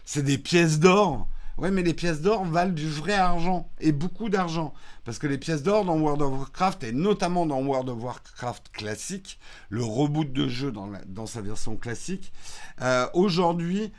c'est 0.04 0.22
des 0.22 0.38
pièces 0.38 0.78
d'or. 0.78 1.26
Oui, 1.56 1.70
mais 1.70 1.82
les 1.82 1.94
pièces 1.94 2.20
d'or 2.20 2.44
valent 2.44 2.72
du 2.72 2.88
vrai 2.88 3.14
argent, 3.14 3.70
et 3.80 3.92
beaucoup 3.92 4.28
d'argent. 4.28 4.74
Parce 5.04 5.18
que 5.18 5.26
les 5.26 5.38
pièces 5.38 5.62
d'or 5.62 5.84
dans 5.84 5.98
World 5.98 6.22
of 6.22 6.32
Warcraft, 6.32 6.84
et 6.84 6.92
notamment 6.92 7.46
dans 7.46 7.62
World 7.62 7.88
of 7.88 8.02
Warcraft 8.02 8.70
classique, 8.72 9.38
le 9.68 9.84
reboot 9.84 10.32
de 10.32 10.48
jeu 10.48 10.72
dans, 10.72 10.90
dans 11.06 11.26
sa 11.26 11.42
version 11.42 11.76
classique, 11.76 12.32
euh, 12.80 13.06
aujourd'hui, 13.14 13.92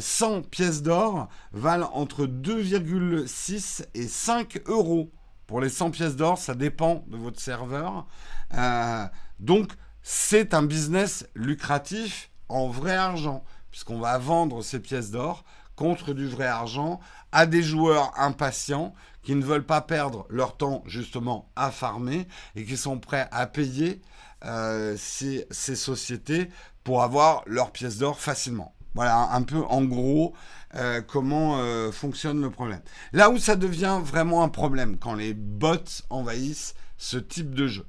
100 0.00 0.42
pièces 0.42 0.82
d'or 0.82 1.28
valent 1.52 1.90
entre 1.92 2.26
2,6 2.26 3.84
et 3.94 4.08
5 4.08 4.62
euros. 4.66 5.12
Pour 5.46 5.60
les 5.60 5.68
100 5.68 5.90
pièces 5.90 6.16
d'or, 6.16 6.38
ça 6.38 6.54
dépend 6.54 7.04
de 7.08 7.16
votre 7.16 7.40
serveur. 7.40 8.06
donc, 9.38 9.72
c'est 10.02 10.54
un 10.54 10.62
business 10.62 11.26
lucratif 11.34 12.30
en 12.48 12.68
vrai 12.68 12.94
argent, 12.94 13.44
puisqu'on 13.70 13.98
va 13.98 14.16
vendre 14.18 14.62
ces 14.62 14.80
pièces 14.80 15.10
d'or 15.10 15.44
contre 15.76 16.12
du 16.12 16.26
vrai 16.26 16.46
argent 16.46 17.00
à 17.32 17.46
des 17.46 17.62
joueurs 17.62 18.12
impatients 18.18 18.94
qui 19.22 19.34
ne 19.34 19.44
veulent 19.44 19.66
pas 19.66 19.80
perdre 19.80 20.26
leur 20.30 20.56
temps 20.56 20.82
justement 20.86 21.50
à 21.54 21.70
farmer 21.70 22.26
et 22.54 22.64
qui 22.64 22.76
sont 22.76 22.98
prêts 22.98 23.28
à 23.30 23.46
payer 23.46 24.00
euh, 24.44 24.96
ces, 24.98 25.46
sociétés 25.50 26.48
pour 26.82 27.02
avoir 27.02 27.42
leurs 27.46 27.72
pièces 27.72 27.98
d'or 27.98 28.18
facilement. 28.18 28.74
Voilà 28.94 29.30
un 29.32 29.42
peu 29.42 29.62
en 29.68 29.84
gros 29.84 30.34
euh, 30.74 31.02
comment 31.02 31.58
euh, 31.58 31.92
fonctionne 31.92 32.40
le 32.40 32.50
problème. 32.50 32.80
Là 33.12 33.30
où 33.30 33.38
ça 33.38 33.56
devient 33.56 34.00
vraiment 34.02 34.42
un 34.42 34.48
problème, 34.48 34.96
quand 34.98 35.14
les 35.14 35.34
bots 35.34 35.76
envahissent 36.10 36.74
ce 36.96 37.18
type 37.18 37.54
de 37.54 37.66
jeu 37.66 37.86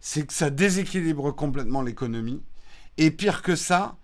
c'est 0.00 0.26
que 0.26 0.32
ça 0.32 0.50
déséquilibre 0.50 1.30
complètement 1.30 1.82
l'économie. 1.82 2.42
Et 2.96 3.10
pire 3.10 3.42
que 3.42 3.54
ça, 3.54 3.96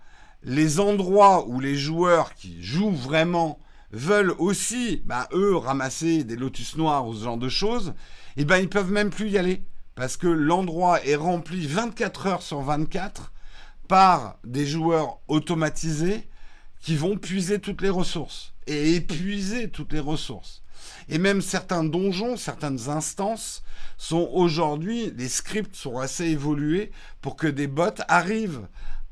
les 0.43 0.79
endroits 0.79 1.47
où 1.47 1.59
les 1.59 1.75
joueurs 1.75 2.33
qui 2.33 2.63
jouent 2.63 2.91
vraiment 2.91 3.59
veulent 3.91 4.35
aussi, 4.37 5.01
bah, 5.05 5.27
eux, 5.33 5.55
ramasser 5.55 6.23
des 6.23 6.35
lotus 6.35 6.75
noirs 6.77 7.07
ou 7.07 7.15
ce 7.15 7.23
genre 7.23 7.37
de 7.37 7.49
choses, 7.49 7.93
eh 8.35 8.45
ben 8.45 8.57
ils 8.57 8.69
peuvent 8.69 8.91
même 8.91 9.09
plus 9.09 9.29
y 9.29 9.37
aller. 9.37 9.63
Parce 9.95 10.17
que 10.17 10.27
l'endroit 10.27 11.03
est 11.05 11.15
rempli 11.15 11.65
24 11.65 12.27
heures 12.27 12.41
sur 12.43 12.61
24 12.61 13.31
par 13.87 14.37
des 14.43 14.65
joueurs 14.65 15.19
automatisés 15.27 16.27
qui 16.81 16.95
vont 16.95 17.17
puiser 17.17 17.59
toutes 17.59 17.81
les 17.81 17.89
ressources 17.89 18.53
et 18.67 18.95
épuiser 18.95 19.69
toutes 19.69 19.93
les 19.93 19.99
ressources. 19.99 20.61
Et 21.09 21.17
même 21.17 21.41
certains 21.41 21.83
donjons, 21.83 22.37
certaines 22.37 22.89
instances 22.89 23.63
sont 23.97 24.29
aujourd'hui, 24.31 25.11
les 25.17 25.29
scripts 25.29 25.75
sont 25.75 25.97
assez 25.97 26.25
évolués 26.25 26.91
pour 27.21 27.35
que 27.35 27.47
des 27.47 27.67
bots 27.67 27.89
arrivent 28.07 28.67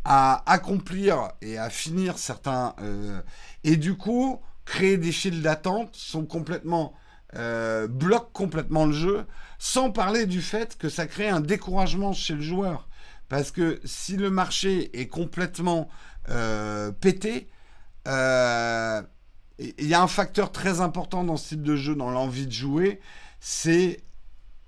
à 0.05 0.49
accomplir 0.49 1.31
et 1.41 1.57
à 1.57 1.69
finir 1.69 2.17
certains... 2.17 2.75
Euh, 2.81 3.21
et 3.65 3.75
du 3.75 3.97
coup, 3.97 4.39
créer 4.63 4.97
des 4.97 5.11
files 5.11 5.41
d'attente 5.41 5.95
sont 5.95 6.25
complètement... 6.25 6.93
Euh, 7.37 7.87
bloquent 7.89 8.29
complètement 8.31 8.85
le 8.85 8.93
jeu, 8.93 9.25
sans 9.59 9.91
parler 9.91 10.25
du 10.25 10.41
fait 10.41 10.77
que 10.77 10.87
ça 10.87 11.05
crée 11.05 11.27
un 11.27 11.41
découragement 11.41 12.13
chez 12.13 12.33
le 12.33 12.41
joueur. 12.41 12.87
Parce 13.27 13.51
que 13.51 13.81
si 13.83 14.15
le 14.15 14.29
marché 14.29 14.97
est 14.97 15.07
complètement 15.07 15.89
euh, 16.29 16.93
pété, 16.93 17.49
euh, 18.07 19.01
il 19.59 19.85
y 19.85 19.93
a 19.93 20.01
un 20.01 20.07
facteur 20.07 20.53
très 20.53 20.79
important 20.79 21.25
dans 21.25 21.35
ce 21.35 21.49
type 21.49 21.63
de 21.63 21.75
jeu, 21.75 21.93
dans 21.95 22.09
l'envie 22.09 22.47
de 22.47 22.53
jouer, 22.53 23.01
c'est 23.41 24.04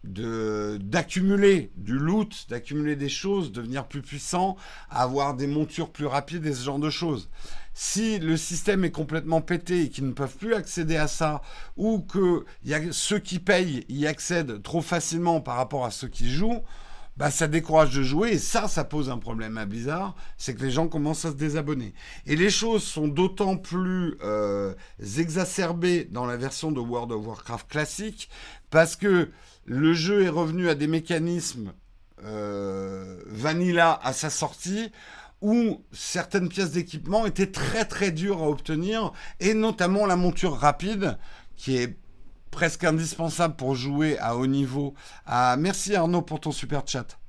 d'accumuler 0.04 1.72
du 1.76 1.98
loot, 1.98 2.45
d'accumuler 2.50 2.95
des 2.95 3.10
choses, 3.10 3.52
devenir 3.52 3.88
plus 3.88 4.02
puissant, 4.02 4.56
avoir 4.89 5.36
des 5.36 5.48
montures 5.48 5.91
plus 5.91 6.06
rapides 6.06 6.45
et 6.45 6.54
ce 6.54 6.64
genre 6.64 6.80
de 6.80 6.89
choses. 6.89 7.30
Si 7.74 8.18
le 8.20 8.38
système 8.38 8.86
est 8.86 8.91
complètement 8.91 9.41
pété 9.41 9.84
et 9.84 9.89
qu'ils 9.89 10.08
ne 10.08 10.14
peuvent 10.14 10.38
plus 10.38 10.54
accéder 10.54 10.98
à 10.98 11.08
ça, 11.08 11.41
ou 11.76 12.00
que 12.00 12.45
y 12.66 12.74
a 12.74 12.82
ceux 12.91 13.20
qui 13.20 13.39
payent 13.39 13.86
y 13.89 14.08
accèdent 14.08 14.64
trop 14.64 14.82
facilement 14.82 15.41
par 15.41 15.58
rapport 15.58 15.86
à 15.86 15.91
ceux 15.91 16.08
qui 16.08 16.32
jouent, 16.32 16.64
bah, 17.18 17.32
ça 17.32 17.48
décourage 17.48 17.95
de 17.95 18.04
jouer 18.04 18.34
et 18.34 18.38
ça, 18.38 18.68
ça 18.68 18.84
pose 18.84 19.10
un 19.10 19.18
problème 19.18 19.58
à 19.58 19.66
Blizzard, 19.66 20.16
c'est 20.38 20.54
que 20.54 20.64
les 20.64 20.70
gens 20.70 20.88
commencent 20.88 21.26
à 21.26 21.32
se 21.32 21.36
désabonner. 21.36 21.93
Et 22.28 22.36
les 22.36 22.52
choses 22.52 22.84
sont 22.84 23.08
d'autant 23.08 23.58
plus 23.58 24.16
euh, 24.24 24.76
exacerbées 25.18 26.08
dans 26.12 26.26
la 26.26 26.38
version 26.38 26.72
de 26.72 26.80
World 26.80 27.12
of 27.12 27.26
Warcraft 27.26 27.68
classique 27.68 28.30
parce 28.70 28.95
que 28.95 29.32
le 29.68 29.93
jeu 29.93 30.24
est 30.24 30.30
revenu 30.30 30.70
à 30.70 30.76
des 30.76 30.88
mécanismes 30.88 31.74
euh, 32.24 33.22
vanilla 33.28 33.99
à 34.01 34.13
sa 34.13 34.30
sortie 34.30 34.91
où 35.41 35.84
certaines 35.91 36.49
pièces 36.49 36.72
d'équipement 36.72 37.28
étaient 37.28 37.51
très 37.51 37.86
très 37.86 38.11
dures 38.11 38.41
à 38.41 38.49
obtenir 38.49 39.11
et 39.39 39.53
notamment 39.53 40.07
la 40.07 40.15
monture 40.15 40.55
rapide 40.55 41.18
qui 41.57 41.78
est 41.78 41.97
presque 42.49 42.86
indispensable 42.86 43.55
pour 43.55 43.76
jouer 43.76 44.18
à 44.20 44.36
haut 44.36 44.47
niveau. 44.47 44.95
Ah, 45.28 45.57
merci 45.59 45.95
Arnaud 45.95 46.24
pour 46.24 46.39
ton 46.39 46.51
super 46.51 46.88
chat. 46.88 47.20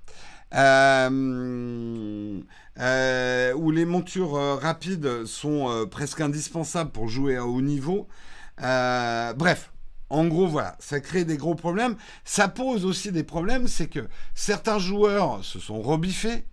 Euh, 0.55 2.41
euh, 2.80 3.53
où 3.53 3.70
les 3.70 3.84
montures 3.84 4.59
rapides 4.62 5.26
sont 5.26 5.86
presque 5.91 6.22
indispensables 6.22 6.93
pour 6.93 7.09
jouer 7.09 7.36
à 7.36 7.45
haut 7.45 7.61
niveau. 7.61 8.07
bref, 8.57 9.70
en 10.11 10.26
gros, 10.26 10.46
voilà, 10.46 10.76
ça 10.78 11.00
crée 11.00 11.24
des 11.24 11.36
gros 11.36 11.54
problèmes. 11.54 11.96
Ça 12.24 12.48
pose 12.48 12.84
aussi 12.84 13.12
des 13.12 13.24
problèmes, 13.24 13.68
c'est 13.68 13.88
que 13.88 14.09
certains 14.34 14.78
joueurs 14.78 15.44
se 15.44 15.59
sont 15.59 15.82
rebiffés, 15.82 16.44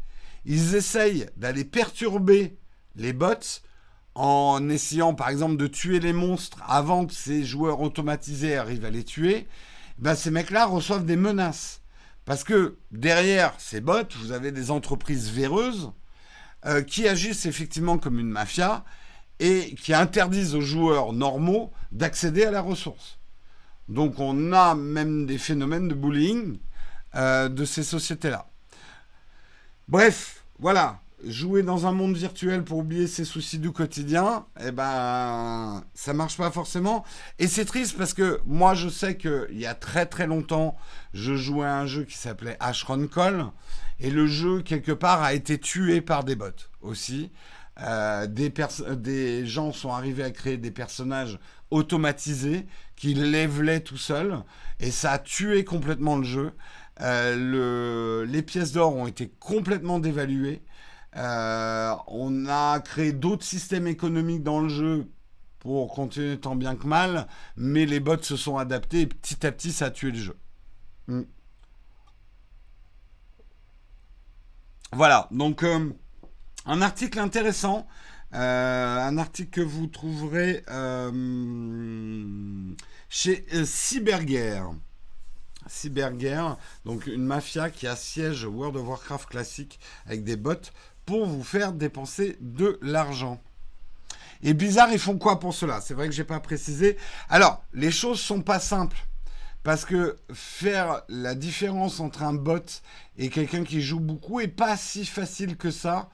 ils 0.45 0.75
essayent 0.75 1.27
d'aller 1.37 1.63
perturber 1.63 2.57
les 2.95 3.13
bots 3.13 3.61
en 4.13 4.69
essayant 4.69 5.13
par 5.13 5.29
exemple 5.29 5.57
de 5.57 5.67
tuer 5.67 5.99
les 5.99 6.13
monstres 6.13 6.59
avant 6.65 7.05
que 7.05 7.13
ces 7.13 7.43
joueurs 7.43 7.81
automatisés 7.81 8.55
arrivent 8.55 8.85
à 8.85 8.89
les 8.89 9.03
tuer, 9.03 9.47
ben, 9.97 10.15
ces 10.15 10.31
mecs-là 10.31 10.65
reçoivent 10.65 11.05
des 11.05 11.17
menaces. 11.17 11.81
Parce 12.23 12.43
que 12.43 12.77
derrière 12.91 13.53
ces 13.59 13.81
bots, 13.81 14.07
vous 14.19 14.31
avez 14.31 14.51
des 14.51 14.71
entreprises 14.71 15.29
véreuses 15.29 15.91
euh, 16.65 16.81
qui 16.81 17.07
agissent 17.07 17.45
effectivement 17.45 17.97
comme 17.97 18.19
une 18.19 18.29
mafia 18.29 18.83
et 19.39 19.75
qui 19.75 19.93
interdisent 19.93 20.55
aux 20.55 20.61
joueurs 20.61 21.13
normaux 21.13 21.71
d'accéder 21.91 22.45
à 22.45 22.51
la 22.51 22.61
ressource. 22.61 23.14
Donc 23.87 24.19
on 24.19 24.53
a 24.53 24.75
même 24.75 25.25
des 25.25 25.37
phénomènes 25.37 25.87
de 25.87 25.93
bullying 25.93 26.57
euh, 27.15 27.49
de 27.49 27.65
ces 27.65 27.83
sociétés-là. 27.83 28.47
Bref, 29.87 30.43
voilà 30.59 31.01
jouer 31.25 31.63
dans 31.63 31.87
un 31.87 31.91
monde 31.91 32.15
virtuel 32.15 32.63
pour 32.63 32.79
oublier 32.79 33.07
ses 33.07 33.25
soucis 33.25 33.59
du 33.59 33.71
quotidien, 33.71 34.45
eh 34.63 34.71
ben, 34.71 35.83
ça 35.93 36.13
marche 36.13 36.37
pas 36.37 36.51
forcément. 36.51 37.03
Et 37.39 37.47
c'est 37.47 37.65
triste 37.65 37.97
parce 37.97 38.13
que 38.13 38.39
moi, 38.45 38.73
je 38.75 38.89
sais 38.89 39.17
qu'il 39.17 39.57
y 39.57 39.65
a 39.65 39.73
très 39.73 40.05
très 40.05 40.27
longtemps, 40.27 40.75
je 41.13 41.35
jouais 41.35 41.65
à 41.65 41.77
un 41.77 41.87
jeu 41.87 42.03
qui 42.03 42.17
s'appelait 42.17 42.57
Ashron 42.59 43.07
Call. 43.07 43.45
Et 43.99 44.11
le 44.11 44.27
jeu, 44.27 44.61
quelque 44.61 44.91
part, 44.91 45.23
a 45.23 45.33
été 45.33 45.57
tué 45.57 46.01
par 46.01 46.23
des 46.25 46.35
bots 46.35 46.49
aussi. 46.81 47.31
Euh, 47.81 48.27
des, 48.27 49.45
gens 49.45 49.71
sont 49.71 49.91
arrivés 49.91 50.23
à 50.23 50.31
créer 50.31 50.57
des 50.57 50.71
personnages 50.71 51.39
automatisés 51.71 52.65
qui 52.95 53.13
lèvelaient 53.13 53.81
tout 53.81 53.97
seuls. 53.97 54.43
Et 54.79 54.91
ça 54.91 55.13
a 55.13 55.19
tué 55.19 55.65
complètement 55.65 56.17
le 56.17 56.23
jeu. 56.23 56.53
Euh, 57.01 57.35
le, 57.35 58.31
les 58.31 58.41
pièces 58.41 58.71
d'or 58.71 58.95
ont 58.95 59.07
été 59.07 59.29
complètement 59.39 59.99
dévaluées. 59.99 60.61
Euh, 61.17 61.93
on 62.07 62.45
a 62.47 62.79
créé 62.79 63.11
d'autres 63.11 63.43
systèmes 63.43 63.87
économiques 63.87 64.43
dans 64.43 64.61
le 64.61 64.69
jeu 64.69 65.07
pour 65.59 65.93
continuer 65.93 66.37
tant 66.37 66.55
bien 66.55 66.75
que 66.75 66.85
mal, 66.85 67.27
mais 67.57 67.85
les 67.85 67.99
bots 67.99 68.21
se 68.21 68.37
sont 68.37 68.57
adaptés 68.57 69.01
et 69.01 69.07
petit 69.07 69.45
à 69.45 69.51
petit 69.51 69.71
ça 69.71 69.85
a 69.85 69.91
tué 69.91 70.11
le 70.11 70.17
jeu. 70.17 70.37
Hmm. 71.07 71.23
Voilà, 74.91 75.27
donc 75.31 75.63
un 76.65 76.81
article 76.81 77.19
intéressant, 77.19 77.87
euh, 78.33 78.97
un 78.97 79.17
article 79.17 79.49
que 79.51 79.61
vous 79.61 79.87
trouverez 79.87 80.63
chez 83.09 83.45
Cyberguerre. 83.65 84.71
Cyberguerre, 85.67 86.57
donc 86.85 87.07
une 87.07 87.25
mafia 87.25 87.69
qui 87.69 87.87
assiège 87.87 88.43
World 88.45 88.77
of 88.77 88.87
Warcraft 88.87 89.29
classique 89.29 89.79
avec 90.05 90.23
des 90.23 90.35
bots 90.35 90.53
pour 91.05 91.25
vous 91.25 91.43
faire 91.43 91.73
dépenser 91.73 92.37
de 92.39 92.77
l'argent. 92.81 93.41
Et 94.43 94.53
bizarre, 94.53 94.91
ils 94.91 94.99
font 94.99 95.17
quoi 95.17 95.39
pour 95.39 95.53
cela? 95.53 95.81
C'est 95.81 95.93
vrai 95.93 96.07
que 96.07 96.13
j'ai 96.13 96.23
pas 96.23 96.39
précisé. 96.39 96.97
Alors, 97.29 97.63
les 97.73 97.91
choses 97.91 98.19
sont 98.19 98.41
pas 98.41 98.59
simples. 98.59 98.97
Parce 99.63 99.85
que 99.85 100.17
faire 100.31 101.01
la 101.09 101.33
différence 101.33 101.99
entre 101.99 102.21
un 102.21 102.35
bot 102.35 102.83
et 103.17 103.29
quelqu'un 103.29 103.63
qui 103.63 103.81
joue 103.81 103.99
beaucoup 103.99 104.39
est 104.39 104.47
pas 104.47 104.77
si 104.77 105.05
facile 105.05 105.57
que 105.57 105.71
ça 105.71 106.09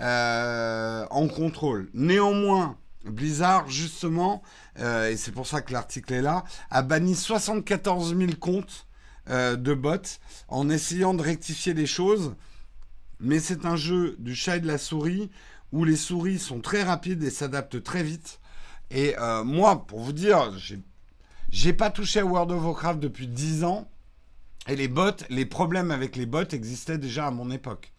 euh, 0.00 1.06
en 1.10 1.26
contrôle. 1.26 1.88
Néanmoins, 1.94 2.76
Blizzard, 3.04 3.68
justement, 3.68 4.42
euh, 4.78 5.10
et 5.10 5.16
c'est 5.16 5.32
pour 5.32 5.46
ça 5.46 5.62
que 5.62 5.72
l'article 5.72 6.12
est 6.12 6.22
là, 6.22 6.44
a 6.70 6.82
banni 6.82 7.14
74 7.14 8.16
000 8.16 8.32
comptes 8.38 8.86
euh, 9.30 9.56
de 9.56 9.72
bots 9.74 9.96
en 10.48 10.68
essayant 10.68 11.14
de 11.14 11.22
rectifier 11.22 11.74
les 11.74 11.86
choses 11.86 12.34
mais 13.18 13.40
c'est 13.40 13.64
un 13.64 13.76
jeu 13.76 14.14
du 14.18 14.34
chat 14.34 14.58
et 14.58 14.60
de 14.60 14.66
la 14.66 14.76
souris 14.76 15.30
où 15.72 15.84
les 15.84 15.96
souris 15.96 16.38
sont 16.38 16.60
très 16.60 16.82
rapides 16.82 17.22
et 17.22 17.30
s'adaptent 17.30 17.82
très 17.82 18.02
vite. 18.02 18.40
Et 18.90 19.14
moi, 19.42 19.86
pour 19.86 20.00
vous 20.00 20.12
dire, 20.12 20.52
j'ai 21.50 21.72
pas 21.72 21.88
touché 21.88 22.20
à 22.20 22.26
World 22.26 22.52
of 22.52 22.62
Warcraft 22.62 23.00
depuis 23.00 23.26
10 23.26 23.64
ans. 23.64 23.88
Et 24.68 24.76
les 24.76 24.88
bots, 24.88 25.24
les 25.30 25.46
problèmes 25.46 25.90
avec 25.90 26.14
les 26.14 26.26
bots 26.26 26.46
existaient 26.50 26.98
déjà 26.98 27.28
à 27.28 27.30
mon 27.30 27.50
époque. 27.50 27.94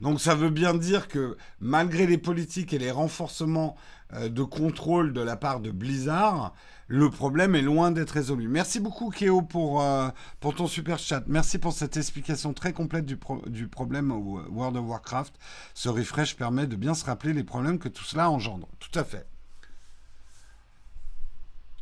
Donc 0.00 0.20
ça 0.20 0.34
veut 0.34 0.50
bien 0.50 0.74
dire 0.74 1.08
que 1.08 1.36
malgré 1.60 2.06
les 2.06 2.18
politiques 2.18 2.72
et 2.72 2.78
les 2.78 2.90
renforcements 2.90 3.76
euh, 4.14 4.28
de 4.28 4.42
contrôle 4.42 5.12
de 5.12 5.20
la 5.20 5.36
part 5.36 5.60
de 5.60 5.70
Blizzard, 5.70 6.54
le 6.86 7.10
problème 7.10 7.54
est 7.54 7.62
loin 7.62 7.90
d'être 7.90 8.12
résolu. 8.12 8.48
Merci 8.48 8.80
beaucoup 8.80 9.10
Kéo 9.10 9.42
pour, 9.42 9.82
euh, 9.82 10.08
pour 10.40 10.54
ton 10.54 10.66
super 10.66 10.98
chat. 10.98 11.24
Merci 11.26 11.58
pour 11.58 11.72
cette 11.72 11.96
explication 11.96 12.54
très 12.54 12.72
complète 12.72 13.04
du, 13.04 13.18
du 13.48 13.68
problème 13.68 14.10
au 14.12 14.40
World 14.50 14.76
of 14.76 14.86
Warcraft. 14.86 15.34
Ce 15.74 15.88
refresh 15.88 16.36
permet 16.36 16.66
de 16.66 16.76
bien 16.76 16.94
se 16.94 17.04
rappeler 17.04 17.32
les 17.32 17.44
problèmes 17.44 17.78
que 17.78 17.88
tout 17.88 18.04
cela 18.04 18.30
engendre. 18.30 18.68
Tout 18.78 18.96
à 18.98 19.04
fait. 19.04 19.26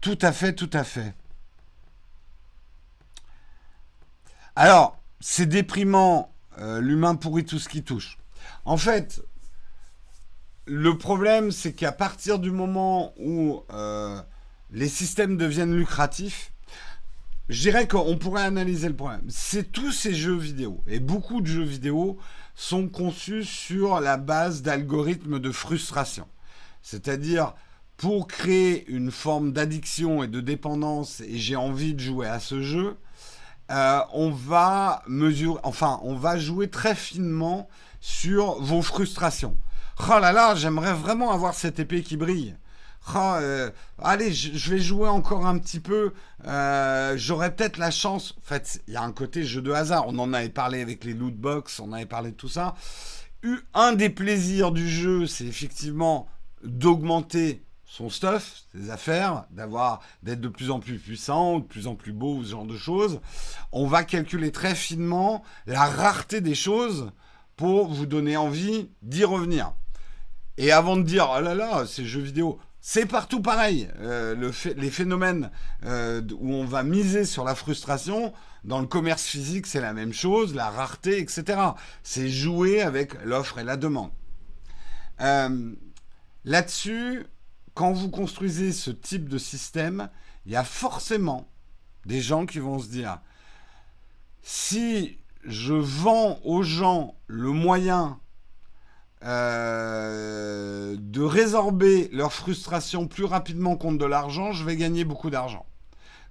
Tout 0.01 0.19
à 0.23 0.33
fait, 0.33 0.55
tout 0.55 0.71
à 0.73 0.85
fait. 0.85 1.15
Alors, 4.55 4.99
c'est 5.21 5.47
déprimant, 5.47 6.33
euh, 6.59 6.81
l'humain 6.81 7.15
pourrit 7.15 7.45
tout 7.45 7.59
ce 7.59 7.69
qui 7.69 7.83
touche. 7.83 8.19
En 8.65 8.77
fait, 8.77 9.23
le 10.67 10.99
problème, 10.99 11.53
c'est 11.53 11.73
qu'à 11.73 11.93
partir 11.93 12.39
du 12.39 12.51
moment 12.51 13.15
où 13.19 13.63
euh, 13.73 14.21
les 14.71 14.89
systèmes 14.89 15.37
deviennent 15.37 15.77
lucratifs, 15.77 16.53
je 17.49 17.61
dirais 17.61 17.87
qu'on 17.87 18.19
pourrait 18.19 18.43
analyser 18.43 18.89
le 18.89 18.97
problème. 18.97 19.25
C'est 19.29 19.71
tous 19.71 19.93
ces 19.93 20.15
jeux 20.15 20.37
vidéo, 20.37 20.83
et 20.89 20.99
beaucoup 20.99 21.41
de 21.41 21.47
jeux 21.47 21.63
vidéo 21.63 22.19
sont 22.57 22.89
conçus 22.89 23.45
sur 23.45 24.01
la 24.01 24.17
base 24.17 24.63
d'algorithmes 24.63 25.39
de 25.39 25.53
frustration. 25.53 26.27
C'est-à-dire, 26.83 27.55
pour 27.97 28.27
créer 28.27 28.89
une 28.89 29.11
forme 29.11 29.53
d'addiction 29.53 30.25
et 30.25 30.29
de 30.29 30.41
dépendance, 30.41 31.21
et 31.21 31.39
j'ai 31.39 31.57
envie 31.57 31.95
de 31.95 32.01
jouer 32.01 32.27
à 32.27 32.41
ce 32.41 32.63
jeu, 32.63 32.97
euh, 33.71 34.01
on 34.13 34.31
va 34.31 35.03
mesurer, 35.09 35.59
enfin, 35.63 35.99
on 36.03 36.15
va 36.15 36.39
jouer 36.39 36.69
très 36.69 36.95
finement 36.95 37.69
sur 38.01 38.61
vos 38.61 38.83
frustrations. 38.83 39.57
Oh 40.09 40.19
là 40.21 40.33
là, 40.33 40.55
j'aimerais 40.55 40.93
vraiment 40.93 41.33
avoir 41.33 41.55
cette 41.55 41.79
épée 41.79 42.03
qui 42.03 42.17
brille. 42.17 42.57
Oh, 43.15 43.19
euh, 43.19 43.71
allez, 44.03 44.33
je 44.33 44.71
vais 44.71 44.79
jouer 44.79 45.09
encore 45.09 45.47
un 45.47 45.59
petit 45.59 45.81
peu. 45.81 46.13
Euh, 46.47 47.15
J'aurais 47.17 47.55
peut-être 47.55 47.79
la 47.79 47.91
chance. 47.91 48.35
En 48.39 48.43
fait, 48.43 48.83
il 48.89 48.95
y 48.95 48.97
a 48.97 49.03
un 49.03 49.13
côté 49.13 49.45
jeu 49.45 49.63
de 49.63 49.71
hasard. 49.71 50.07
On 50.09 50.19
en 50.19 50.33
avait 50.33 50.49
parlé 50.49 50.83
avec 50.83 51.05
les 51.05 51.15
loot 51.15 51.35
box, 51.35 51.81
on 51.81 51.93
avait 51.93 52.07
parlé 52.07 52.33
de 52.33 52.37
tout 52.37 52.49
ça. 52.49 52.75
Un 53.75 53.93
des 53.93 54.11
plaisirs 54.11 54.73
du 54.73 54.89
jeu, 54.89 55.27
c'est 55.27 55.45
effectivement 55.45 56.27
d'augmenter 56.65 57.63
son 57.97 58.11
stuff, 58.11 58.65
ses 58.75 58.91
affaires, 58.91 59.47
d'avoir, 59.51 60.03
d'être 60.23 60.43
de 60.43 60.49
plus 60.49 60.71
en 60.71 60.81
plus 60.81 60.99
puissant, 60.99 61.61
de 61.61 61.65
plus 61.65 61.87
en 61.87 61.95
plus 61.95 62.13
beau, 62.13 62.43
ce 62.45 62.51
genre 62.51 62.67
de 62.67 62.77
choses. 62.77 63.21
On 63.73 63.87
va 63.87 64.05
calculer 64.05 64.53
très 64.53 64.75
finement 64.75 65.43
la 65.67 65.87
rareté 65.87 66.43
des 66.43 66.55
choses 66.55 67.11
pour 67.57 67.89
vous 67.89 68.05
donner 68.05 68.37
envie 68.37 68.91
d'y 69.01 69.25
revenir. 69.25 69.73
Et 70.59 70.73
avant 70.73 70.99
de 70.99 71.05
dire, 71.05 71.33
oh 71.35 71.41
là 71.41 71.55
là, 71.55 71.87
c'est 71.87 72.05
jeux 72.05 72.21
vidéo, 72.21 72.59
c'est 72.83 73.07
partout 73.07 73.41
pareil. 73.41 73.89
Euh, 74.01 74.35
le 74.35 74.53
les 74.79 74.91
phénomènes 74.91 75.51
euh, 75.87 76.21
où 76.39 76.53
on 76.53 76.67
va 76.67 76.83
miser 76.83 77.25
sur 77.25 77.45
la 77.45 77.55
frustration, 77.55 78.35
dans 78.65 78.81
le 78.81 78.87
commerce 78.87 79.25
physique, 79.25 79.67
c'est 79.67 79.81
la 79.81 79.95
même 79.95 80.13
chose, 80.13 80.55
la 80.55 80.69
rareté, 80.69 81.19
etc. 81.19 81.45
C'est 82.03 82.29
jouer 82.29 82.83
avec 82.83 83.15
l'offre 83.25 83.59
et 83.59 83.65
la 83.65 83.79
demande. 83.79 84.11
Euh, 85.23 85.73
là-dessus, 86.45 87.25
quand 87.77 87.93
vous 87.93 88.09
construisez 88.09 88.73
ce 88.73 88.91
type 88.91 89.29
de 89.29 89.37
système, 89.37 90.09
il 90.47 90.53
y 90.53 90.57
a 90.57 90.65
forcément 90.65 91.47
des 92.07 92.23
gens 92.23 92.47
qui 92.47 92.59
vont 92.59 92.79
se 92.79 92.89
dire, 92.89 93.21
si 94.41 95.19
je 95.45 95.75
vends 95.75 96.41
aux 96.43 96.63
gens 96.63 97.17
le 97.27 97.51
moyen 97.51 98.19
euh, 99.25 100.97
de 100.99 101.21
résorber 101.21 102.09
leur 102.13 102.33
frustration 102.33 103.07
plus 103.07 103.25
rapidement 103.25 103.77
contre 103.77 103.99
de 103.99 104.07
l'argent, 104.07 104.53
je 104.53 104.65
vais 104.65 104.77
gagner 104.77 105.05
beaucoup 105.05 105.29
d'argent. 105.29 105.67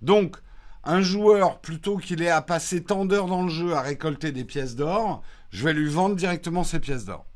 Donc, 0.01 0.37
un 0.83 1.01
joueur, 1.01 1.59
plutôt 1.61 1.97
qu'il 1.97 2.23
ait 2.23 2.29
à 2.29 2.41
passer 2.41 2.83
tant 2.83 3.05
d'heures 3.05 3.27
dans 3.27 3.43
le 3.43 3.49
jeu 3.49 3.75
à 3.75 3.81
récolter 3.81 4.31
des 4.31 4.45
pièces 4.45 4.75
d'or, 4.75 5.21
je 5.51 5.63
vais 5.63 5.73
lui 5.73 5.89
vendre 5.89 6.15
directement 6.15 6.63
ces 6.63 6.79
pièces 6.79 7.05
d'or. 7.05 7.27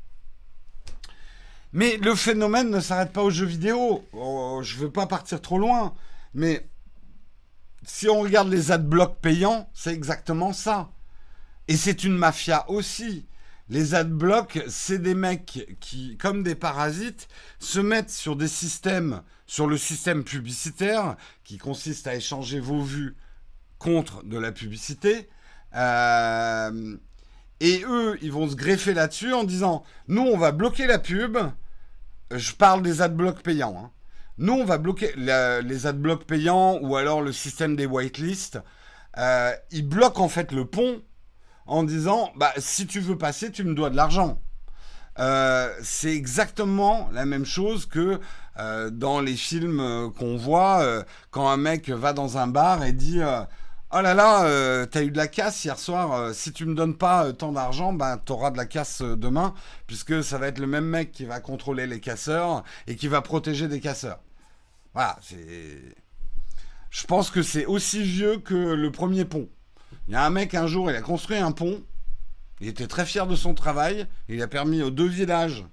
Mais 1.72 1.96
le 1.98 2.14
phénomène 2.14 2.70
ne 2.70 2.80
s'arrête 2.80 3.12
pas 3.12 3.22
aux 3.22 3.30
jeux 3.30 3.46
vidéo. 3.46 4.04
Oh, 4.12 4.60
je 4.62 4.76
ne 4.76 4.80
veux 4.82 4.90
pas 4.90 5.06
partir 5.06 5.40
trop 5.40 5.58
loin, 5.58 5.94
mais 6.34 6.68
si 7.84 8.08
on 8.08 8.20
regarde 8.20 8.48
les 8.48 8.72
adblocks 8.72 9.20
payants, 9.20 9.70
c'est 9.72 9.92
exactement 9.92 10.52
ça. 10.52 10.90
Et 11.68 11.76
c'est 11.76 12.04
une 12.04 12.16
mafia 12.16 12.68
aussi. 12.68 13.26
Les 13.68 13.94
adblocks, 13.94 14.60
c'est 14.68 14.98
des 14.98 15.14
mecs 15.14 15.76
qui, 15.78 16.16
comme 16.16 16.42
des 16.42 16.56
parasites, 16.56 17.28
se 17.60 17.78
mettent 17.78 18.10
sur 18.10 18.34
des 18.34 18.48
systèmes, 18.48 19.22
sur 19.46 19.68
le 19.68 19.78
système 19.78 20.24
publicitaire, 20.24 21.16
qui 21.44 21.56
consiste 21.56 22.08
à 22.08 22.16
échanger 22.16 22.58
vos 22.58 22.82
vues 22.82 23.16
contre 23.78 24.24
de 24.24 24.38
la 24.38 24.50
publicité. 24.50 25.28
Euh, 25.76 26.96
et 27.60 27.84
eux, 27.86 28.18
ils 28.22 28.32
vont 28.32 28.48
se 28.48 28.56
greffer 28.56 28.94
là-dessus 28.94 29.32
en 29.32 29.44
disant, 29.44 29.84
nous, 30.08 30.22
on 30.22 30.38
va 30.38 30.50
bloquer 30.50 30.86
la 30.86 30.98
pub, 30.98 31.36
je 32.30 32.52
parle 32.52 32.82
des 32.82 33.02
adblocks 33.02 33.42
payants. 33.42 33.76
Hein. 33.78 33.90
Nous, 34.38 34.54
on 34.54 34.64
va 34.64 34.78
bloquer 34.78 35.12
les 35.16 35.86
adblocks 35.86 36.24
payants 36.24 36.78
ou 36.80 36.96
alors 36.96 37.20
le 37.20 37.32
système 37.32 37.76
des 37.76 37.84
whitelists. 37.84 38.58
Euh, 39.18 39.52
ils 39.70 39.86
bloquent 39.86 40.22
en 40.22 40.28
fait 40.28 40.52
le 40.52 40.64
pont 40.64 41.02
en 41.66 41.82
disant 41.82 42.32
bah, 42.36 42.52
si 42.56 42.86
tu 42.86 43.00
veux 43.00 43.18
passer, 43.18 43.52
tu 43.52 43.64
me 43.64 43.74
dois 43.74 43.90
de 43.90 43.96
l'argent. 43.96 44.40
Euh, 45.18 45.68
c'est 45.82 46.14
exactement 46.14 47.10
la 47.12 47.26
même 47.26 47.44
chose 47.44 47.84
que 47.84 48.18
euh, 48.58 48.88
dans 48.88 49.20
les 49.20 49.36
films 49.36 50.10
qu'on 50.18 50.38
voit 50.38 51.04
quand 51.30 51.48
un 51.50 51.58
mec 51.58 51.90
va 51.90 52.14
dans 52.14 52.38
un 52.38 52.46
bar 52.46 52.82
et 52.82 52.92
dit 52.92 53.20
Oh 53.92 54.02
là 54.02 54.14
là, 54.14 54.44
euh, 54.44 54.86
t'as 54.86 55.02
eu 55.02 55.10
de 55.10 55.16
la 55.16 55.26
casse 55.26 55.64
hier 55.64 55.76
soir. 55.76 56.12
Euh, 56.12 56.32
si 56.32 56.52
tu 56.52 56.64
me 56.64 56.76
donnes 56.76 56.96
pas 56.96 57.26
euh, 57.26 57.32
tant 57.32 57.50
d'argent, 57.50 57.92
ben 57.92 58.18
t'auras 58.18 58.52
de 58.52 58.56
la 58.56 58.64
casse 58.64 59.02
demain, 59.02 59.52
puisque 59.88 60.22
ça 60.22 60.38
va 60.38 60.46
être 60.46 60.60
le 60.60 60.68
même 60.68 60.84
mec 60.84 61.10
qui 61.10 61.24
va 61.24 61.40
contrôler 61.40 61.88
les 61.88 61.98
casseurs 61.98 62.62
et 62.86 62.94
qui 62.94 63.08
va 63.08 63.20
protéger 63.20 63.66
des 63.66 63.80
casseurs. 63.80 64.20
Voilà, 64.94 65.18
c'est. 65.22 65.96
Je 66.90 67.04
pense 67.04 67.30
que 67.30 67.42
c'est 67.42 67.66
aussi 67.66 68.00
vieux 68.04 68.38
que 68.38 68.54
le 68.54 68.92
premier 68.92 69.24
pont. 69.24 69.48
Il 70.06 70.14
y 70.14 70.16
a 70.16 70.24
un 70.24 70.30
mec 70.30 70.54
un 70.54 70.68
jour, 70.68 70.88
il 70.88 70.96
a 70.96 71.02
construit 71.02 71.38
un 71.38 71.50
pont. 71.50 71.82
Il 72.60 72.68
était 72.68 72.86
très 72.86 73.06
fier 73.06 73.26
de 73.26 73.34
son 73.34 73.54
travail. 73.54 74.06
Il 74.28 74.40
a 74.42 74.48
permis 74.48 74.82
aux 74.82 74.90
deux 74.90 75.08
villages 75.08 75.64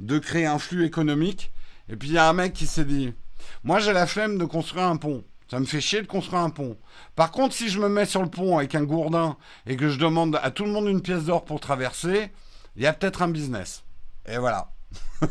de 0.00 0.18
créer 0.18 0.46
un 0.46 0.58
flux 0.58 0.84
économique. 0.84 1.50
Et 1.88 1.96
puis 1.96 2.08
il 2.08 2.14
y 2.14 2.18
a 2.18 2.28
un 2.28 2.34
mec 2.34 2.52
qui 2.52 2.66
s'est 2.66 2.84
dit, 2.84 3.14
moi 3.62 3.78
j'ai 3.78 3.94
la 3.94 4.06
flemme 4.06 4.36
de 4.36 4.44
construire 4.44 4.86
un 4.86 4.96
pont. 4.96 5.24
Ça 5.50 5.60
me 5.60 5.66
fait 5.66 5.80
chier 5.80 6.00
de 6.00 6.06
construire 6.06 6.42
un 6.42 6.50
pont. 6.50 6.76
Par 7.16 7.30
contre, 7.30 7.54
si 7.54 7.68
je 7.68 7.78
me 7.78 7.88
mets 7.88 8.06
sur 8.06 8.22
le 8.22 8.30
pont 8.30 8.58
avec 8.58 8.74
un 8.74 8.84
gourdin 8.84 9.36
et 9.66 9.76
que 9.76 9.88
je 9.88 9.98
demande 9.98 10.38
à 10.42 10.50
tout 10.50 10.64
le 10.64 10.72
monde 10.72 10.88
une 10.88 11.02
pièce 11.02 11.24
d'or 11.24 11.44
pour 11.44 11.60
traverser, 11.60 12.32
il 12.76 12.82
y 12.82 12.86
a 12.86 12.92
peut-être 12.92 13.22
un 13.22 13.28
business. 13.28 13.84
Et 14.26 14.38
voilà. 14.38 14.72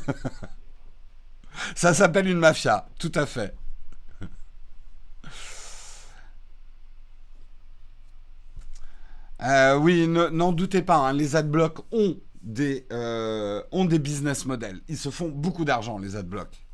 Ça 1.76 1.94
s'appelle 1.94 2.28
une 2.28 2.40
mafia, 2.40 2.88
tout 3.00 3.12
à 3.16 3.26
fait. 3.26 3.56
Euh, 9.42 9.76
oui, 9.76 10.08
n'en 10.08 10.54
doutez 10.54 10.82
pas, 10.82 10.96
hein, 10.96 11.12
les 11.12 11.36
adblocks 11.36 11.80
ont 11.92 12.16
des, 12.44 12.88
euh, 12.94 13.62
ont 13.74 13.84
des 13.84 14.00
business 14.00 14.46
models. 14.46 14.82
Ils 14.88 14.98
se 14.98 15.10
font 15.10 15.28
beaucoup 15.28 15.66
d'argent, 15.66 15.98
les 15.98 16.16
adblocks. 16.16 16.66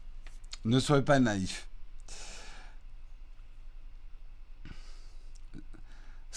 Ne 0.65 0.79
soyez 0.79 1.01
pas 1.01 1.17
naïfs. 1.17 1.68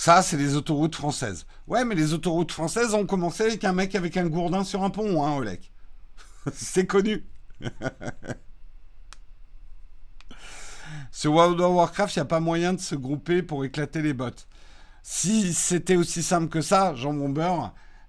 Ça, 0.05 0.21
c'est 0.21 0.37
les 0.37 0.57
autoroutes 0.57 0.97
françaises. 0.97 1.47
Ouais, 1.69 1.85
mais 1.85 1.95
les 1.95 2.13
autoroutes 2.13 2.51
françaises 2.51 2.93
ont 2.93 3.07
commencé 3.07 3.45
avec 3.45 3.63
un 3.63 3.73
mec 3.73 3.95
avec 3.95 4.17
un 4.17 4.27
gourdin 4.27 4.65
sur 4.65 4.83
un 4.83 4.91
pont, 4.91 5.25
hein, 5.25 5.37
Olek. 5.37 5.71
c'est 6.53 6.87
connu. 6.89 7.25
sur 11.13 11.33
World 11.35 11.61
of 11.61 11.77
Warcraft, 11.77 12.17
il 12.17 12.19
n'y 12.19 12.23
a 12.23 12.25
pas 12.25 12.41
moyen 12.41 12.73
de 12.73 12.81
se 12.81 12.97
grouper 12.97 13.45
pour 13.45 13.65
éclater 13.65 14.03
les 14.03 14.13
bots. 14.13 14.31
Si 15.05 15.55
c'était 15.55 15.95
aussi 15.95 16.25
simple 16.25 16.49
que 16.49 16.63
ça, 16.63 16.97
Jean 16.97 17.15
Bomber, 17.15 17.69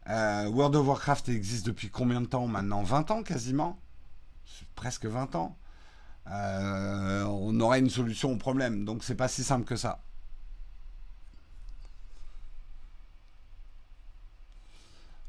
euh, 0.10 0.48
World 0.48 0.76
of 0.76 0.88
Warcraft 0.88 1.30
existe 1.30 1.68
depuis 1.68 1.92
combien 1.92 2.22
de 2.22 2.26
temps 2.26 2.48
maintenant? 2.48 2.82
20 2.82 3.12
ans 3.12 3.22
quasiment? 3.22 3.78
Presque 4.74 5.06
20 5.06 5.36
ans. 5.36 5.56
Euh, 6.32 7.24
on 7.26 7.60
aurait 7.60 7.78
une 7.78 7.92
solution 7.92 8.32
au 8.32 8.38
problème. 8.38 8.84
Donc 8.84 9.04
c'est 9.04 9.14
pas 9.14 9.28
si 9.28 9.44
simple 9.44 9.66
que 9.66 9.76
ça. 9.76 10.02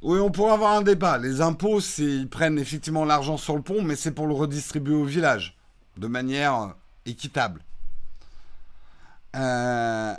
Oui, 0.04 0.20
on 0.20 0.30
pourrait 0.30 0.52
avoir 0.52 0.74
un 0.76 0.82
débat. 0.82 1.16
Les 1.16 1.40
impôts, 1.40 1.80
ils 1.80 2.28
prennent 2.28 2.58
effectivement 2.58 3.06
l'argent 3.06 3.38
sur 3.38 3.56
le 3.56 3.62
pont, 3.62 3.82
mais 3.82 3.96
c'est 3.96 4.10
pour 4.10 4.26
le 4.26 4.34
redistribuer 4.34 4.94
au 4.94 5.06
village, 5.06 5.56
de 5.96 6.06
manière 6.06 6.54
euh, 6.60 6.68
équitable. 7.06 7.62
Euh, 9.34 10.14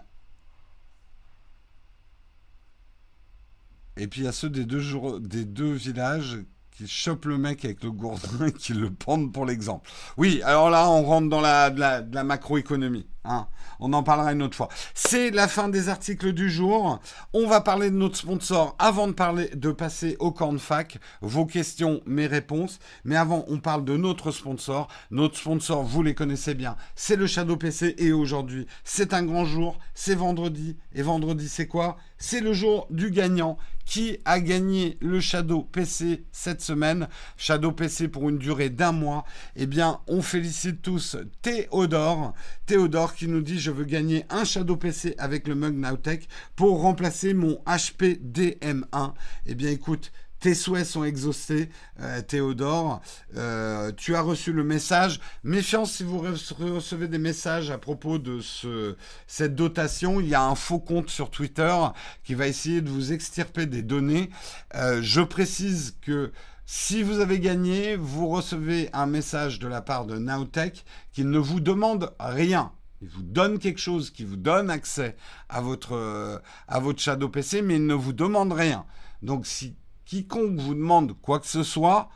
et 3.95 4.07
puis 4.07 4.21
il 4.21 4.23
y 4.23 4.27
a 4.27 4.31
ceux 4.31 4.49
des 4.49 4.65
deux, 4.65 4.81
des 5.19 5.45
deux 5.45 5.73
villages 5.73 6.39
qui 6.75 6.87
chopent 6.87 7.25
le 7.25 7.37
mec 7.37 7.63
avec 7.65 7.83
le 7.83 7.91
gourdin 7.91 8.45
et 8.47 8.51
qui 8.51 8.73
le 8.73 8.91
pendent 8.91 9.31
pour 9.31 9.45
l'exemple. 9.45 9.89
Oui, 10.17 10.41
alors 10.43 10.69
là, 10.69 10.89
on 10.89 11.03
rentre 11.03 11.29
dans 11.29 11.41
la, 11.41 11.69
de 11.69 12.15
la 12.15 12.23
macroéconomie. 12.23 13.07
Hein. 13.27 13.47
On 13.79 13.93
en 13.93 14.03
parlera 14.03 14.31
une 14.31 14.41
autre 14.41 14.55
fois. 14.55 14.69
C'est 14.93 15.31
la 15.31 15.47
fin 15.47 15.67
des 15.67 15.89
articles 15.89 16.31
du 16.31 16.49
jour. 16.49 16.99
On 17.33 17.47
va 17.47 17.61
parler 17.61 17.89
de 17.89 17.95
notre 17.95 18.17
sponsor 18.17 18.75
avant 18.79 19.07
de 19.07 19.13
parler 19.13 19.49
de 19.55 19.71
passer 19.71 20.15
au 20.19 20.31
cornfac. 20.31 20.99
Vos 21.21 21.45
questions, 21.45 22.01
mes 22.05 22.27
réponses. 22.27 22.79
Mais 23.03 23.15
avant, 23.15 23.45
on 23.47 23.59
parle 23.59 23.83
de 23.83 23.97
notre 23.97 24.31
sponsor. 24.31 24.87
Notre 25.11 25.37
sponsor, 25.37 25.83
vous 25.83 26.03
les 26.03 26.13
connaissez 26.13 26.53
bien. 26.53 26.75
C'est 26.95 27.15
le 27.15 27.27
Shadow 27.27 27.57
PC 27.57 27.95
et 27.97 28.11
aujourd'hui, 28.11 28.67
c'est 28.83 29.13
un 29.13 29.23
grand 29.23 29.45
jour. 29.45 29.77
C'est 29.93 30.15
vendredi. 30.15 30.77
Et 30.93 31.01
vendredi, 31.01 31.49
c'est 31.49 31.67
quoi? 31.67 31.97
C'est 32.17 32.39
le 32.39 32.53
jour 32.53 32.87
du 32.89 33.11
gagnant 33.11 33.57
qui 33.85 34.19
a 34.25 34.39
gagné 34.39 34.97
le 35.01 35.19
Shadow 35.19 35.63
PC 35.63 36.25
cette 36.31 36.61
semaine? 36.61 37.07
Shadow 37.37 37.71
PC 37.71 38.07
pour 38.07 38.29
une 38.29 38.37
durée 38.37 38.69
d'un 38.69 38.93
mois. 38.93 39.25
Eh 39.55 39.67
bien, 39.67 39.99
on 40.07 40.21
félicite 40.21 40.81
tous 40.81 41.17
Théodore. 41.41 42.33
Théodore 42.65 43.15
qui 43.15 43.27
nous 43.27 43.41
dit 43.41 43.59
je 43.59 43.71
veux 43.71 43.83
gagner 43.83 44.25
un 44.29 44.45
Shadow 44.45 44.77
PC 44.77 45.15
avec 45.17 45.47
le 45.47 45.55
mug 45.55 45.75
Nowtech 45.75 46.27
pour 46.55 46.81
remplacer 46.81 47.33
mon 47.33 47.61
HP 47.67 48.19
DM1. 48.21 49.13
Eh 49.45 49.55
bien, 49.55 49.69
écoute, 49.69 50.11
tes 50.39 50.53
souhaits 50.53 50.85
sont 50.85 51.03
exaucés, 51.03 51.69
euh, 51.99 52.21
Théodore. 52.21 53.01
Euh, 53.35 53.91
tu 53.95 54.15
as 54.15 54.21
reçu 54.21 54.51
le 54.51 54.63
message. 54.63 55.19
Méfiance 55.43 55.93
si 55.93 56.03
vous 56.03 56.19
recevez 56.19 57.07
des 57.07 57.17
messages 57.17 57.71
à 57.71 57.77
propos 57.77 58.17
de 58.17 58.41
ce, 58.41 58.95
cette 59.27 59.55
dotation. 59.55 60.19
Il 60.19 60.27
y 60.27 60.35
a 60.35 60.43
un 60.43 60.55
faux 60.55 60.79
compte 60.79 61.09
sur 61.09 61.29
Twitter 61.29 61.75
qui 62.23 62.33
va 62.33 62.47
essayer 62.47 62.81
de 62.81 62.89
vous 62.89 63.13
extirper 63.13 63.65
des 63.65 63.81
données. 63.81 64.29
Euh, 64.75 65.01
je 65.01 65.21
précise 65.21 65.97
que 66.01 66.31
si 66.65 67.03
vous 67.03 67.19
avez 67.19 67.39
gagné, 67.39 67.95
vous 67.95 68.27
recevez 68.27 68.89
un 68.91 69.05
message 69.05 69.59
de 69.59 69.67
la 69.67 69.81
part 69.81 70.05
de 70.05 70.17
Nowtech 70.17 70.83
qui 71.11 71.23
ne 71.23 71.37
vous 71.37 71.59
demande 71.59 72.13
rien. 72.19 72.71
Il 73.01 73.09
vous 73.09 73.23
donne 73.23 73.59
quelque 73.59 73.79
chose 73.79 74.09
qui 74.09 74.23
vous 74.23 74.37
donne 74.37 74.69
accès 74.69 75.15
à 75.47 75.61
votre, 75.61 76.41
à 76.67 76.79
votre 76.79 76.99
Shadow 76.99 77.29
PC, 77.29 77.61
mais 77.61 77.75
il 77.75 77.85
ne 77.85 77.93
vous 77.93 78.13
demande 78.13 78.51
rien. 78.51 78.85
Donc 79.21 79.45
si 79.45 79.75
quiconque 80.05 80.59
vous 80.59 80.73
demande 80.73 81.13
quoi 81.21 81.39
que 81.39 81.47
ce 81.47 81.63
soit, 81.63 82.09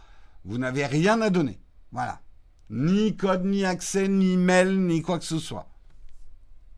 vous 0.45 0.57
n'avez 0.57 0.85
rien 0.85 1.21
à 1.21 1.29
donner. 1.29 1.59
Voilà. 1.91 2.21
Ni 2.69 3.15
code, 3.15 3.45
ni 3.45 3.65
accès, 3.65 4.07
ni 4.07 4.37
mail, 4.37 4.79
ni 4.79 5.01
quoi 5.01 5.19
que 5.19 5.25
ce 5.25 5.39
soit. 5.39 5.67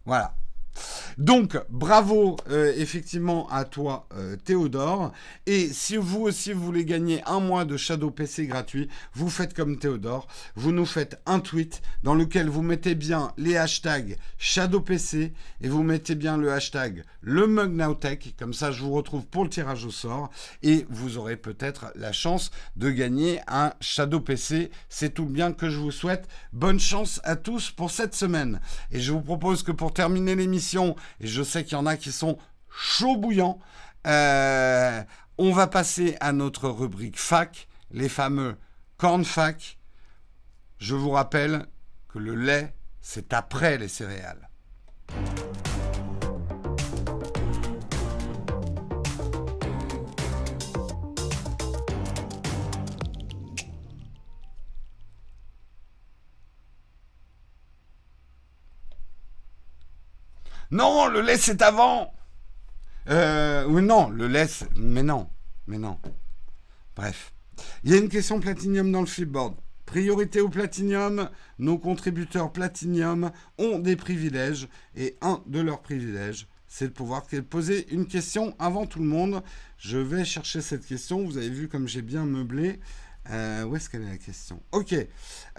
Voilà. 0.05 0.35
Donc, 1.17 1.57
bravo 1.69 2.37
euh, 2.49 2.73
effectivement 2.77 3.49
à 3.49 3.65
toi, 3.65 4.07
euh, 4.15 4.35
Théodore. 4.37 5.11
Et 5.45 5.67
si 5.67 5.97
vous 5.97 6.21
aussi 6.21 6.53
vous 6.53 6.63
voulez 6.63 6.85
gagner 6.85 7.21
un 7.25 7.39
mois 7.39 7.65
de 7.65 7.77
Shadow 7.77 8.11
PC 8.11 8.47
gratuit, 8.47 8.89
vous 9.13 9.29
faites 9.29 9.53
comme 9.53 9.77
Théodore. 9.77 10.27
Vous 10.55 10.71
nous 10.71 10.85
faites 10.85 11.21
un 11.25 11.39
tweet 11.39 11.81
dans 12.03 12.15
lequel 12.15 12.49
vous 12.49 12.61
mettez 12.61 12.95
bien 12.95 13.33
les 13.37 13.57
hashtags 13.57 14.17
Shadow 14.37 14.81
PC 14.81 15.33
et 15.61 15.69
vous 15.69 15.83
mettez 15.83 16.15
bien 16.15 16.37
le 16.37 16.51
hashtag 16.51 17.03
le 17.21 17.45
Nowtech. 17.45 18.35
Comme 18.37 18.53
ça, 18.53 18.71
je 18.71 18.81
vous 18.83 18.93
retrouve 18.93 19.25
pour 19.25 19.43
le 19.43 19.49
tirage 19.49 19.85
au 19.85 19.91
sort 19.91 20.29
et 20.63 20.85
vous 20.89 21.17
aurez 21.17 21.37
peut-être 21.37 21.91
la 21.95 22.11
chance 22.11 22.51
de 22.75 22.89
gagner 22.89 23.41
un 23.47 23.73
Shadow 23.79 24.19
PC. 24.19 24.71
C'est 24.89 25.13
tout 25.13 25.25
bien 25.25 25.51
que 25.51 25.69
je 25.69 25.77
vous 25.77 25.91
souhaite. 25.91 26.27
Bonne 26.53 26.79
chance 26.79 27.19
à 27.23 27.35
tous 27.35 27.71
pour 27.71 27.91
cette 27.91 28.15
semaine. 28.15 28.59
Et 28.91 28.99
je 28.99 29.11
vous 29.11 29.21
propose 29.21 29.63
que 29.63 29.71
pour 29.71 29.93
terminer 29.93 30.35
l'émission, 30.35 30.60
et 31.19 31.27
je 31.27 31.43
sais 31.43 31.63
qu'il 31.63 31.73
y 31.73 31.81
en 31.81 31.85
a 31.85 31.97
qui 31.97 32.11
sont 32.11 32.37
chauds 32.69 33.17
bouillants. 33.17 33.59
Euh, 34.07 35.03
on 35.37 35.51
va 35.51 35.67
passer 35.67 36.17
à 36.19 36.31
notre 36.31 36.69
rubrique 36.69 37.19
fac, 37.19 37.67
les 37.91 38.09
fameux 38.09 38.55
corn 38.97 39.25
fac. 39.25 39.77
Je 40.79 40.95
vous 40.95 41.11
rappelle 41.11 41.65
que 42.09 42.19
le 42.19 42.35
lait, 42.35 42.73
c'est 43.01 43.33
après 43.33 43.77
les 43.77 43.87
céréales. 43.87 44.49
Non, 60.71 61.07
le 61.07 61.21
lait 61.21 61.37
c'est 61.37 61.61
avant. 61.61 62.13
Euh, 63.09 63.81
non, 63.81 64.09
le 64.09 64.27
lait, 64.27 64.47
mais 64.77 65.03
non, 65.03 65.29
mais 65.67 65.77
non. 65.77 65.99
Bref. 66.95 67.33
Il 67.83 67.91
y 67.91 67.93
a 67.93 67.97
une 67.97 68.09
question 68.09 68.39
platinium 68.39 68.91
dans 68.91 69.01
le 69.01 69.07
flipboard. 69.07 69.55
Priorité 69.85 70.39
au 70.39 70.47
platinium, 70.47 71.29
nos 71.59 71.77
contributeurs 71.77 72.53
platinium 72.53 73.31
ont 73.57 73.79
des 73.79 73.97
privilèges 73.97 74.69
et 74.95 75.17
un 75.21 75.43
de 75.45 75.59
leurs 75.59 75.81
privilèges, 75.81 76.47
c'est 76.69 76.87
de 76.87 76.93
pouvoir 76.93 77.25
poser 77.49 77.91
une 77.93 78.07
question 78.07 78.55
avant 78.57 78.85
tout 78.85 78.99
le 78.99 79.05
monde. 79.05 79.43
Je 79.77 79.97
vais 79.97 80.23
chercher 80.23 80.61
cette 80.61 80.85
question. 80.85 81.25
Vous 81.25 81.37
avez 81.37 81.49
vu 81.49 81.67
comme 81.67 81.89
j'ai 81.89 82.01
bien 82.01 82.23
meublé. 82.23 82.79
Euh, 83.29 83.65
où 83.65 83.75
est-ce 83.75 83.89
qu'elle 83.89 84.03
est 84.03 84.09
la 84.09 84.17
question? 84.17 84.63
Ok. 84.71 84.95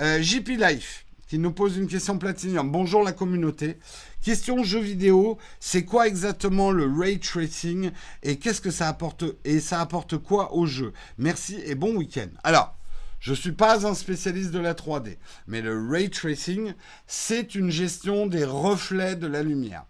Euh, 0.01 0.23
JP 0.23 0.49
Life 0.59 1.05
qui 1.33 1.39
nous 1.39 1.53
pose 1.53 1.79
une 1.79 1.87
question 1.87 2.19
platinium. 2.19 2.71
Bonjour 2.71 3.03
la 3.03 3.13
communauté. 3.13 3.79
Question 4.21 4.63
jeu 4.63 4.81
vidéo, 4.81 5.39
c'est 5.61 5.83
quoi 5.83 6.07
exactement 6.07 6.73
le 6.73 6.85
ray 6.85 7.19
tracing 7.21 7.91
et 8.23 8.37
qu'est-ce 8.37 8.61
que 8.61 8.71
ça 8.71 8.87
apporte 8.87 9.25
et 9.47 9.59
ça 9.59 9.81
apporte 9.81 10.19
quoi 10.19 10.53
au 10.53 10.67
jeu? 10.67 10.93
Merci 11.17 11.59
et 11.65 11.75
bon 11.75 11.97
week-end. 11.97 12.29
Alors, 12.45 12.77
je 13.19 13.31
ne 13.31 13.37
suis 13.37 13.53
pas 13.53 13.87
un 13.87 13.95
spécialiste 13.95 14.51
de 14.51 14.59
la 14.59 14.75
3D, 14.75 15.17
mais 15.47 15.63
le 15.63 15.89
ray 15.89 16.11
tracing, 16.11 16.75
c'est 17.07 17.55
une 17.55 17.71
gestion 17.71 18.27
des 18.27 18.45
reflets 18.45 19.17
de 19.17 19.27
la 19.27 19.43
lumière. 19.43 19.87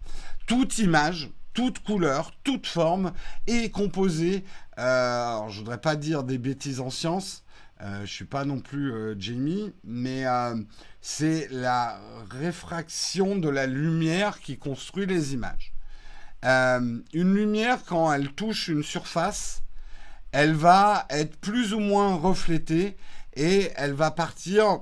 Toute 0.47 0.77
image, 0.77 1.29
toute 1.53 1.79
couleur, 1.79 2.31
toute 2.45 2.67
forme 2.67 3.11
est 3.47 3.69
composée, 3.69 4.45
euh, 4.79 5.39
je 5.49 5.55
ne 5.55 5.59
voudrais 5.59 5.81
pas 5.81 5.97
dire 5.97 6.23
des 6.23 6.37
bêtises 6.37 6.79
en 6.79 6.89
science, 6.89 7.42
euh, 7.83 7.97
je 7.97 8.01
ne 8.01 8.05
suis 8.05 8.25
pas 8.25 8.45
non 8.45 8.61
plus 8.61 8.93
euh, 8.93 9.15
Jamie, 9.19 9.73
mais 9.83 10.25
euh, 10.25 10.55
c'est 11.01 11.49
la 11.51 11.99
réfraction 12.29 13.35
de 13.35 13.49
la 13.49 13.67
lumière 13.67 14.39
qui 14.39 14.57
construit 14.57 15.05
les 15.05 15.33
images. 15.33 15.73
une 16.43 17.33
lumière, 17.35 17.83
quand 17.85 18.13
elle 18.13 18.31
touche 18.31 18.69
une 18.69 18.83
surface, 18.83 19.63
elle 20.31 20.53
va 20.53 21.05
être 21.09 21.35
plus 21.37 21.73
ou 21.73 21.79
moins 21.79 22.15
reflétée 22.15 22.95
et 23.35 23.71
elle 23.75 23.93
va 23.93 24.11
partir 24.11 24.81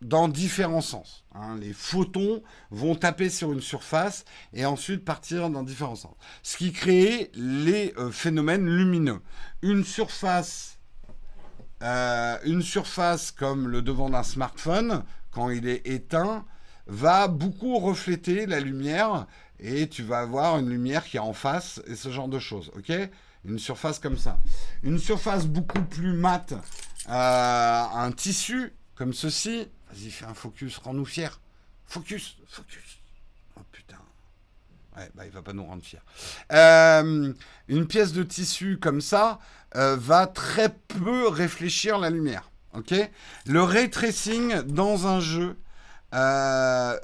dans 0.00 0.28
différents 0.28 0.80
sens. 0.80 1.26
Hein. 1.34 1.58
Les 1.60 1.74
photons 1.74 2.42
vont 2.70 2.94
taper 2.94 3.28
sur 3.28 3.52
une 3.52 3.60
surface 3.60 4.24
et 4.54 4.64
ensuite 4.64 5.04
partir 5.04 5.50
dans 5.50 5.62
différents 5.62 5.96
sens. 5.96 6.16
Ce 6.42 6.56
qui 6.56 6.72
crée 6.72 7.30
les 7.34 7.92
phénomènes 8.10 8.66
lumineux. 8.66 9.20
Une 9.62 9.84
surface 9.84 10.79
euh, 11.82 12.36
une 12.44 12.62
surface 12.62 13.30
comme 13.30 13.68
le 13.68 13.82
devant 13.82 14.10
d'un 14.10 14.22
smartphone, 14.22 15.02
quand 15.30 15.50
il 15.50 15.68
est 15.68 15.86
éteint, 15.86 16.44
va 16.86 17.28
beaucoup 17.28 17.78
refléter 17.78 18.46
la 18.46 18.60
lumière 18.60 19.26
et 19.58 19.88
tu 19.88 20.02
vas 20.02 20.20
avoir 20.20 20.58
une 20.58 20.68
lumière 20.68 21.04
qui 21.04 21.16
est 21.16 21.20
en 21.20 21.32
face 21.32 21.80
et 21.86 21.94
ce 21.94 22.10
genre 22.10 22.28
de 22.28 22.38
choses. 22.38 22.70
Ok? 22.76 22.92
Une 23.44 23.58
surface 23.58 23.98
comme 23.98 24.18
ça. 24.18 24.38
Une 24.82 24.98
surface 24.98 25.46
beaucoup 25.46 25.82
plus 25.82 26.12
mate, 26.12 26.52
euh, 27.08 27.82
un 27.94 28.12
tissu 28.12 28.74
comme 28.94 29.14
ceci. 29.14 29.66
Vas-y, 29.90 30.10
fais 30.10 30.26
un 30.26 30.34
focus, 30.34 30.78
rends-nous 30.78 31.06
fiers. 31.06 31.30
Focus, 31.86 32.36
focus. 32.46 32.99
Bah 35.14 35.24
va 35.32 35.42
pas 35.42 35.52
nous 35.52 35.64
rendre 35.64 35.82
fiers. 35.82 36.00
Euh, 36.52 37.32
une 37.68 37.86
pièce 37.86 38.12
de 38.12 38.22
tissu 38.22 38.78
comme 38.80 39.00
ça, 39.00 39.38
euh, 39.76 39.96
va 39.96 40.26
très 40.26 40.68
peu 40.68 41.28
réfléchir 41.28 41.98
la 41.98 42.10
lumière. 42.10 42.50
Le 43.46 43.62
ray 43.62 43.90
tracing 43.90 44.62
dans 44.62 45.06
un 45.06 45.20
jeu 45.20 45.56
euh, 46.14 46.96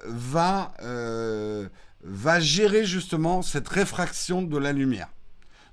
va 2.02 2.40
gérer 2.40 2.84
justement 2.84 3.42
cette 3.42 3.68
réfraction 3.68 4.42
de 4.42 4.58
la 4.58 4.72
lumière. 4.72 5.08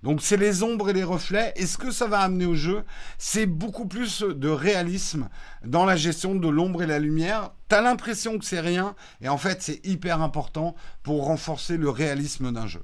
Donc 0.03 0.21
c'est 0.21 0.37
les 0.37 0.63
ombres 0.63 0.89
et 0.89 0.93
les 0.93 1.03
reflets. 1.03 1.53
Et 1.55 1.65
ce 1.65 1.77
que 1.77 1.89
ça 1.89 2.07
va 2.07 2.19
amener 2.19 2.45
au 2.45 2.55
jeu, 2.55 2.83
c'est 3.17 3.45
beaucoup 3.45 3.87
plus 3.87 4.21
de 4.21 4.49
réalisme 4.49 5.29
dans 5.65 5.85
la 5.85 5.95
gestion 5.95 6.35
de 6.35 6.47
l'ombre 6.49 6.83
et 6.83 6.87
la 6.87 6.99
lumière. 6.99 7.51
T'as 7.69 7.81
l'impression 7.81 8.37
que 8.37 8.45
c'est 8.45 8.59
rien, 8.59 8.95
et 9.21 9.29
en 9.29 9.37
fait 9.37 9.61
c'est 9.61 9.85
hyper 9.85 10.21
important 10.21 10.75
pour 11.01 11.25
renforcer 11.25 11.77
le 11.77 11.89
réalisme 11.89 12.51
d'un 12.51 12.67
jeu. 12.67 12.83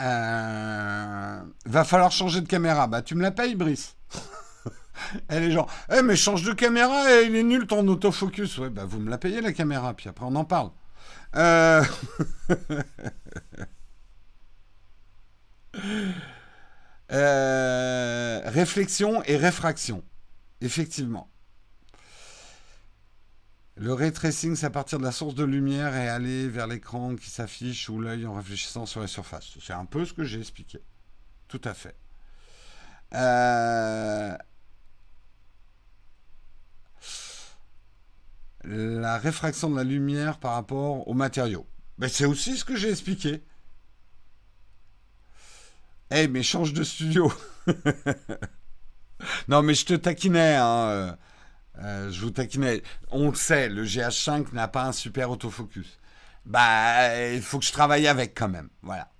Euh, 0.00 1.40
va 1.66 1.84
falloir 1.84 2.10
changer 2.10 2.40
de 2.40 2.48
caméra. 2.48 2.86
Bah, 2.86 3.02
tu 3.02 3.14
me 3.14 3.22
la 3.22 3.30
payes, 3.30 3.54
Brice? 3.54 3.96
Elle 5.28 5.44
est 5.44 5.50
genre, 5.52 5.70
eh, 5.94 6.02
mais 6.02 6.16
change 6.16 6.42
de 6.42 6.52
caméra 6.52 7.12
et 7.12 7.26
il 7.26 7.36
est 7.36 7.42
nul 7.42 7.66
ton 7.66 7.86
autofocus. 7.86 8.58
Ouais, 8.58 8.70
bah, 8.70 8.84
vous 8.86 8.98
me 8.98 9.10
la 9.10 9.18
payez, 9.18 9.40
la 9.40 9.52
caméra, 9.52 9.94
puis 9.94 10.08
après, 10.08 10.24
on 10.26 10.34
en 10.36 10.44
parle. 10.44 10.70
Euh, 11.36 11.84
euh, 17.12 18.40
réflexion 18.46 19.22
et 19.24 19.36
réfraction. 19.36 20.02
Effectivement. 20.60 21.30
Le 23.76 23.94
ray 23.94 24.12
tracing, 24.12 24.56
c'est 24.56 24.66
à 24.66 24.70
partir 24.70 24.98
de 24.98 25.04
la 25.04 25.12
source 25.12 25.34
de 25.34 25.44
lumière 25.44 25.96
et 25.96 26.06
aller 26.08 26.48
vers 26.48 26.66
l'écran 26.66 27.16
qui 27.16 27.30
s'affiche 27.30 27.88
ou 27.88 27.98
l'œil 27.98 28.26
en 28.26 28.34
réfléchissant 28.34 28.84
sur 28.84 29.00
la 29.00 29.06
surface. 29.06 29.56
C'est 29.58 29.72
un 29.72 29.86
peu 29.86 30.04
ce 30.04 30.12
que 30.12 30.24
j'ai 30.24 30.38
expliqué. 30.38 30.80
Tout 31.48 31.62
à 31.64 31.72
fait. 31.72 31.96
Euh, 33.14 34.36
la 38.64 39.18
réfraction 39.18 39.70
de 39.70 39.76
la 39.76 39.84
lumière 39.84 40.38
par 40.38 40.54
rapport 40.54 41.06
aux 41.08 41.14
matériaux. 41.14 41.66
Ben, 41.98 42.08
c'est 42.08 42.24
aussi 42.24 42.56
ce 42.56 42.64
que 42.64 42.76
j'ai 42.76 42.90
expliqué. 42.90 43.42
Eh, 46.10 46.28
mais 46.28 46.42
change 46.42 46.72
de 46.72 46.82
studio. 46.82 47.32
non, 49.48 49.62
mais 49.62 49.74
je 49.74 49.86
te 49.86 49.94
taquinais. 49.94 50.56
Hein. 50.56 50.88
Euh. 50.88 51.12
Euh, 51.82 52.10
je 52.10 52.20
vous 52.20 52.30
taquinais. 52.30 52.82
On 53.10 53.30
le 53.30 53.34
sait, 53.34 53.68
le 53.68 53.84
GH5 53.84 54.52
n'a 54.52 54.68
pas 54.68 54.84
un 54.84 54.92
super 54.92 55.30
autofocus. 55.30 55.98
Bah, 56.44 57.32
il 57.32 57.42
faut 57.42 57.58
que 57.58 57.64
je 57.64 57.72
travaille 57.72 58.06
avec 58.06 58.34
quand 58.36 58.48
même. 58.48 58.68
Voilà. 58.82 59.10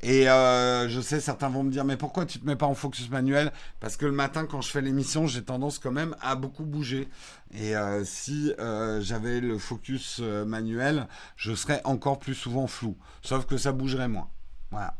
Et 0.00 0.28
euh, 0.28 0.88
je 0.88 1.00
sais, 1.00 1.20
certains 1.20 1.48
vont 1.48 1.64
me 1.64 1.72
dire, 1.72 1.84
mais 1.84 1.96
pourquoi 1.96 2.24
tu 2.24 2.38
te 2.38 2.46
mets 2.46 2.54
pas 2.54 2.66
en 2.66 2.74
focus 2.74 3.10
manuel? 3.10 3.52
Parce 3.80 3.96
que 3.96 4.06
le 4.06 4.12
matin, 4.12 4.46
quand 4.46 4.60
je 4.60 4.70
fais 4.70 4.80
l'émission, 4.80 5.26
j'ai 5.26 5.42
tendance 5.42 5.80
quand 5.80 5.90
même 5.90 6.14
à 6.20 6.36
beaucoup 6.36 6.64
bouger. 6.64 7.08
Et 7.52 7.76
euh, 7.76 8.04
si 8.04 8.52
euh, 8.60 9.00
j'avais 9.00 9.40
le 9.40 9.58
focus 9.58 10.20
manuel, 10.20 11.08
je 11.36 11.52
serais 11.54 11.80
encore 11.84 12.20
plus 12.20 12.34
souvent 12.34 12.68
flou. 12.68 12.96
Sauf 13.22 13.46
que 13.46 13.56
ça 13.56 13.72
bougerait 13.72 14.08
moins. 14.08 14.30
Voilà. 14.70 14.96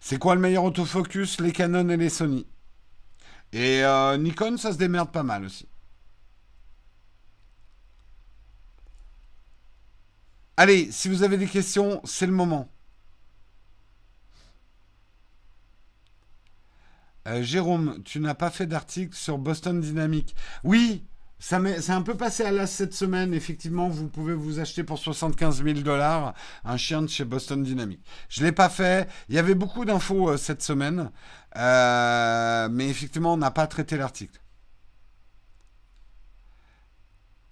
C'est 0.00 0.18
quoi 0.18 0.34
le 0.34 0.40
meilleur 0.40 0.64
autofocus? 0.64 1.40
Les 1.40 1.52
Canon 1.52 1.88
et 1.88 1.96
les 1.96 2.10
Sony. 2.10 2.46
Et 3.52 3.82
Nikon, 4.18 4.56
ça 4.56 4.72
se 4.72 4.78
démerde 4.78 5.12
pas 5.12 5.22
mal 5.22 5.44
aussi. 5.44 5.68
Allez, 10.56 10.92
si 10.92 11.08
vous 11.08 11.22
avez 11.24 11.36
des 11.36 11.46
questions, 11.48 12.00
c'est 12.04 12.26
le 12.26 12.32
moment. 12.32 12.68
Euh, 17.26 17.42
Jérôme, 17.42 18.02
tu 18.04 18.20
n'as 18.20 18.34
pas 18.34 18.50
fait 18.50 18.66
d'article 18.66 19.16
sur 19.16 19.38
Boston 19.38 19.80
Dynamics. 19.80 20.34
Oui, 20.62 21.04
ça 21.38 21.60
c'est 21.80 21.92
un 21.92 22.02
peu 22.02 22.16
passé 22.16 22.44
à 22.44 22.52
l'as 22.52 22.66
cette 22.66 22.94
semaine. 22.94 23.34
Effectivement, 23.34 23.88
vous 23.88 24.08
pouvez 24.08 24.34
vous 24.34 24.60
acheter 24.60 24.84
pour 24.84 24.98
75 24.98 25.64
000 25.64 25.80
dollars 25.80 26.34
un 26.64 26.76
chien 26.76 27.02
de 27.02 27.08
chez 27.08 27.24
Boston 27.24 27.62
Dynamics. 27.62 28.02
Je 28.28 28.40
ne 28.40 28.46
l'ai 28.46 28.52
pas 28.52 28.68
fait. 28.68 29.08
Il 29.28 29.34
y 29.34 29.38
avait 29.38 29.54
beaucoup 29.54 29.84
d'infos 29.84 30.30
euh, 30.30 30.36
cette 30.36 30.62
semaine. 30.62 31.10
Euh, 31.56 32.68
mais 32.70 32.88
effectivement, 32.88 33.34
on 33.34 33.38
n'a 33.38 33.50
pas 33.50 33.66
traité 33.66 33.96
l'article. 33.96 34.40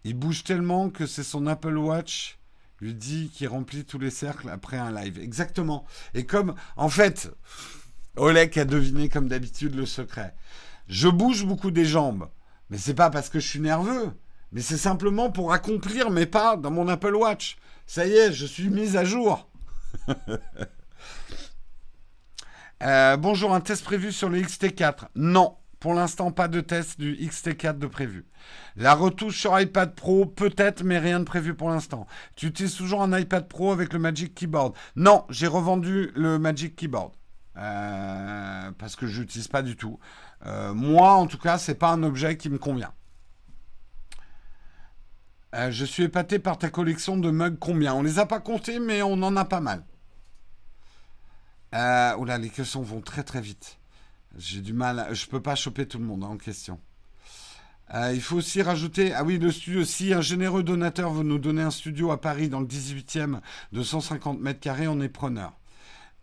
Il 0.04 0.14
bouge 0.14 0.44
tellement 0.44 0.90
que 0.90 1.06
c'est 1.06 1.22
son 1.22 1.46
Apple 1.46 1.76
Watch 1.76 2.38
lui 2.82 2.94
dit 2.94 3.30
qu'il 3.32 3.46
remplit 3.46 3.84
tous 3.84 3.98
les 3.98 4.10
cercles 4.10 4.50
après 4.50 4.76
un 4.76 4.92
live. 4.92 5.18
Exactement. 5.20 5.86
Et 6.14 6.26
comme, 6.26 6.54
en 6.76 6.88
fait, 6.88 7.30
Olek 8.16 8.58
a 8.58 8.64
deviné 8.64 9.08
comme 9.08 9.28
d'habitude 9.28 9.76
le 9.76 9.86
secret. 9.86 10.34
Je 10.88 11.08
bouge 11.08 11.46
beaucoup 11.46 11.70
des 11.70 11.84
jambes, 11.84 12.28
mais 12.70 12.78
c'est 12.78 12.94
pas 12.94 13.08
parce 13.08 13.28
que 13.28 13.38
je 13.38 13.46
suis 13.46 13.60
nerveux, 13.60 14.10
mais 14.50 14.60
c'est 14.60 14.76
simplement 14.76 15.30
pour 15.30 15.52
accomplir 15.52 16.10
mes 16.10 16.26
pas 16.26 16.56
dans 16.56 16.72
mon 16.72 16.88
Apple 16.88 17.14
Watch. 17.14 17.56
Ça 17.86 18.04
y 18.04 18.14
est, 18.14 18.32
je 18.32 18.46
suis 18.46 18.68
mise 18.68 18.96
à 18.96 19.04
jour. 19.04 19.48
Euh, 22.84 23.16
bonjour, 23.16 23.54
un 23.54 23.60
test 23.60 23.84
prévu 23.84 24.10
sur 24.10 24.28
le 24.28 24.40
XT4 24.40 25.04
Non, 25.14 25.56
pour 25.82 25.94
l'instant, 25.94 26.30
pas 26.30 26.46
de 26.46 26.60
test 26.60 27.00
du 27.00 27.16
XT4 27.16 27.76
de 27.76 27.88
prévu. 27.88 28.24
La 28.76 28.94
retouche 28.94 29.40
sur 29.40 29.58
iPad 29.58 29.96
Pro, 29.96 30.26
peut-être, 30.26 30.84
mais 30.84 31.00
rien 31.00 31.18
de 31.18 31.24
prévu 31.24 31.54
pour 31.54 31.70
l'instant. 31.70 32.06
Tu 32.36 32.46
utilises 32.46 32.76
toujours 32.76 33.02
un 33.02 33.18
iPad 33.18 33.48
Pro 33.48 33.72
avec 33.72 33.92
le 33.92 33.98
Magic 33.98 34.32
Keyboard 34.32 34.76
Non, 34.94 35.24
j'ai 35.28 35.48
revendu 35.48 36.12
le 36.14 36.38
Magic 36.38 36.76
Keyboard. 36.76 37.14
Euh, 37.56 38.70
parce 38.78 38.94
que 38.94 39.08
je 39.08 39.22
n'utilise 39.22 39.48
pas 39.48 39.62
du 39.62 39.74
tout. 39.74 39.98
Euh, 40.46 40.72
moi, 40.72 41.14
en 41.14 41.26
tout 41.26 41.36
cas, 41.36 41.58
c'est 41.58 41.74
pas 41.74 41.90
un 41.90 42.04
objet 42.04 42.36
qui 42.36 42.48
me 42.48 42.58
convient. 42.58 42.94
Euh, 45.56 45.72
je 45.72 45.84
suis 45.84 46.04
épaté 46.04 46.38
par 46.38 46.58
ta 46.58 46.70
collection 46.70 47.16
de 47.16 47.32
mugs. 47.32 47.58
Combien? 47.58 47.92
On 47.94 48.04
les 48.04 48.20
a 48.20 48.26
pas 48.26 48.38
comptés, 48.38 48.78
mais 48.78 49.02
on 49.02 49.14
en 49.14 49.36
a 49.36 49.44
pas 49.44 49.60
mal. 49.60 49.84
oula, 51.72 52.38
les 52.38 52.50
questions 52.50 52.82
vont 52.82 53.00
très 53.00 53.24
très 53.24 53.40
vite. 53.40 53.80
J'ai 54.38 54.60
du 54.60 54.72
mal. 54.72 55.08
Je 55.12 55.26
peux 55.26 55.42
pas 55.42 55.54
choper 55.54 55.86
tout 55.86 55.98
le 55.98 56.04
monde 56.04 56.24
hein, 56.24 56.28
en 56.28 56.36
question. 56.36 56.78
Euh, 57.94 58.12
il 58.14 58.22
faut 58.22 58.36
aussi 58.36 58.62
rajouter, 58.62 59.12
ah 59.12 59.22
oui, 59.22 59.38
le 59.38 59.52
studio, 59.52 59.84
si 59.84 60.14
un 60.14 60.22
généreux 60.22 60.62
donateur 60.62 61.12
veut 61.12 61.24
nous 61.24 61.38
donner 61.38 61.62
un 61.62 61.70
studio 61.70 62.10
à 62.10 62.20
Paris 62.20 62.48
dans 62.48 62.60
le 62.60 62.66
18e 62.66 63.40
de 63.72 63.82
150 63.82 64.40
mètres 64.40 64.60
carrés, 64.60 64.88
on 64.88 65.00
est 65.00 65.10
preneur. 65.10 65.52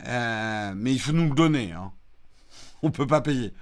Euh, 0.08 0.74
mais 0.76 0.94
il 0.94 1.00
faut 1.00 1.12
nous 1.12 1.30
le 1.30 1.36
donner. 1.36 1.74
Hein. 1.74 1.92
On 2.82 2.90
peut 2.90 3.06
pas 3.06 3.22
payer. 3.22 3.54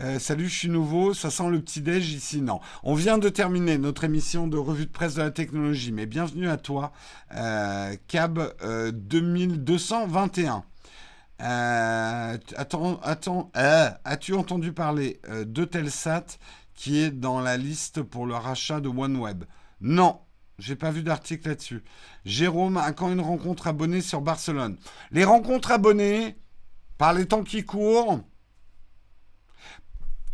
Euh, 0.00 0.18
salut, 0.18 0.48
je 0.48 0.58
suis 0.58 0.68
nouveau. 0.68 1.14
Ça 1.14 1.30
sent 1.30 1.48
le 1.50 1.60
petit 1.60 1.82
déj 1.82 2.12
ici. 2.14 2.40
Non. 2.40 2.60
On 2.82 2.94
vient 2.94 3.18
de 3.18 3.28
terminer 3.28 3.78
notre 3.78 4.04
émission 4.04 4.48
de 4.48 4.56
revue 4.56 4.86
de 4.86 4.90
presse 4.90 5.14
de 5.14 5.22
la 5.22 5.30
technologie. 5.30 5.92
Mais 5.92 6.06
bienvenue 6.06 6.48
à 6.48 6.56
toi, 6.56 6.92
Cab 8.08 8.54
2221. 8.92 10.64
Attends, 11.38 13.00
attends. 13.02 13.50
As-tu 13.54 14.34
entendu 14.34 14.72
parler 14.72 15.20
de 15.28 15.64
Telsat 15.64 16.26
qui 16.74 16.98
est 16.98 17.10
dans 17.10 17.40
la 17.40 17.56
liste 17.56 18.02
pour 18.02 18.26
le 18.26 18.34
rachat 18.34 18.80
de 18.80 18.88
OneWeb? 18.88 19.44
Non, 19.80 20.20
j'ai 20.58 20.76
pas 20.76 20.90
vu 20.90 21.02
d'article 21.02 21.48
là-dessus. 21.48 21.84
Jérôme 22.24 22.76
a 22.76 22.92
quand 22.92 23.12
une 23.12 23.20
rencontre 23.20 23.66
abonnée 23.66 24.00
sur 24.00 24.20
Barcelone. 24.20 24.76
Les 25.10 25.24
rencontres 25.24 25.70
abonnées, 25.70 26.36
par 26.98 27.12
les 27.12 27.26
temps 27.26 27.44
qui 27.44 27.64
courent. 27.64 28.20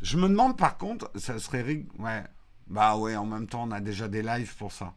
Je 0.00 0.16
me 0.16 0.28
demande 0.28 0.56
par 0.56 0.78
contre, 0.78 1.10
ça 1.16 1.38
serait. 1.38 1.86
Ouais. 1.98 2.24
Bah 2.68 2.96
ouais, 2.96 3.16
en 3.16 3.26
même 3.26 3.46
temps, 3.46 3.64
on 3.64 3.70
a 3.72 3.80
déjà 3.80 4.08
des 4.08 4.22
lives 4.22 4.56
pour 4.56 4.72
ça. 4.72 4.94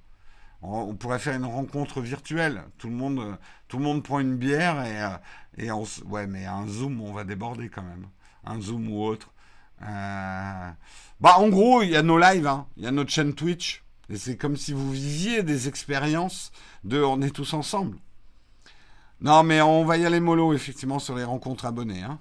On, 0.61 0.95
pourrait 0.95 1.19
faire 1.19 1.35
une 1.35 1.45
rencontre 1.45 2.01
virtuelle. 2.01 2.63
Tout 2.77 2.87
le 2.87 2.95
monde, 2.95 4.03
prend 4.03 4.19
une 4.19 4.35
bière 4.35 4.83
et, 4.83 5.03
euh, 5.03 5.17
et 5.57 5.71
on. 5.71 5.85
Ouais, 6.05 6.27
mais 6.27 6.45
un 6.45 6.67
Zoom, 6.67 7.01
on 7.01 7.13
va 7.13 7.23
déborder 7.23 7.69
quand 7.69 7.83
même. 7.83 8.07
Un 8.45 8.61
Zoom 8.61 8.89
ou 8.89 9.03
autre. 9.03 9.33
Euh, 9.81 10.71
bah, 11.19 11.35
en 11.37 11.49
gros, 11.49 11.81
il 11.81 11.89
y 11.89 11.95
a 11.95 12.03
nos 12.03 12.17
lives, 12.17 12.47
hein. 12.47 12.67
il 12.77 12.83
y 12.83 12.87
a 12.87 12.91
notre 12.91 13.11
chaîne 13.11 13.33
Twitch. 13.33 13.83
Et 14.09 14.17
c'est 14.17 14.37
comme 14.37 14.55
si 14.55 14.71
vous 14.71 14.91
viviez 14.91 15.43
des 15.43 15.67
expériences 15.67 16.51
de 16.83 17.01
on 17.01 17.21
est 17.21 17.31
tous 17.31 17.53
ensemble. 17.53 17.97
Non, 19.21 19.43
mais 19.43 19.61
on 19.61 19.85
va 19.85 19.97
y 19.97 20.05
aller 20.05 20.19
mollo, 20.19 20.53
effectivement, 20.53 20.99
sur 20.99 21.15
les 21.15 21.23
rencontres 21.23 21.65
abonnées. 21.65 22.03
Hein. 22.03 22.19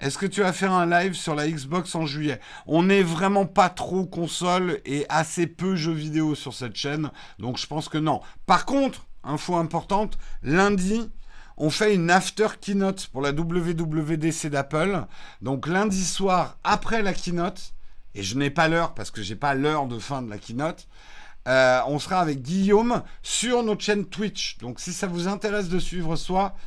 Est-ce 0.00 0.18
que 0.18 0.26
tu 0.26 0.42
vas 0.42 0.52
faire 0.52 0.72
un 0.72 0.86
live 0.86 1.14
sur 1.14 1.34
la 1.34 1.48
Xbox 1.48 1.94
en 1.94 2.04
juillet? 2.04 2.40
On 2.66 2.84
n'est 2.84 3.02
vraiment 3.02 3.46
pas 3.46 3.68
trop 3.68 4.04
console 4.04 4.80
et 4.84 5.06
assez 5.08 5.46
peu 5.46 5.76
jeux 5.76 5.92
vidéo 5.92 6.34
sur 6.34 6.52
cette 6.52 6.76
chaîne, 6.76 7.10
donc 7.38 7.58
je 7.58 7.66
pense 7.66 7.88
que 7.88 7.98
non. 7.98 8.20
Par 8.46 8.66
contre, 8.66 9.06
info 9.22 9.56
importante, 9.56 10.18
lundi, 10.42 11.10
on 11.56 11.70
fait 11.70 11.94
une 11.94 12.10
after 12.10 12.48
keynote 12.60 13.06
pour 13.08 13.22
la 13.22 13.30
WWDC 13.30 14.46
d'Apple. 14.48 15.04
Donc 15.42 15.66
lundi 15.66 16.04
soir, 16.04 16.58
après 16.64 17.02
la 17.02 17.12
keynote, 17.12 17.74
et 18.14 18.22
je 18.22 18.36
n'ai 18.36 18.50
pas 18.50 18.68
l'heure 18.68 18.94
parce 18.94 19.10
que 19.10 19.22
j'ai 19.22 19.36
pas 19.36 19.54
l'heure 19.54 19.86
de 19.86 19.98
fin 19.98 20.22
de 20.22 20.30
la 20.30 20.38
keynote, 20.38 20.86
euh, 21.46 21.80
on 21.86 21.98
sera 21.98 22.20
avec 22.20 22.40
Guillaume 22.40 23.02
sur 23.22 23.62
notre 23.62 23.82
chaîne 23.82 24.06
Twitch. 24.06 24.56
Donc 24.58 24.80
si 24.80 24.92
ça 24.92 25.06
vous 25.06 25.28
intéresse 25.28 25.68
de 25.68 25.78
suivre 25.78 26.16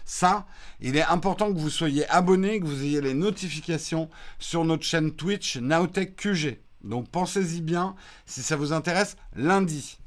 ça, 0.06 0.46
il 0.80 0.96
est 0.96 1.04
important 1.04 1.52
que 1.52 1.58
vous 1.58 1.70
soyez 1.70 2.08
abonné, 2.10 2.60
que 2.60 2.66
vous 2.66 2.84
ayez 2.84 3.02
les 3.02 3.16
notifications 3.16 4.10
sur 4.38 4.66
notre 4.66 4.84
chaîne 4.84 5.12
Twitch 5.12 5.58
Nowtech 5.58 6.16
QG. 6.16 6.60
Donc 6.84 7.10
pensez-y 7.10 7.62
bien 7.62 7.96
si 8.26 8.44
ça 8.44 8.56
vous 8.56 8.72
intéresse 8.72 9.18
lundi. 9.36 9.98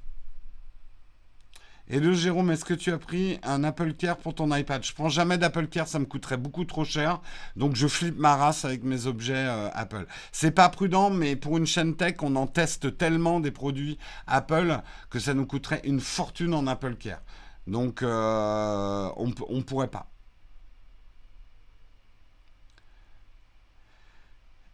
Et 1.92 1.98
le 1.98 2.12
Jérôme, 2.12 2.52
est-ce 2.52 2.64
que 2.64 2.72
tu 2.72 2.92
as 2.92 2.98
pris 2.98 3.40
un 3.42 3.64
Apple 3.64 3.94
Care 3.94 4.16
pour 4.16 4.32
ton 4.32 4.54
iPad? 4.54 4.84
Je 4.84 4.94
prends 4.94 5.08
jamais 5.08 5.38
d'Apple 5.38 5.66
Care, 5.66 5.88
ça 5.88 5.98
me 5.98 6.04
coûterait 6.04 6.36
beaucoup 6.36 6.64
trop 6.64 6.84
cher. 6.84 7.20
Donc 7.56 7.74
je 7.74 7.88
flippe 7.88 8.16
ma 8.16 8.36
race 8.36 8.64
avec 8.64 8.84
mes 8.84 9.06
objets 9.06 9.34
euh, 9.34 9.68
Apple. 9.74 10.06
C'est 10.30 10.52
pas 10.52 10.68
prudent, 10.68 11.10
mais 11.10 11.34
pour 11.34 11.58
une 11.58 11.66
chaîne 11.66 11.96
tech, 11.96 12.14
on 12.22 12.36
en 12.36 12.46
teste 12.46 12.96
tellement 12.96 13.40
des 13.40 13.50
produits 13.50 13.98
Apple 14.28 14.78
que 15.10 15.18
ça 15.18 15.34
nous 15.34 15.46
coûterait 15.46 15.80
une 15.82 15.98
fortune 15.98 16.54
en 16.54 16.68
Apple 16.68 16.94
Care. 16.94 17.22
Donc 17.66 18.04
euh, 18.04 19.08
on 19.16 19.56
ne 19.56 19.62
pourrait 19.62 19.88
pas. 19.88 20.06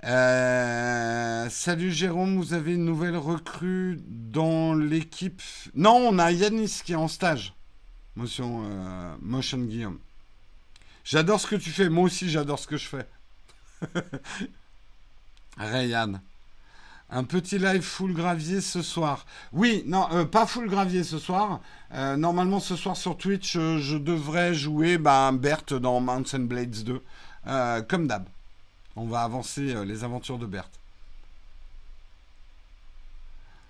Euh, 0.06 1.48
salut 1.50 1.90
Jérôme, 1.90 2.36
vous 2.36 2.54
avez 2.54 2.74
une 2.74 2.84
nouvelle 2.84 3.16
recrue 3.16 3.98
dans 4.06 4.72
l'équipe? 4.72 5.42
Non, 5.74 5.96
on 5.96 6.18
a 6.20 6.30
Yanis 6.30 6.80
qui 6.84 6.92
est 6.92 6.96
en 6.96 7.08
stage. 7.08 7.54
Motion, 8.14 8.62
euh, 8.64 9.16
Motion 9.20 9.58
Guillaume. 9.58 9.98
J'adore 11.02 11.40
ce 11.40 11.48
que 11.48 11.56
tu 11.56 11.70
fais. 11.70 11.88
Moi 11.88 12.04
aussi, 12.04 12.30
j'adore 12.30 12.60
ce 12.60 12.68
que 12.68 12.76
je 12.76 12.86
fais. 12.86 13.06
Rayan. 15.56 16.20
Un 17.10 17.24
petit 17.24 17.58
live 17.58 17.82
full 17.82 18.14
gravier 18.14 18.60
ce 18.60 18.82
soir. 18.82 19.26
Oui, 19.52 19.82
non, 19.86 20.06
euh, 20.12 20.24
pas 20.24 20.46
full 20.46 20.68
gravier 20.68 21.02
ce 21.02 21.18
soir. 21.18 21.60
normalement, 21.92 22.60
ce 22.60 22.76
soir 22.76 22.96
sur 22.96 23.16
Twitch, 23.16 23.54
je 23.54 23.96
devrais 23.96 24.54
jouer 24.54 24.98
bah, 24.98 25.32
Berthe 25.32 25.74
dans 25.74 26.00
Mountain 26.00 26.40
Blades 26.40 26.84
2. 26.84 27.02
comme 27.88 28.06
d'hab. 28.06 28.28
On 28.96 29.06
va 29.06 29.22
avancer 29.22 29.74
euh, 29.74 29.84
les 29.84 30.04
aventures 30.04 30.38
de 30.38 30.46
Berthe. 30.46 30.80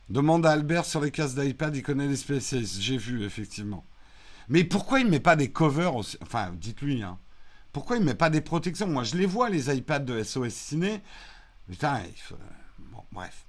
Demande 0.08 0.46
à 0.46 0.52
Albert 0.52 0.84
sur 0.84 1.00
les 1.00 1.10
cases 1.10 1.34
d'iPad, 1.34 1.74
il 1.74 1.82
connaît 1.82 2.06
les 2.06 2.16
spécialistes. 2.16 2.80
J'ai 2.80 2.96
vu, 2.96 3.24
effectivement. 3.24 3.84
Mais 4.48 4.62
pourquoi 4.62 5.00
il 5.00 5.06
ne 5.06 5.10
met 5.10 5.20
pas 5.20 5.34
des 5.34 5.50
covers 5.50 5.96
Enfin, 6.22 6.52
dites-lui, 6.54 7.02
hein. 7.02 7.18
Pourquoi 7.72 7.96
il 7.96 8.00
ne 8.00 8.06
met 8.06 8.14
pas 8.14 8.30
des 8.30 8.40
protections? 8.40 8.86
Moi, 8.86 9.02
je 9.02 9.16
les 9.16 9.26
vois, 9.26 9.50
les 9.50 9.76
iPads 9.76 9.98
de 9.98 10.22
SOS 10.22 10.54
Ciné. 10.54 11.02
Putain, 11.68 12.00
il 12.06 12.20
faut... 12.20 12.38
Bon, 12.78 13.02
bref. 13.12 13.44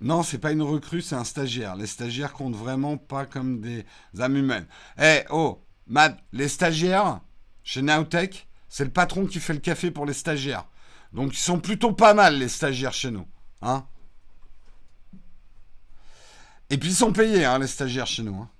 Non, 0.00 0.22
c'est 0.22 0.38
pas 0.38 0.52
une 0.52 0.62
recrue, 0.62 1.02
c'est 1.02 1.16
un 1.16 1.24
stagiaire. 1.24 1.74
Les 1.74 1.86
stagiaires 1.86 2.32
comptent 2.32 2.54
vraiment 2.54 2.96
pas 2.96 3.26
comme 3.26 3.60
des 3.60 3.84
âmes 4.20 4.36
humaines. 4.36 4.66
Eh, 5.00 5.24
oh, 5.30 5.64
Matt, 5.86 6.18
les 6.32 6.48
stagiaires, 6.48 7.20
chez 7.64 7.82
Nowtech, 7.82 8.46
c'est 8.68 8.84
le 8.84 8.90
patron 8.90 9.26
qui 9.26 9.40
fait 9.40 9.54
le 9.54 9.58
café 9.58 9.90
pour 9.90 10.06
les 10.06 10.12
stagiaires. 10.12 10.66
Donc 11.12 11.32
ils 11.32 11.38
sont 11.38 11.58
plutôt 11.58 11.92
pas 11.92 12.14
mal, 12.14 12.38
les 12.38 12.48
stagiaires 12.48 12.92
chez 12.92 13.10
nous. 13.10 13.26
Hein 13.62 13.86
Et 16.70 16.78
puis 16.78 16.90
ils 16.90 16.94
sont 16.94 17.12
payés, 17.12 17.44
hein, 17.44 17.58
les 17.58 17.66
stagiaires 17.66 18.06
chez 18.06 18.22
nous. 18.22 18.36
Hein. 18.36 18.50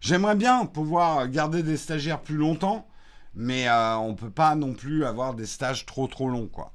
J'aimerais 0.00 0.36
bien 0.36 0.64
pouvoir 0.64 1.28
garder 1.28 1.62
des 1.62 1.76
stagiaires 1.76 2.22
plus 2.22 2.36
longtemps, 2.36 2.88
mais 3.34 3.68
euh, 3.68 3.96
on 3.96 4.10
ne 4.10 4.16
peut 4.16 4.30
pas 4.30 4.54
non 4.54 4.72
plus 4.72 5.04
avoir 5.04 5.34
des 5.34 5.46
stages 5.46 5.86
trop 5.86 6.06
trop 6.06 6.28
longs, 6.28 6.46
quoi. 6.46 6.72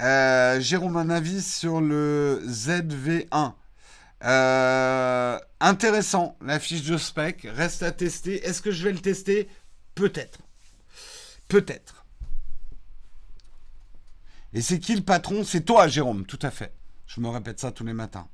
Euh, 0.00 0.60
Jérôme, 0.60 0.96
un 0.96 1.10
avis 1.10 1.42
sur 1.42 1.80
le 1.80 2.40
ZV1. 2.46 3.54
Euh, 4.24 5.38
intéressant, 5.60 6.36
la 6.40 6.58
fiche 6.60 6.84
de 6.84 6.96
spec, 6.96 7.46
reste 7.50 7.82
à 7.82 7.92
tester. 7.92 8.44
Est-ce 8.44 8.62
que 8.62 8.70
je 8.70 8.84
vais 8.84 8.92
le 8.92 9.00
tester? 9.00 9.48
Peut-être. 9.94 10.40
Peut-être. 11.48 12.04
Et 14.52 14.62
c'est 14.62 14.78
qui 14.78 14.94
le 14.94 15.02
patron? 15.02 15.44
C'est 15.44 15.62
toi, 15.62 15.88
Jérôme, 15.88 16.26
tout 16.26 16.38
à 16.42 16.50
fait. 16.50 16.72
Je 17.06 17.20
me 17.20 17.28
répète 17.28 17.60
ça 17.60 17.72
tous 17.72 17.84
les 17.84 17.92
matins. 17.92 18.28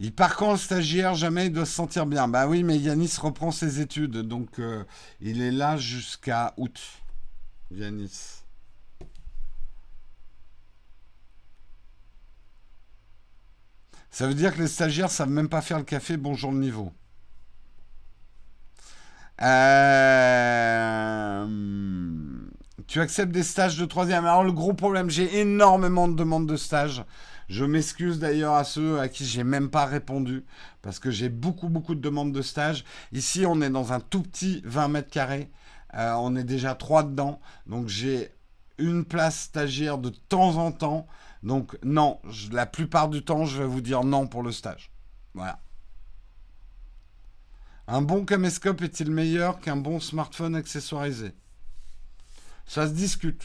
Il 0.00 0.14
part 0.14 0.36
quand 0.36 0.52
le 0.52 0.58
stagiaire 0.58 1.14
Jamais 1.14 1.46
il 1.46 1.52
doit 1.52 1.66
se 1.66 1.72
sentir 1.72 2.06
bien. 2.06 2.28
Bah 2.28 2.46
oui, 2.46 2.62
mais 2.62 2.78
Yanis 2.78 3.14
reprend 3.20 3.50
ses 3.50 3.80
études, 3.80 4.18
donc 4.18 4.58
euh, 4.58 4.84
il 5.20 5.42
est 5.42 5.50
là 5.50 5.76
jusqu'à 5.76 6.54
août. 6.56 6.80
Yanis. 7.70 8.42
Ça 14.10 14.26
veut 14.26 14.34
dire 14.34 14.54
que 14.54 14.60
les 14.60 14.68
stagiaires 14.68 15.10
savent 15.10 15.30
même 15.30 15.48
pas 15.48 15.60
faire 15.62 15.78
le 15.78 15.84
café. 15.84 16.16
Bonjour 16.16 16.50
le 16.52 16.58
niveau. 16.58 16.92
Euh, 19.40 20.18
tu 22.88 23.00
acceptes 23.00 23.30
des 23.30 23.44
stages 23.44 23.76
de 23.78 23.84
troisième? 23.84 24.24
Alors 24.26 24.42
le 24.42 24.52
gros 24.52 24.74
problème, 24.74 25.10
j'ai 25.10 25.38
énormément 25.40 26.08
de 26.08 26.16
demandes 26.16 26.48
de 26.48 26.56
stages. 26.56 27.04
Je 27.48 27.64
m'excuse 27.64 28.18
d'ailleurs 28.18 28.54
à 28.54 28.64
ceux 28.64 29.00
à 29.00 29.08
qui 29.08 29.24
j'ai 29.24 29.44
même 29.44 29.70
pas 29.70 29.86
répondu 29.86 30.44
parce 30.82 30.98
que 30.98 31.10
j'ai 31.10 31.30
beaucoup 31.30 31.68
beaucoup 31.68 31.94
de 31.94 32.00
demandes 32.00 32.32
de 32.32 32.42
stage. 32.42 32.84
Ici, 33.12 33.46
on 33.46 33.62
est 33.62 33.70
dans 33.70 33.92
un 33.92 34.00
tout 34.00 34.22
petit 34.22 34.60
20 34.64 34.88
mètres 34.88 35.10
carrés. 35.10 35.50
Euh, 35.94 36.12
on 36.18 36.36
est 36.36 36.44
déjà 36.44 36.74
trois 36.74 37.02
dedans, 37.02 37.40
donc 37.66 37.88
j'ai 37.88 38.30
une 38.76 39.06
place 39.06 39.40
stagiaire 39.40 39.96
de 39.96 40.10
temps 40.10 40.56
en 40.56 40.72
temps. 40.72 41.06
Donc 41.42 41.78
non, 41.82 42.20
la 42.52 42.66
plupart 42.66 43.08
du 43.08 43.24
temps, 43.24 43.46
je 43.46 43.62
vais 43.62 43.68
vous 43.68 43.80
dire 43.80 44.04
non 44.04 44.26
pour 44.26 44.42
le 44.42 44.52
stage. 44.52 44.90
Voilà. 45.32 45.60
Un 47.86 48.02
bon 48.02 48.26
caméscope 48.26 48.82
est-il 48.82 49.10
meilleur 49.10 49.60
qu'un 49.60 49.76
bon 49.76 49.98
smartphone 49.98 50.54
accessoirisé? 50.54 51.32
Ça 52.66 52.86
se 52.86 52.92
discute. 52.92 53.44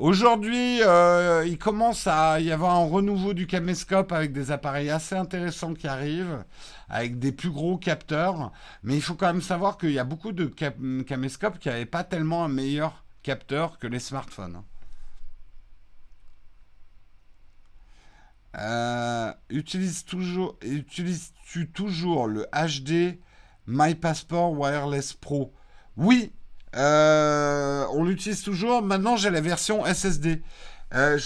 Aujourd'hui, 0.00 0.80
euh, 0.82 1.44
il 1.46 1.58
commence 1.58 2.06
à 2.06 2.40
y 2.40 2.50
avoir 2.52 2.74
un 2.74 2.86
renouveau 2.86 3.34
du 3.34 3.46
caméscope 3.46 4.12
avec 4.12 4.32
des 4.32 4.50
appareils 4.50 4.88
assez 4.88 5.14
intéressants 5.14 5.74
qui 5.74 5.86
arrivent, 5.86 6.42
avec 6.88 7.18
des 7.18 7.32
plus 7.32 7.50
gros 7.50 7.76
capteurs. 7.76 8.50
Mais 8.82 8.96
il 8.96 9.02
faut 9.02 9.14
quand 9.14 9.26
même 9.26 9.42
savoir 9.42 9.76
qu'il 9.76 9.90
y 9.92 9.98
a 9.98 10.04
beaucoup 10.04 10.32
de 10.32 10.46
caméscopes 11.02 11.58
qui 11.58 11.68
n'avaient 11.68 11.84
pas 11.84 12.02
tellement 12.02 12.42
un 12.46 12.48
meilleur 12.48 13.04
capteur 13.22 13.78
que 13.78 13.86
les 13.86 13.98
smartphones. 13.98 14.62
Euh, 18.56 19.34
utilise 19.50 20.06
toujours, 20.06 20.56
utilises-tu 20.62 21.68
toujours 21.72 22.26
le 22.26 22.46
HD 22.54 23.20
My 23.66 23.94
Passport 23.94 24.52
Wireless 24.52 25.12
Pro? 25.12 25.52
Oui, 25.98 26.32
euh, 26.76 27.86
on 27.92 28.04
l'utilise 28.04 28.42
toujours. 28.42 28.82
Maintenant, 28.82 29.16
j'ai 29.16 29.30
la 29.30 29.40
version 29.40 29.84
SSD. 29.84 30.42
Euh, 30.92 31.18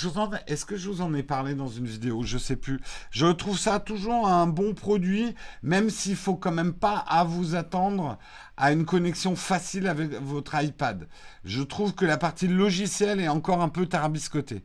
est-ce 0.47 0.67
que 0.67 0.77
je 0.77 0.91
vous 0.91 1.01
en 1.01 1.15
ai 1.15 1.23
parlé 1.23 1.55
dans 1.55 1.69
une 1.69 1.87
vidéo? 1.87 2.23
Je 2.23 2.37
sais 2.37 2.57
plus. 2.57 2.81
Je 3.11 3.27
trouve 3.27 3.59
ça 3.59 3.81
toujours 3.81 4.29
un 4.29 4.47
bon 4.47 4.75
produit, 4.75 5.35
même 5.63 5.89
s'il 5.89 6.17
faut 6.17 6.37
quand 6.37 6.53
même 6.53 6.75
pas 6.75 6.99
à 7.09 7.25
vous 7.25 7.55
attendre 7.55 8.19
à 8.57 8.73
une 8.73 8.85
connexion 8.85 9.37
facile 9.37 9.87
avec 9.87 10.11
votre 10.23 10.55
iPad. 10.63 11.09
Je 11.45 11.63
trouve 11.63 11.95
que 11.95 12.05
la 12.05 12.19
partie 12.19 12.49
logicielle 12.49 13.21
est 13.21 13.29
encore 13.29 13.63
un 13.63 13.71
peu 13.71 13.87
tarbiscotée. 13.87 14.65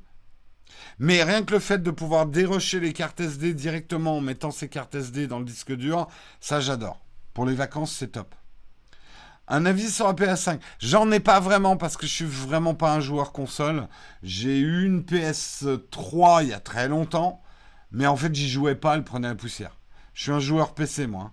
Mais 0.99 1.23
rien 1.23 1.43
que 1.43 1.53
le 1.53 1.59
fait 1.59 1.81
de 1.81 1.91
pouvoir 1.91 2.25
dérocher 2.25 2.79
les 2.79 2.93
cartes 2.93 3.21
SD 3.21 3.53
directement 3.53 4.17
en 4.17 4.21
mettant 4.21 4.51
ces 4.51 4.67
cartes 4.67 4.95
SD 4.95 5.27
dans 5.27 5.39
le 5.39 5.45
disque 5.45 5.73
dur, 5.73 6.07
ça 6.41 6.59
j'adore. 6.59 7.01
Pour 7.33 7.45
les 7.45 7.55
vacances, 7.55 7.93
c'est 7.93 8.09
top. 8.09 8.35
Un 9.49 9.65
avis 9.65 9.89
sur 9.89 10.07
la 10.07 10.13
PS5. 10.13 10.59
J'en 10.79 11.11
ai 11.11 11.19
pas 11.19 11.39
vraiment 11.39 11.75
parce 11.75 11.97
que 11.97 12.05
je 12.05 12.13
suis 12.13 12.25
vraiment 12.25 12.75
pas 12.75 12.93
un 12.93 12.99
joueur 12.99 13.31
console. 13.31 13.87
J'ai 14.21 14.59
eu 14.59 14.85
une 14.85 15.01
PS3 15.01 16.43
il 16.43 16.49
y 16.49 16.53
a 16.53 16.59
très 16.59 16.87
longtemps, 16.87 17.41
mais 17.91 18.05
en 18.05 18.15
fait 18.15 18.33
j'y 18.33 18.47
jouais 18.47 18.75
pas, 18.75 18.95
elle 18.95 19.03
prenait 19.03 19.27
la 19.27 19.35
poussière. 19.35 19.77
Je 20.13 20.23
suis 20.23 20.31
un 20.31 20.39
joueur 20.39 20.75
PC 20.75 21.07
moi. 21.07 21.31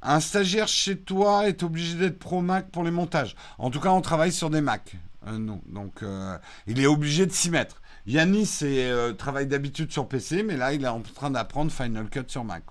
Un 0.00 0.20
stagiaire 0.20 0.68
chez 0.68 0.96
toi 0.96 1.48
est 1.48 1.64
obligé 1.64 1.96
d'être 1.96 2.20
pro 2.20 2.40
Mac 2.40 2.70
pour 2.70 2.84
les 2.84 2.92
montages. 2.92 3.34
En 3.58 3.70
tout 3.70 3.80
cas, 3.80 3.90
on 3.90 4.00
travaille 4.00 4.30
sur 4.30 4.48
des 4.48 4.60
Mac. 4.60 4.96
Euh, 5.26 5.38
non, 5.38 5.60
donc 5.66 6.04
euh, 6.04 6.38
il 6.68 6.80
est 6.80 6.86
obligé 6.86 7.26
de 7.26 7.32
s'y 7.32 7.50
mettre. 7.50 7.82
Yannis 8.06 8.60
euh, 8.62 9.12
travaille 9.12 9.48
d'habitude 9.48 9.90
sur 9.90 10.08
PC, 10.08 10.44
mais 10.44 10.56
là 10.56 10.72
il 10.72 10.84
est 10.84 10.88
en 10.88 11.00
train 11.00 11.30
d'apprendre 11.30 11.72
Final 11.72 12.08
Cut 12.08 12.24
sur 12.28 12.44
Mac. 12.44 12.62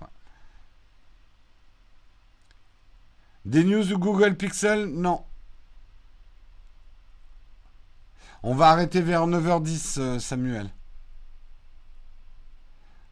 Des 3.48 3.64
news 3.64 3.82
du 3.82 3.96
Google 3.96 4.36
Pixel? 4.36 4.84
Non. 4.84 5.24
On 8.42 8.54
va 8.54 8.68
arrêter 8.68 9.00
vers 9.00 9.26
9h10, 9.26 9.98
euh, 9.98 10.18
Samuel. 10.18 10.68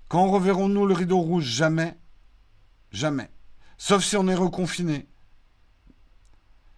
Quand 0.09 0.29
reverrons-nous 0.29 0.85
le 0.85 0.93
rideau 0.93 1.21
rouge? 1.21 1.45
Jamais. 1.45 1.97
Jamais. 2.93 3.31
Sauf 3.79 4.05
si 4.05 4.19
on 4.19 4.29
est 4.29 4.35
reconfiné. 4.35 5.07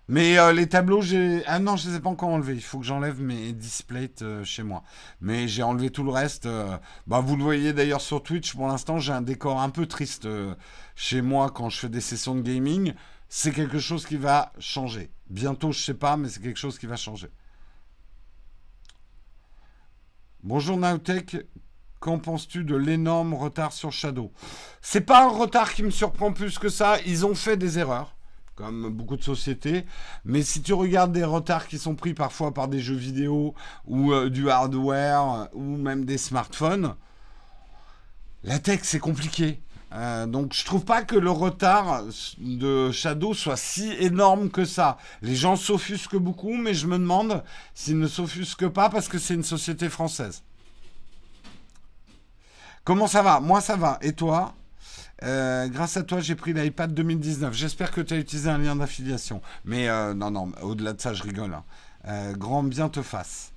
Mais 0.07 0.39
euh, 0.39 0.53
les 0.53 0.69
tableaux, 0.69 1.03
j'ai. 1.03 1.43
Ah 1.47 1.59
non, 1.59 1.75
je 1.75 1.89
ne 1.89 1.91
les 1.91 1.99
ai 1.99 2.01
pas 2.01 2.11
encore 2.11 2.29
enlevés. 2.29 2.55
Il 2.55 2.63
faut 2.63 2.79
que 2.79 2.87
j'enlève 2.87 3.21
mes 3.21 3.53
displays 3.53 4.23
euh, 4.23 4.45
chez 4.45 4.63
moi. 4.63 4.85
Mais 5.21 5.49
j'ai 5.49 5.65
enlevé 5.65 5.91
tout 5.91 6.05
le 6.05 6.13
reste. 6.13 6.49
bah, 7.09 7.19
vous 7.19 7.35
le 7.35 7.43
voyez 7.43 7.73
d'ailleurs 7.73 8.03
sur 8.03 8.23
Twitch. 8.23 8.55
Pour 8.55 8.69
l'instant, 8.69 9.01
j'ai 9.01 9.13
un 9.13 9.21
décor 9.21 9.61
un 9.61 9.71
peu 9.71 9.87
triste 9.87 10.29
chez 10.95 11.23
moi 11.23 11.51
quand 11.51 11.71
je 11.71 11.79
fais 11.81 11.89
des 11.89 12.01
sessions 12.01 12.37
de 12.37 12.43
gaming 12.43 12.95
c'est 13.29 13.53
quelque 13.53 13.79
chose 13.79 14.07
qui 14.07 14.17
va 14.17 14.53
changer. 14.59 15.11
Bientôt, 15.29 15.73
je 15.73 15.81
sais 15.81 15.95
pas, 15.95 16.17
mais 16.17 16.29
c'est 16.29 16.41
quelque 16.41 16.59
chose 16.59 16.79
qui 16.79 16.87
va 16.87 16.97
changer. 16.97 17.29
Bonjour 20.43 20.77
Nowtech, 20.77 21.37
qu'en 22.01 22.19
penses-tu 22.19 22.65
de 22.65 22.77
l'énorme 22.77 23.35
retard 23.35 23.73
sur 23.73 23.93
Shadow? 23.93 24.33
C'est 24.81 25.03
pas 25.03 25.25
un 25.25 25.29
retard 25.29 25.75
qui 25.75 25.83
me 25.83 25.91
surprend 25.91 26.33
plus 26.33 26.59
que 26.59 26.69
ça. 26.69 26.99
Ils 27.05 27.27
ont 27.27 27.35
fait 27.35 27.57
des 27.57 27.79
erreurs, 27.79 28.17
comme 28.55 28.89
beaucoup 28.89 29.17
de 29.17 29.23
sociétés. 29.23 29.85
Mais 30.25 30.43
si 30.43 30.63
tu 30.63 30.73
regardes 30.73 31.13
des 31.13 31.25
retards 31.25 31.67
qui 31.67 31.79
sont 31.79 31.97
pris 31.97 32.15
parfois 32.15 32.55
par 32.55 32.69
des 32.69 32.81
jeux 32.81 32.95
vidéo 32.95 33.55
ou 33.85 34.13
euh, 34.13 34.31
du 34.31 34.49
hardware 34.49 35.49
ou 35.53 35.77
même 35.77 36.05
des 36.05 36.19
smartphones, 36.19 36.95
la 38.45 38.59
tech 38.59 38.81
c'est 38.85 39.01
compliqué. 39.01 39.61
Euh, 39.93 40.27
donc 40.27 40.53
je 40.53 40.65
trouve 40.65 40.85
pas 40.85 41.03
que 41.03 41.17
le 41.17 41.31
retard 41.31 42.03
de 42.39 42.91
Shadow 42.91 43.33
soit 43.33 43.57
si 43.57 43.91
énorme 43.93 44.51
que 44.51 44.65
ça. 44.65 44.99
Les 45.23 45.35
gens 45.35 45.57
s'offusquent 45.57 46.17
beaucoup, 46.19 46.55
mais 46.55 46.75
je 46.75 46.87
me 46.87 46.99
demande 46.99 47.43
s'ils 47.75 47.99
ne 47.99 48.07
s'offusquent 48.07 48.69
pas 48.69 48.91
parce 48.91 49.09
que 49.09 49.19
c'est 49.19 49.35
une 49.35 49.45
société 49.45 49.89
française. 49.89 50.43
Comment 52.85 53.07
ça 53.07 53.23
va? 53.23 53.41
Moi 53.41 53.61
ça 53.61 53.77
va. 53.77 53.99
Et 54.03 54.13
toi? 54.13 54.55
Euh, 55.25 55.67
grâce 55.67 55.97
à 55.97 56.05
toi, 56.05 56.21
j'ai 56.21 56.37
pris 56.37 56.53
l'iPad 56.53 56.95
2019. 56.95 57.53
J'espère 57.53 57.91
que 57.91 58.01
tu 58.01 58.15
as 58.15 58.19
utilisé 58.19 58.49
un 58.51 58.59
lien 58.59 58.77
d'affiliation. 58.77 59.43
Mais 59.65 59.89
euh, 59.89 60.15
non, 60.15 60.31
non, 60.31 60.53
au-delà 60.63 60.93
de 60.93 61.01
ça, 61.01 61.13
je 61.13 61.23
rigole. 61.23 61.55
Hein. 62.05 62.33
grand 62.35 62.63
bien 62.63 62.89
te 62.89 63.03
fasse 63.03 63.53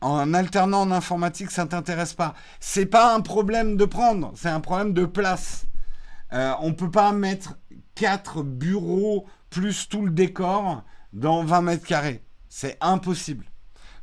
en 0.00 0.34
alternant 0.34 0.82
en 0.82 0.90
informatique, 0.90 1.50
ça 1.50 1.64
ne 1.64 1.70
t'intéresse 1.70 2.14
pas. 2.14 2.34
C'est 2.60 2.86
pas 2.86 3.14
un 3.14 3.20
problème 3.20 3.76
de 3.76 3.84
prendre, 3.84 4.32
c'est 4.36 4.48
un 4.48 4.60
problème 4.60 4.92
de 4.92 5.04
place. 5.04 5.66
Euh, 6.32 6.52
on 6.60 6.68
ne 6.68 6.74
peut 6.74 6.90
pas 6.90 7.12
mettre 7.12 7.56
quatre 7.94 8.42
bureaux 8.42 9.26
plus 9.50 9.88
tout 9.88 10.04
le 10.04 10.10
décor 10.10 10.84
dans 11.12 11.44
20 11.44 11.62
mètres 11.62 11.86
carrés. 11.86 12.22
C'est 12.48 12.76
impossible. 12.80 13.46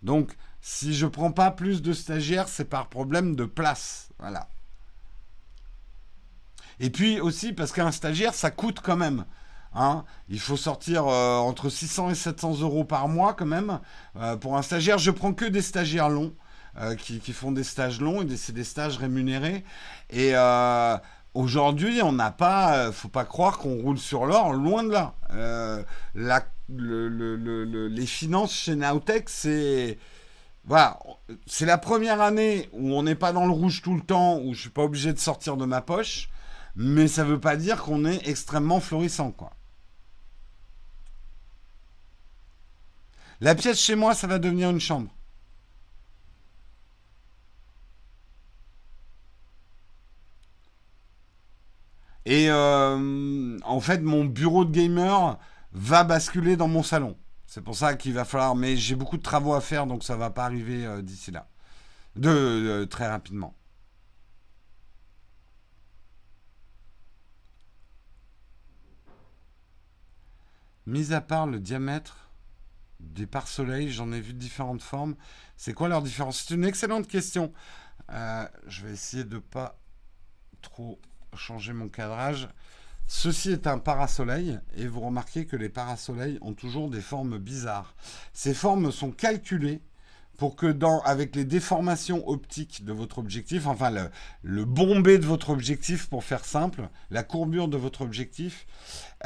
Donc, 0.02 0.36
si 0.62 0.94
je 0.94 1.06
prends 1.06 1.32
pas 1.32 1.52
plus 1.52 1.82
de 1.82 1.94
stagiaires, 1.94 2.48
c'est 2.48 2.66
par 2.66 2.90
problème 2.90 3.36
de 3.36 3.46
place. 3.46 4.10
Voilà. 4.20 4.48
Et 6.80 6.90
puis 6.90 7.20
aussi 7.20 7.54
parce 7.54 7.72
qu'un 7.72 7.92
stagiaire, 7.92 8.34
ça 8.34 8.52
coûte 8.52 8.80
quand 8.82 8.96
même. 8.96 9.26
Hein. 9.76 10.04
Il 10.30 10.40
faut 10.40 10.58
sortir 10.58 11.08
euh, 11.08 11.38
entre 11.38 11.70
600 11.70 12.12
et 12.12 12.16
700 12.16 12.62
euros 12.62 12.84
par 12.84 13.08
mois 13.08 13.34
quand 13.34 13.46
même. 13.46 13.80
Euh, 14.18 14.36
pour 14.36 14.58
un 14.58 14.62
stagiaire, 14.62 14.98
je 14.98 15.12
prends 15.12 15.34
que 15.34 15.46
des 15.46 15.62
stagiaires 15.62 16.10
longs. 16.10 16.34
qui, 16.98 17.34
font 17.34 17.52
des 17.52 17.64
stages 17.64 18.02
longs 18.02 18.24
et 18.24 18.38
c'est 18.38 18.54
des 18.54 18.64
stages 18.64 18.98
rémunérés. 18.98 19.64
Et 20.10 20.34
aujourd'hui, 21.34 22.02
on 22.02 22.12
n'a 22.12 22.32
pas, 22.32 22.92
faut 22.92 23.10
pas 23.10 23.26
croire 23.26 23.60
qu'on 23.60 23.76
roule 23.82 24.00
sur 24.00 24.26
l'or, 24.26 24.54
loin 24.54 24.84
de 24.84 24.92
là. 24.92 25.14
les 26.70 28.06
finances 28.06 28.54
chez 28.54 28.76
Nautech, 28.76 29.30
c'est 29.30 29.98
voilà, 30.66 30.98
c'est 31.46 31.66
la 31.66 31.78
première 31.78 32.22
année 32.22 32.70
où 32.72 32.94
on 32.94 33.04
n'est 33.04 33.16
pas 33.16 33.34
dans 33.34 33.46
le 33.46 33.52
rouge 33.52 33.82
tout 33.82 33.96
le 33.96 34.02
temps, 34.02 34.40
où 34.40 34.54
je 34.54 34.62
suis 34.62 34.70
pas 34.70 34.84
obligé 34.84 35.12
de 35.12 35.20
sortir 35.20 35.58
de 35.58 35.66
ma 35.66 35.82
poche, 35.82 36.30
mais 36.76 37.08
ça 37.08 37.26
veut 37.26 37.40
pas 37.40 37.58
dire 37.58 37.84
qu'on 37.84 38.06
est 38.06 38.28
extrêmement 38.30 38.80
florissant, 38.80 39.32
quoi. 39.32 39.52
La 43.44 43.56
pièce 43.56 43.78
chez 43.78 43.96
moi, 43.96 44.16
ça 44.16 44.26
va 44.26 44.40
devenir 44.40 44.70
une 44.70 44.80
chambre. 44.80 45.14
Et 52.26 52.50
euh, 52.50 53.60
en 53.66 53.82
fait, 53.82 54.00
mon 54.00 54.24
bureau 54.24 54.64
de 54.64 54.72
gamer 54.72 55.38
va 55.74 56.06
basculer 56.06 56.56
dans 56.56 56.70
mon 56.70 56.84
salon. 56.84 57.18
C'est 57.46 57.62
pour 57.62 57.76
ça 57.76 57.96
qu'il 57.96 58.14
va 58.14 58.24
falloir. 58.24 58.56
Mais 58.56 58.78
j'ai 58.78 58.96
beaucoup 58.96 59.18
de 59.18 59.22
travaux 59.22 59.54
à 59.54 59.60
faire, 59.60 59.88
donc 59.88 60.06
ça 60.06 60.16
va 60.16 60.30
pas 60.30 60.46
arriver 60.46 60.86
euh, 60.86 61.02
d'ici 61.02 61.32
là. 61.32 61.50
De, 62.16 62.86
très 62.86 63.08
rapidement. 63.10 63.54
Mis 70.86 71.12
à 71.12 71.20
part 71.20 71.46
le 71.46 71.60
diamètre 71.60 72.23
des 73.04 73.28
pare-soleil, 73.28 73.92
j'en 73.92 74.12
ai 74.12 74.22
vu 74.22 74.34
différentes 74.34 74.82
formes. 74.82 75.16
C'est 75.58 75.74
quoi 75.74 75.88
leur 75.88 76.02
différence? 76.02 76.46
C'est 76.46 76.56
une 76.56 76.66
excellente 76.66 77.08
question. 77.08 77.54
Euh, 78.12 78.48
je 78.68 78.86
vais 78.86 78.94
essayer 78.94 79.24
de 79.24 79.38
pas 79.38 79.80
trop 80.62 81.00
changer 81.36 81.74
mon 81.74 81.90
cadrage. 81.90 82.48
Ceci 83.06 83.52
est 83.52 83.68
un 83.68 83.80
parasoleil 83.80 84.60
et 84.76 84.88
vous 84.88 85.02
remarquez 85.02 85.46
que 85.46 85.56
les 85.56 85.70
parasoleils 85.70 86.38
ont 86.42 86.54
toujours 86.54 86.90
des 86.90 87.02
formes 87.02 87.38
bizarres. 87.38 87.96
Ces 88.34 88.54
formes 88.54 88.92
sont 88.92 89.12
calculées 89.12 89.82
pour 90.38 90.56
que 90.56 90.66
dans, 90.66 91.02
avec 91.02 91.36
les 91.36 91.46
déformations 91.46 92.28
optiques 92.28 92.84
de 92.84 92.94
votre 92.94 93.20
objectif, 93.20 93.68
enfin 93.68 93.92
le, 93.92 94.10
le 94.42 94.66
bombé 94.66 95.20
de 95.20 95.26
votre 95.26 95.52
objectif 95.52 96.08
pour 96.08 96.24
faire 96.24 96.46
simple, 96.46 96.90
la 97.12 97.24
courbure 97.24 97.68
de 97.68 97.78
votre 97.78 98.02
objectif, 98.02 98.66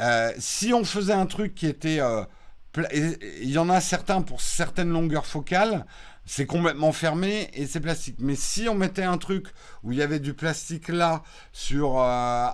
euh, 0.00 0.32
si 0.38 0.74
on 0.74 0.84
faisait 0.84 1.14
un 1.14 1.26
truc 1.26 1.54
qui 1.54 1.66
était... 1.66 2.00
Euh, 2.00 2.24
il 2.92 3.50
y 3.50 3.58
en 3.58 3.70
a 3.70 3.80
certains 3.80 4.22
pour 4.22 4.40
certaines 4.40 4.90
longueurs 4.90 5.26
focales, 5.26 5.86
c'est 6.28 6.46
complètement 6.46 6.92
fermé 6.92 7.48
et 7.54 7.66
c'est 7.66 7.80
plastique. 7.80 8.16
Mais 8.18 8.36
si 8.36 8.68
on 8.68 8.74
mettait 8.74 9.02
un 9.02 9.16
truc 9.16 9.46
où 9.82 9.92
il 9.92 9.98
y 9.98 10.02
avait 10.02 10.20
du 10.20 10.34
plastique 10.34 10.88
là 10.88 11.22
sur 11.52 11.98
euh, 11.98 12.48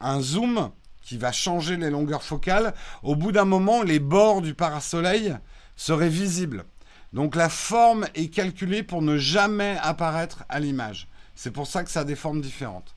un, 0.00 0.20
zoom 0.20 0.70
qui 1.00 1.18
va 1.18 1.30
changer 1.30 1.76
les 1.76 1.88
longueurs 1.88 2.24
focales, 2.24 2.74
au 3.04 3.14
bout 3.14 3.30
d'un 3.30 3.44
moment, 3.44 3.82
les 3.82 4.00
bords 4.00 4.42
du 4.42 4.54
parasoleil 4.54 5.36
seraient 5.76 6.08
visibles. 6.08 6.64
Donc 7.12 7.36
la 7.36 7.48
forme 7.48 8.06
est 8.16 8.28
calculée 8.28 8.82
pour 8.82 9.02
ne 9.02 9.16
jamais 9.16 9.78
apparaître 9.80 10.44
à 10.48 10.58
l'image. 10.58 11.06
C'est 11.36 11.52
pour 11.52 11.68
ça 11.68 11.84
que 11.84 11.90
ça 11.90 12.00
a 12.00 12.04
des 12.04 12.16
formes 12.16 12.40
différentes. 12.40 12.96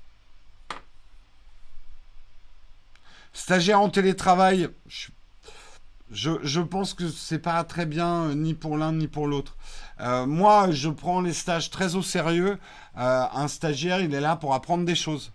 Stagiaire 3.32 3.80
en 3.80 3.90
télétravail, 3.90 4.70
je 4.88 4.98
suis 4.98 5.14
je, 6.12 6.60
pense 6.60 6.94
que 6.94 7.08
c'est 7.08 7.40
pas 7.40 7.64
très 7.64 7.86
bien 7.86 8.26
euh, 8.26 8.34
ni 8.36 8.54
pour 8.54 8.78
l'un 8.78 8.92
ni 8.94 9.08
pour 9.08 9.28
l'autre. 9.28 9.56
Euh, 10.02 10.26
moi, 10.26 10.70
je 10.72 10.90
prends 10.90 11.22
les 11.22 11.34
stages 11.34 11.70
très 11.70 11.96
au 11.96 12.02
sérieux. 12.02 12.58
Euh, 12.98 13.24
un 13.34 13.48
stagiaire, 13.48 14.02
il 14.02 14.14
est 14.14 14.20
là 14.20 14.36
pour 14.36 14.54
apprendre 14.54 14.86
des 14.86 14.96
choses. 14.96 15.32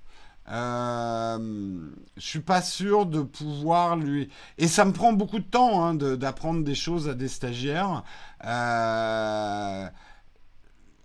Je 0.49 1.91
suis 2.19 2.41
pas 2.41 2.63
sûr 2.63 3.07
de 3.07 3.23
pouvoir 3.23 3.97
lui. 3.97 4.29
Et 4.59 4.69
ça 4.69 4.85
me 4.85 4.93
prend 4.93 5.13
beaucoup 5.13 5.39
de 5.39 5.45
temps 5.45 5.85
hein, 5.85 5.95
d'apprendre 5.95 6.63
des 6.63 6.75
choses 6.75 7.09
à 7.09 7.15
des 7.15 7.29
stagiaires. 7.29 8.05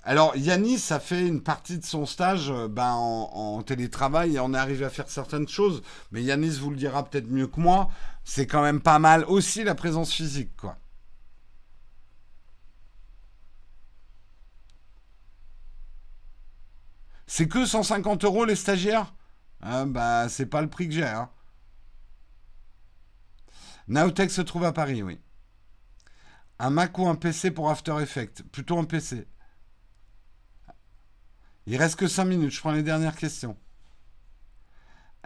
Alors, 0.04 0.36
Yanis 0.36 0.88
a 0.90 1.00
fait 1.00 1.28
une 1.28 1.42
partie 1.42 1.78
de 1.78 1.86
son 1.86 2.06
stage 2.06 2.52
ben, 2.70 2.94
en, 2.94 3.62
télétravail 3.64 4.36
et 4.36 4.40
on 4.40 4.54
est 4.54 4.58
arrivé 4.58 4.86
à 4.86 4.90
faire 4.90 5.10
certaines 5.10 5.48
choses. 5.48 5.82
Mais 6.12 6.22
Yanis 6.22 6.58
vous 6.60 6.72
le 6.72 6.76
dira 6.76 7.04
peut-être 7.04 7.30
mieux 7.30 7.48
que 7.48 7.60
moi. 7.60 7.90
C'est 8.24 8.48
quand 8.48 8.62
même 8.62 8.82
pas 8.82 9.00
mal 9.00 9.26
aussi 9.26 9.64
la 9.64 9.76
présence 9.76 10.14
physique, 10.14 10.56
quoi. 10.58 10.78
C'est 17.28 17.48
que 17.48 17.66
150 17.66 18.26
euros 18.26 18.46
les 18.46 18.56
stagiaires? 18.56 19.14
Hein, 19.62 19.86
Bah, 19.86 20.28
c'est 20.30 20.46
pas 20.46 20.62
le 20.62 20.70
prix 20.70 20.88
que 20.88 20.94
j'ai. 20.94 21.06
Hein. 21.06 21.30
Naotech 23.88 24.32
se 24.32 24.42
trouve 24.42 24.66
à 24.66 24.74
Paris, 24.74 25.02
oui. 25.04 25.20
Un 26.60 26.70
Mac 26.70 26.98
ou 26.98 27.08
un 27.08 27.16
PC 27.16 27.52
pour 27.52 27.70
After 27.70 27.96
Effects? 28.02 28.44
Plutôt 28.52 28.78
un 28.78 28.84
PC. 28.84 29.28
Il 31.66 31.78
reste 31.78 31.96
que 31.96 32.08
5 32.08 32.26
minutes. 32.26 32.52
Je 32.52 32.60
prends 32.60 32.72
les 32.72 32.84
dernières 32.84 33.16
questions. 33.16 33.58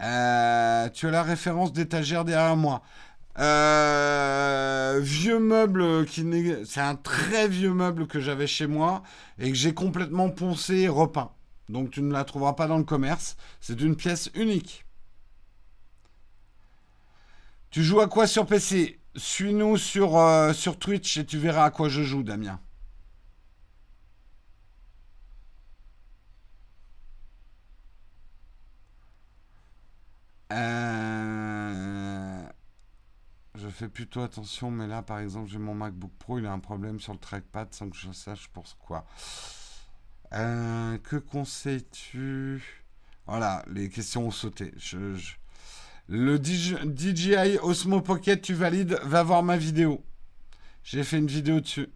Euh, 0.02 0.88
tu 0.90 1.06
as 1.06 1.10
la 1.10 1.22
référence 1.22 1.72
d'étagère 1.72 2.24
derrière 2.24 2.56
moi. 2.56 2.82
Euh, 3.38 4.98
vieux 5.02 5.38
meuble 5.38 6.06
qui 6.06 6.24
c'est 6.64 6.80
un 6.80 6.94
très 6.94 7.48
vieux 7.48 7.72
meuble 7.72 8.06
que 8.06 8.18
j'avais 8.18 8.46
chez 8.46 8.66
moi 8.66 9.02
et 9.38 9.50
que 9.50 9.56
j'ai 9.56 9.74
complètement 9.74 10.30
poncé 10.30 10.80
et 10.80 10.88
repeint. 10.88 11.30
Donc 11.68 11.90
tu 11.90 12.00
ne 12.02 12.12
la 12.12 12.24
trouveras 12.24 12.54
pas 12.54 12.66
dans 12.66 12.78
le 12.78 12.84
commerce. 12.84 13.36
C'est 13.60 13.80
une 13.80 13.96
pièce 13.96 14.30
unique. 14.34 14.84
Tu 17.70 17.82
joues 17.82 18.00
à 18.00 18.06
quoi 18.06 18.26
sur 18.26 18.46
PC 18.46 19.00
Suis-nous 19.16 19.76
sur, 19.76 20.16
euh, 20.16 20.52
sur 20.54 20.78
Twitch 20.78 21.18
et 21.18 21.26
tu 21.26 21.38
verras 21.38 21.64
à 21.64 21.70
quoi 21.70 21.88
je 21.88 22.02
joue, 22.02 22.22
Damien. 22.22 22.58
Euh, 30.52 32.42
je 33.54 33.68
fais 33.68 33.88
plutôt 33.88 34.20
attention, 34.20 34.70
mais 34.70 34.86
là, 34.86 35.02
par 35.02 35.18
exemple, 35.18 35.50
j'ai 35.50 35.58
mon 35.58 35.74
MacBook 35.74 36.12
Pro, 36.18 36.38
il 36.38 36.46
a 36.46 36.52
un 36.52 36.58
problème 36.58 37.00
sur 37.00 37.12
le 37.12 37.18
trackpad 37.18 37.72
sans 37.72 37.90
que 37.90 37.96
je 37.96 38.12
sache 38.12 38.48
pour 38.48 38.64
quoi. 38.78 39.06
Euh, 40.32 40.98
que 40.98 41.16
conseilles-tu? 41.16 42.84
Voilà, 43.26 43.64
les 43.72 43.88
questions 43.88 44.26
ont 44.26 44.30
sauté. 44.30 44.72
Le 46.08 46.36
DJI 46.38 47.58
Osmo 47.62 48.00
Pocket, 48.00 48.40
tu 48.40 48.54
valides 48.54 48.98
Va 49.02 49.22
voir 49.22 49.42
ma 49.42 49.56
vidéo. 49.56 50.04
J'ai 50.84 51.02
fait 51.02 51.18
une 51.18 51.26
vidéo 51.26 51.60
dessus. 51.60 51.88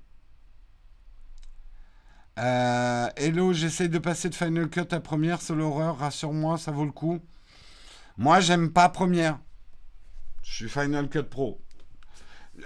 Euh, 2.38 3.08
hello, 3.16 3.52
j'essaye 3.52 3.88
de 3.88 3.98
passer 3.98 4.30
de 4.30 4.34
Final 4.34 4.68
Cut 4.70 4.86
à 4.92 5.00
première, 5.00 5.42
c'est 5.42 5.54
l'horreur, 5.54 5.98
rassure-moi, 5.98 6.58
ça 6.58 6.72
vaut 6.72 6.86
le 6.86 6.92
coup. 6.92 7.20
Moi, 8.18 8.40
j'aime 8.40 8.70
pas 8.70 8.88
Première. 8.88 9.38
Je 10.42 10.54
suis 10.54 10.68
Final 10.68 11.08
Cut 11.08 11.24
Pro. 11.24 11.60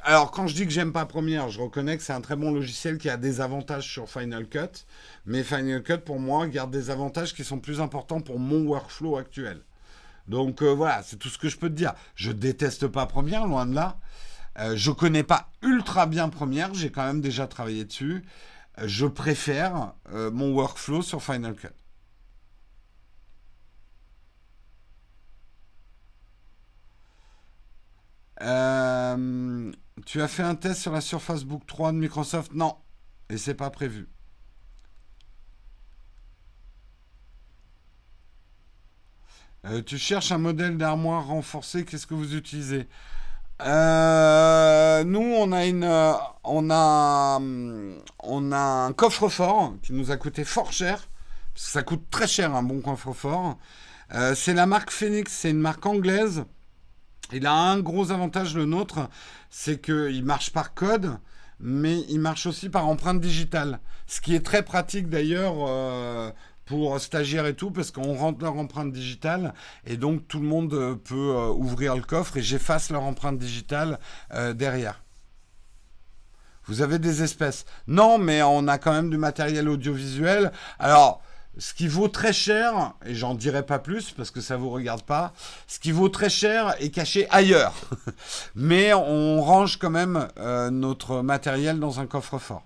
Alors, 0.02 0.30
quand 0.30 0.46
je 0.46 0.54
dis 0.54 0.64
que 0.64 0.72
j'aime 0.72 0.92
pas 0.92 1.06
Première, 1.06 1.50
je 1.50 1.60
reconnais 1.60 1.96
que 1.96 2.02
c'est 2.02 2.12
un 2.12 2.20
très 2.20 2.36
bon 2.36 2.52
logiciel 2.52 2.98
qui 2.98 3.08
a 3.08 3.16
des 3.16 3.40
avantages 3.40 3.88
sur 3.88 4.08
Final 4.08 4.48
Cut. 4.48 4.86
Mais 5.26 5.42
Final 5.42 5.82
Cut, 5.82 5.98
pour 5.98 6.18
moi, 6.18 6.46
garde 6.48 6.70
des 6.70 6.90
avantages 6.90 7.34
qui 7.34 7.44
sont 7.44 7.58
plus 7.58 7.80
importants 7.80 8.20
pour 8.20 8.38
mon 8.38 8.64
workflow 8.66 9.16
actuel. 9.16 9.60
Donc 10.28 10.62
euh, 10.62 10.72
voilà, 10.72 11.02
c'est 11.02 11.16
tout 11.16 11.28
ce 11.28 11.38
que 11.38 11.48
je 11.48 11.56
peux 11.58 11.68
te 11.68 11.74
dire. 11.74 11.92
Je 12.14 12.32
déteste 12.32 12.88
pas 12.88 13.06
Première, 13.06 13.46
loin 13.46 13.66
de 13.66 13.74
là. 13.74 13.98
Euh, 14.58 14.74
je 14.76 14.90
connais 14.90 15.24
pas 15.24 15.50
ultra 15.62 16.06
bien 16.06 16.28
Première, 16.28 16.72
j'ai 16.74 16.90
quand 16.90 17.04
même 17.04 17.20
déjà 17.20 17.46
travaillé 17.46 17.84
dessus. 17.84 18.24
Euh, 18.78 18.84
je 18.86 19.06
préfère 19.06 19.92
mon 20.10 20.52
workflow 20.52 21.02
sur 21.02 21.22
Final 21.22 21.54
Cut. 21.54 21.68
Euh, 28.44 29.72
tu 30.06 30.20
as 30.22 30.28
fait 30.28 30.42
un 30.42 30.54
test 30.54 30.82
sur 30.82 30.92
la 30.92 31.00
Surface 31.00 31.44
Book 31.44 31.62
3 31.66 31.92
de 31.92 31.98
Microsoft? 31.98 32.52
Non. 32.54 32.76
Et 33.30 33.38
c'est 33.38 33.54
pas 33.54 33.70
prévu. 33.70 34.08
Euh, 39.66 39.82
tu 39.82 39.96
cherches 39.96 40.30
un 40.30 40.38
modèle 40.38 40.76
d'armoire 40.76 41.26
renforcé, 41.26 41.84
qu'est-ce 41.86 42.06
que 42.06 42.14
vous 42.14 42.34
utilisez? 42.34 42.86
Euh, 43.62 45.04
Nous, 45.04 45.20
on 45.38 45.52
a 45.52 47.38
un 48.86 48.92
coffre-fort 48.92 49.74
qui 49.82 49.92
nous 49.94 50.10
a 50.10 50.16
coûté 50.18 50.44
fort 50.44 50.72
cher, 50.72 51.08
ça 51.54 51.82
coûte 51.82 52.10
très 52.10 52.26
cher 52.26 52.54
un 52.54 52.62
bon 52.62 52.80
coffre-fort. 52.82 53.58
c'est 54.34 54.54
la 54.54 54.66
marque 54.66 54.90
Phoenix, 54.90 55.32
c'est 55.32 55.50
une 55.50 55.60
marque 55.60 55.86
anglaise 55.86 56.44
Il 57.32 57.46
a 57.46 57.54
un 57.54 57.80
gros 57.80 58.10
avantage, 58.12 58.54
le 58.54 58.64
nôtre, 58.64 59.08
c'est 59.50 59.80
qu'il 59.80 60.24
marche 60.24 60.50
par 60.50 60.74
code, 60.74 61.16
mais 61.58 62.00
il 62.08 62.20
marche 62.20 62.46
aussi 62.46 62.68
par 62.68 62.86
empreinte 62.86 63.20
digitale. 63.20 63.80
Ce 64.06 64.20
qui 64.20 64.34
est 64.34 64.44
très 64.44 64.62
pratique 64.62 65.08
d'ailleurs 65.08 65.54
euh, 65.66 66.30
pour 66.66 67.00
stagiaires 67.00 67.46
et 67.46 67.54
tout, 67.54 67.70
parce 67.70 67.90
qu'on 67.90 68.14
rentre 68.14 68.42
leur 68.42 68.56
empreinte 68.56 68.92
digitale, 68.92 69.54
et 69.86 69.96
donc 69.96 70.28
tout 70.28 70.40
le 70.40 70.46
monde 70.46 70.98
peut 71.04 71.14
euh, 71.14 71.48
ouvrir 71.48 71.96
le 71.96 72.02
coffre 72.02 72.36
et 72.36 72.42
j'efface 72.42 72.90
leur 72.90 73.02
empreinte 73.02 73.38
digitale 73.38 73.98
euh, 74.32 74.52
derrière. 74.52 75.02
Vous 76.66 76.80
avez 76.80 76.98
des 76.98 77.22
espèces. 77.22 77.66
Non, 77.86 78.18
mais 78.18 78.42
on 78.42 78.68
a 78.68 78.78
quand 78.78 78.92
même 78.92 79.10
du 79.10 79.18
matériel 79.18 79.68
audiovisuel. 79.68 80.50
Alors, 80.78 81.22
ce 81.58 81.74
qui 81.74 81.86
vaut 81.86 82.08
très 82.08 82.32
cher, 82.32 82.94
et 83.04 83.14
j'en 83.14 83.34
dirai 83.34 83.64
pas 83.64 83.78
plus 83.78 84.10
parce 84.10 84.30
que 84.30 84.40
ça 84.40 84.56
vous 84.56 84.70
regarde 84.70 85.02
pas, 85.02 85.32
ce 85.66 85.78
qui 85.78 85.92
vaut 85.92 86.08
très 86.08 86.30
cher 86.30 86.74
est 86.80 86.90
caché 86.90 87.28
ailleurs. 87.30 87.74
Mais 88.54 88.92
on 88.94 89.40
range 89.40 89.78
quand 89.78 89.90
même 89.90 90.28
euh, 90.38 90.70
notre 90.70 91.22
matériel 91.22 91.78
dans 91.78 92.00
un 92.00 92.06
coffre-fort. 92.06 92.64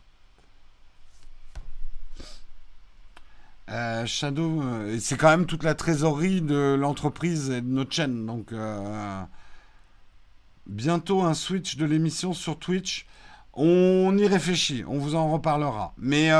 Euh, 3.70 4.06
Shadow, 4.06 4.62
euh, 4.62 4.98
c'est 4.98 5.18
quand 5.18 5.28
même 5.28 5.44
toute 5.44 5.62
la 5.62 5.74
trésorerie 5.74 6.40
de 6.40 6.74
l'entreprise 6.78 7.50
et 7.50 7.60
de 7.60 7.68
notre 7.68 7.92
chaîne. 7.92 8.24
Donc, 8.24 8.54
bientôt 10.66 11.22
un 11.22 11.34
switch 11.34 11.76
de 11.76 11.84
l'émission 11.84 12.32
sur 12.32 12.58
Twitch. 12.58 13.06
On 13.52 14.16
y 14.16 14.26
réfléchit, 14.26 14.84
on 14.86 14.98
vous 14.98 15.14
en 15.14 15.30
reparlera. 15.30 15.92
Mais 15.98 16.30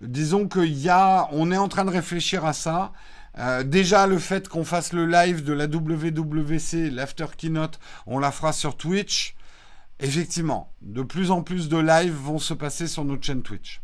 disons 0.00 0.48
qu'il 0.48 0.76
y 0.78 0.90
on 0.90 1.52
est 1.52 1.56
en 1.56 1.68
train 1.68 1.84
de 1.84 1.90
réfléchir 1.90 2.44
à 2.44 2.52
ça. 2.52 2.92
Euh, 3.38 3.62
déjà, 3.62 4.06
le 4.06 4.18
fait 4.18 4.48
qu'on 4.48 4.64
fasse 4.64 4.92
le 4.92 5.06
live 5.06 5.44
de 5.44 5.52
la 5.52 5.66
WWC, 5.66 6.90
l'after 6.90 7.26
keynote, 7.36 7.78
on 8.06 8.18
la 8.18 8.32
fera 8.32 8.52
sur 8.52 8.76
Twitch. 8.76 9.36
Effectivement, 10.00 10.72
de 10.80 11.02
plus 11.02 11.30
en 11.30 11.42
plus 11.42 11.68
de 11.68 11.76
lives 11.76 12.14
vont 12.14 12.38
se 12.38 12.54
passer 12.54 12.86
sur 12.86 13.04
notre 13.04 13.24
chaîne 13.24 13.42
Twitch. 13.42 13.82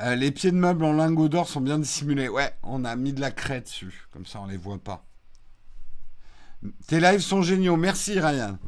Euh, 0.00 0.14
les 0.14 0.30
pieds 0.30 0.50
de 0.50 0.56
meubles 0.56 0.84
en 0.84 0.94
lingots 0.94 1.28
d'or 1.28 1.48
sont 1.48 1.60
bien 1.60 1.78
dissimulés. 1.78 2.28
Ouais, 2.28 2.56
on 2.62 2.86
a 2.86 2.96
mis 2.96 3.12
de 3.12 3.20
la 3.20 3.30
craie 3.30 3.60
dessus. 3.60 4.08
Comme 4.12 4.24
ça, 4.24 4.40
on 4.40 4.46
les 4.46 4.56
voit 4.56 4.78
pas. 4.78 5.04
Tes 6.86 7.00
lives 7.00 7.20
sont 7.20 7.42
géniaux. 7.42 7.76
Merci, 7.76 8.18
Ryan. 8.18 8.58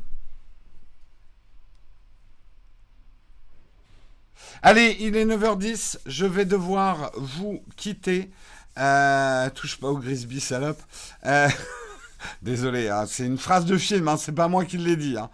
Allez, 4.65 4.97
il 5.01 5.17
est 5.17 5.25
9h10, 5.25 5.99
je 6.07 6.25
vais 6.25 6.45
devoir 6.45 7.11
vous 7.17 7.65
quitter. 7.75 8.31
Euh, 8.79 9.51
touche 9.51 9.77
pas 9.77 9.89
au 9.89 9.99
Grisby, 9.99 10.39
salope. 10.39 10.81
Euh, 11.27 11.49
désolé, 12.43 12.89
hein, 12.89 13.07
c'est 13.09 13.27
une 13.27 13.39
phrase 13.39 13.65
de 13.65 13.77
film, 13.77 14.07
hein, 14.07 14.17
c'est 14.17 14.31
pas 14.31 14.47
moi 14.47 14.65
qui 14.65 14.79
l'ai 14.79 14.95
dit. 14.95 15.17
Hein. 15.19 15.31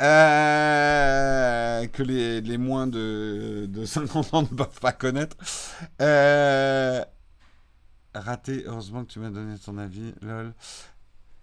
Euh, 0.00 1.86
que 1.88 2.02
les, 2.02 2.56
moins 2.56 2.86
de, 2.86 3.66
de, 3.68 3.84
50 3.84 4.32
ans 4.32 4.42
ne 4.42 4.46
peuvent 4.46 4.80
pas 4.80 4.92
connaître. 4.92 5.36
raté, 8.14 8.64
heureusement 8.66 9.04
que 9.04 9.12
tu 9.12 9.18
m'as 9.18 9.28
donné 9.28 9.58
ton 9.58 9.76
avis, 9.76 10.14
lol 10.22 10.54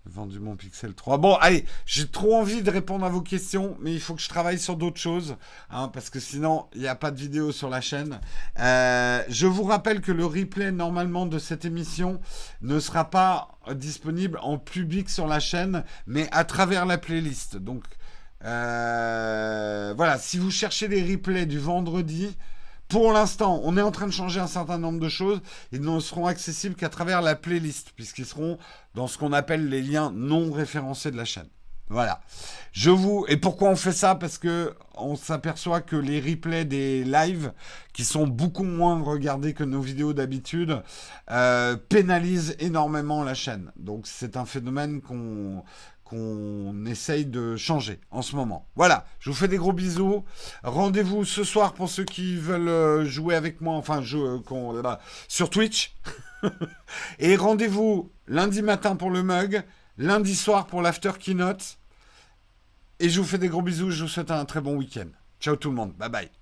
vendu 0.07 0.39
mon 0.39 0.55
Pixel 0.55 0.93
3. 0.93 1.17
Bon, 1.17 1.35
allez, 1.35 1.65
j'ai 1.85 2.07
trop 2.07 2.35
envie 2.35 2.61
de 2.61 2.71
répondre 2.71 3.05
à 3.05 3.09
vos 3.09 3.21
questions, 3.21 3.77
mais 3.79 3.93
il 3.93 3.99
faut 3.99 4.15
que 4.15 4.21
je 4.21 4.29
travaille 4.29 4.59
sur 4.59 4.75
d'autres 4.75 4.99
choses, 4.99 5.35
hein, 5.69 5.89
parce 5.89 6.09
que 6.09 6.19
sinon, 6.19 6.67
il 6.73 6.81
n'y 6.81 6.87
a 6.87 6.95
pas 6.95 7.11
de 7.11 7.19
vidéo 7.19 7.51
sur 7.51 7.69
la 7.69 7.81
chaîne. 7.81 8.19
Euh, 8.59 9.23
je 9.29 9.47
vous 9.47 9.63
rappelle 9.63 10.01
que 10.01 10.11
le 10.11 10.25
replay, 10.25 10.71
normalement, 10.71 11.25
de 11.25 11.39
cette 11.39 11.65
émission 11.65 12.19
ne 12.61 12.79
sera 12.79 13.09
pas 13.09 13.49
disponible 13.75 14.39
en 14.41 14.57
public 14.57 15.09
sur 15.09 15.27
la 15.27 15.39
chaîne, 15.39 15.83
mais 16.05 16.27
à 16.31 16.43
travers 16.43 16.85
la 16.85 16.97
playlist. 16.97 17.57
Donc, 17.57 17.83
euh, 18.45 19.93
voilà, 19.95 20.17
si 20.17 20.37
vous 20.37 20.51
cherchez 20.51 20.87
les 20.87 21.03
replays 21.03 21.45
du 21.45 21.59
vendredi, 21.59 22.37
pour 22.87 23.11
l'instant, 23.11 23.61
on 23.63 23.75
est 23.77 23.81
en 23.81 23.91
train 23.91 24.07
de 24.07 24.11
changer 24.11 24.39
un 24.39 24.47
certain 24.47 24.77
nombre 24.77 24.99
de 24.99 25.09
choses. 25.09 25.41
Ils 25.71 25.81
ne 25.81 25.99
seront 25.99 26.25
accessibles 26.25 26.75
qu'à 26.75 26.89
travers 26.89 27.21
la 27.21 27.35
playlist, 27.35 27.91
puisqu'ils 27.95 28.25
seront 28.25 28.57
dans 28.95 29.07
ce 29.07 29.17
qu'on 29.17 29.33
appelle 29.33 29.69
les 29.69 29.81
liens 29.81 30.11
non 30.15 30.51
référencés 30.51 31.11
de 31.11 31.17
la 31.17 31.25
chaîne. 31.25 31.49
Voilà. 31.89 32.19
Je 32.73 32.89
vous 32.89 33.25
et 33.29 33.37
pourquoi 33.37 33.69
on 33.69 33.77
fait 33.77 33.93
ça? 33.93 34.15
Parce 34.15 34.37
que 34.37 34.73
on 34.95 35.15
s'aperçoit 35.15 35.79
que 35.79 35.95
les 35.95 36.19
replays 36.19 36.65
des 36.65 37.05
lives, 37.05 37.53
qui 37.93 38.03
sont 38.03 38.27
beaucoup 38.27 38.63
moins 38.63 39.01
regardés 39.01 39.53
que 39.53 39.63
nos 39.63 39.79
vidéos 39.79 40.11
d'habitude, 40.11 40.81
euh, 41.31 41.77
pénalisent 41.77 42.57
énormément 42.59 43.23
la 43.23 43.33
chaîne. 43.33 43.71
Donc 43.77 44.05
c'est 44.05 44.35
un 44.35 44.45
phénomène 44.45 45.01
qu'on 45.01 45.63
qu'on 46.07 46.85
essaye 46.85 47.25
de 47.25 47.57
changer 47.57 47.99
en 48.11 48.21
ce 48.21 48.35
moment. 48.35 48.67
Voilà, 48.75 49.05
je 49.19 49.29
vous 49.29 49.35
fais 49.35 49.47
des 49.47 49.57
gros 49.57 49.73
bisous. 49.73 50.23
Rendez-vous 50.63 51.25
ce 51.25 51.43
soir 51.43 51.73
pour 51.73 51.89
ceux 51.89 52.05
qui 52.05 52.37
veulent 52.37 52.69
euh, 52.69 53.05
jouer 53.05 53.35
avec 53.35 53.59
moi, 53.61 53.75
enfin, 53.75 54.01
jouer, 54.01 54.39
euh, 54.51 54.95
sur 55.27 55.49
Twitch. 55.49 55.95
Et 57.19 57.35
rendez-vous 57.35 58.11
lundi 58.27 58.61
matin 58.61 58.95
pour 58.95 59.11
le 59.11 59.23
mug, 59.23 59.63
lundi 59.97 60.35
soir 60.35 60.67
pour 60.67 60.81
l'after 60.81 61.11
keynote. 61.19 61.77
Et 62.99 63.09
je 63.09 63.19
vous 63.19 63.27
fais 63.27 63.37
des 63.37 63.49
gros 63.49 63.61
bisous, 63.61 63.91
je 63.91 64.03
vous 64.03 64.09
souhaite 64.09 64.31
un 64.31 64.45
très 64.45 64.61
bon 64.61 64.75
week-end. 64.75 65.09
Ciao 65.39 65.55
tout 65.55 65.69
le 65.69 65.75
monde, 65.75 65.93
bye 65.97 66.09
bye. 66.09 66.36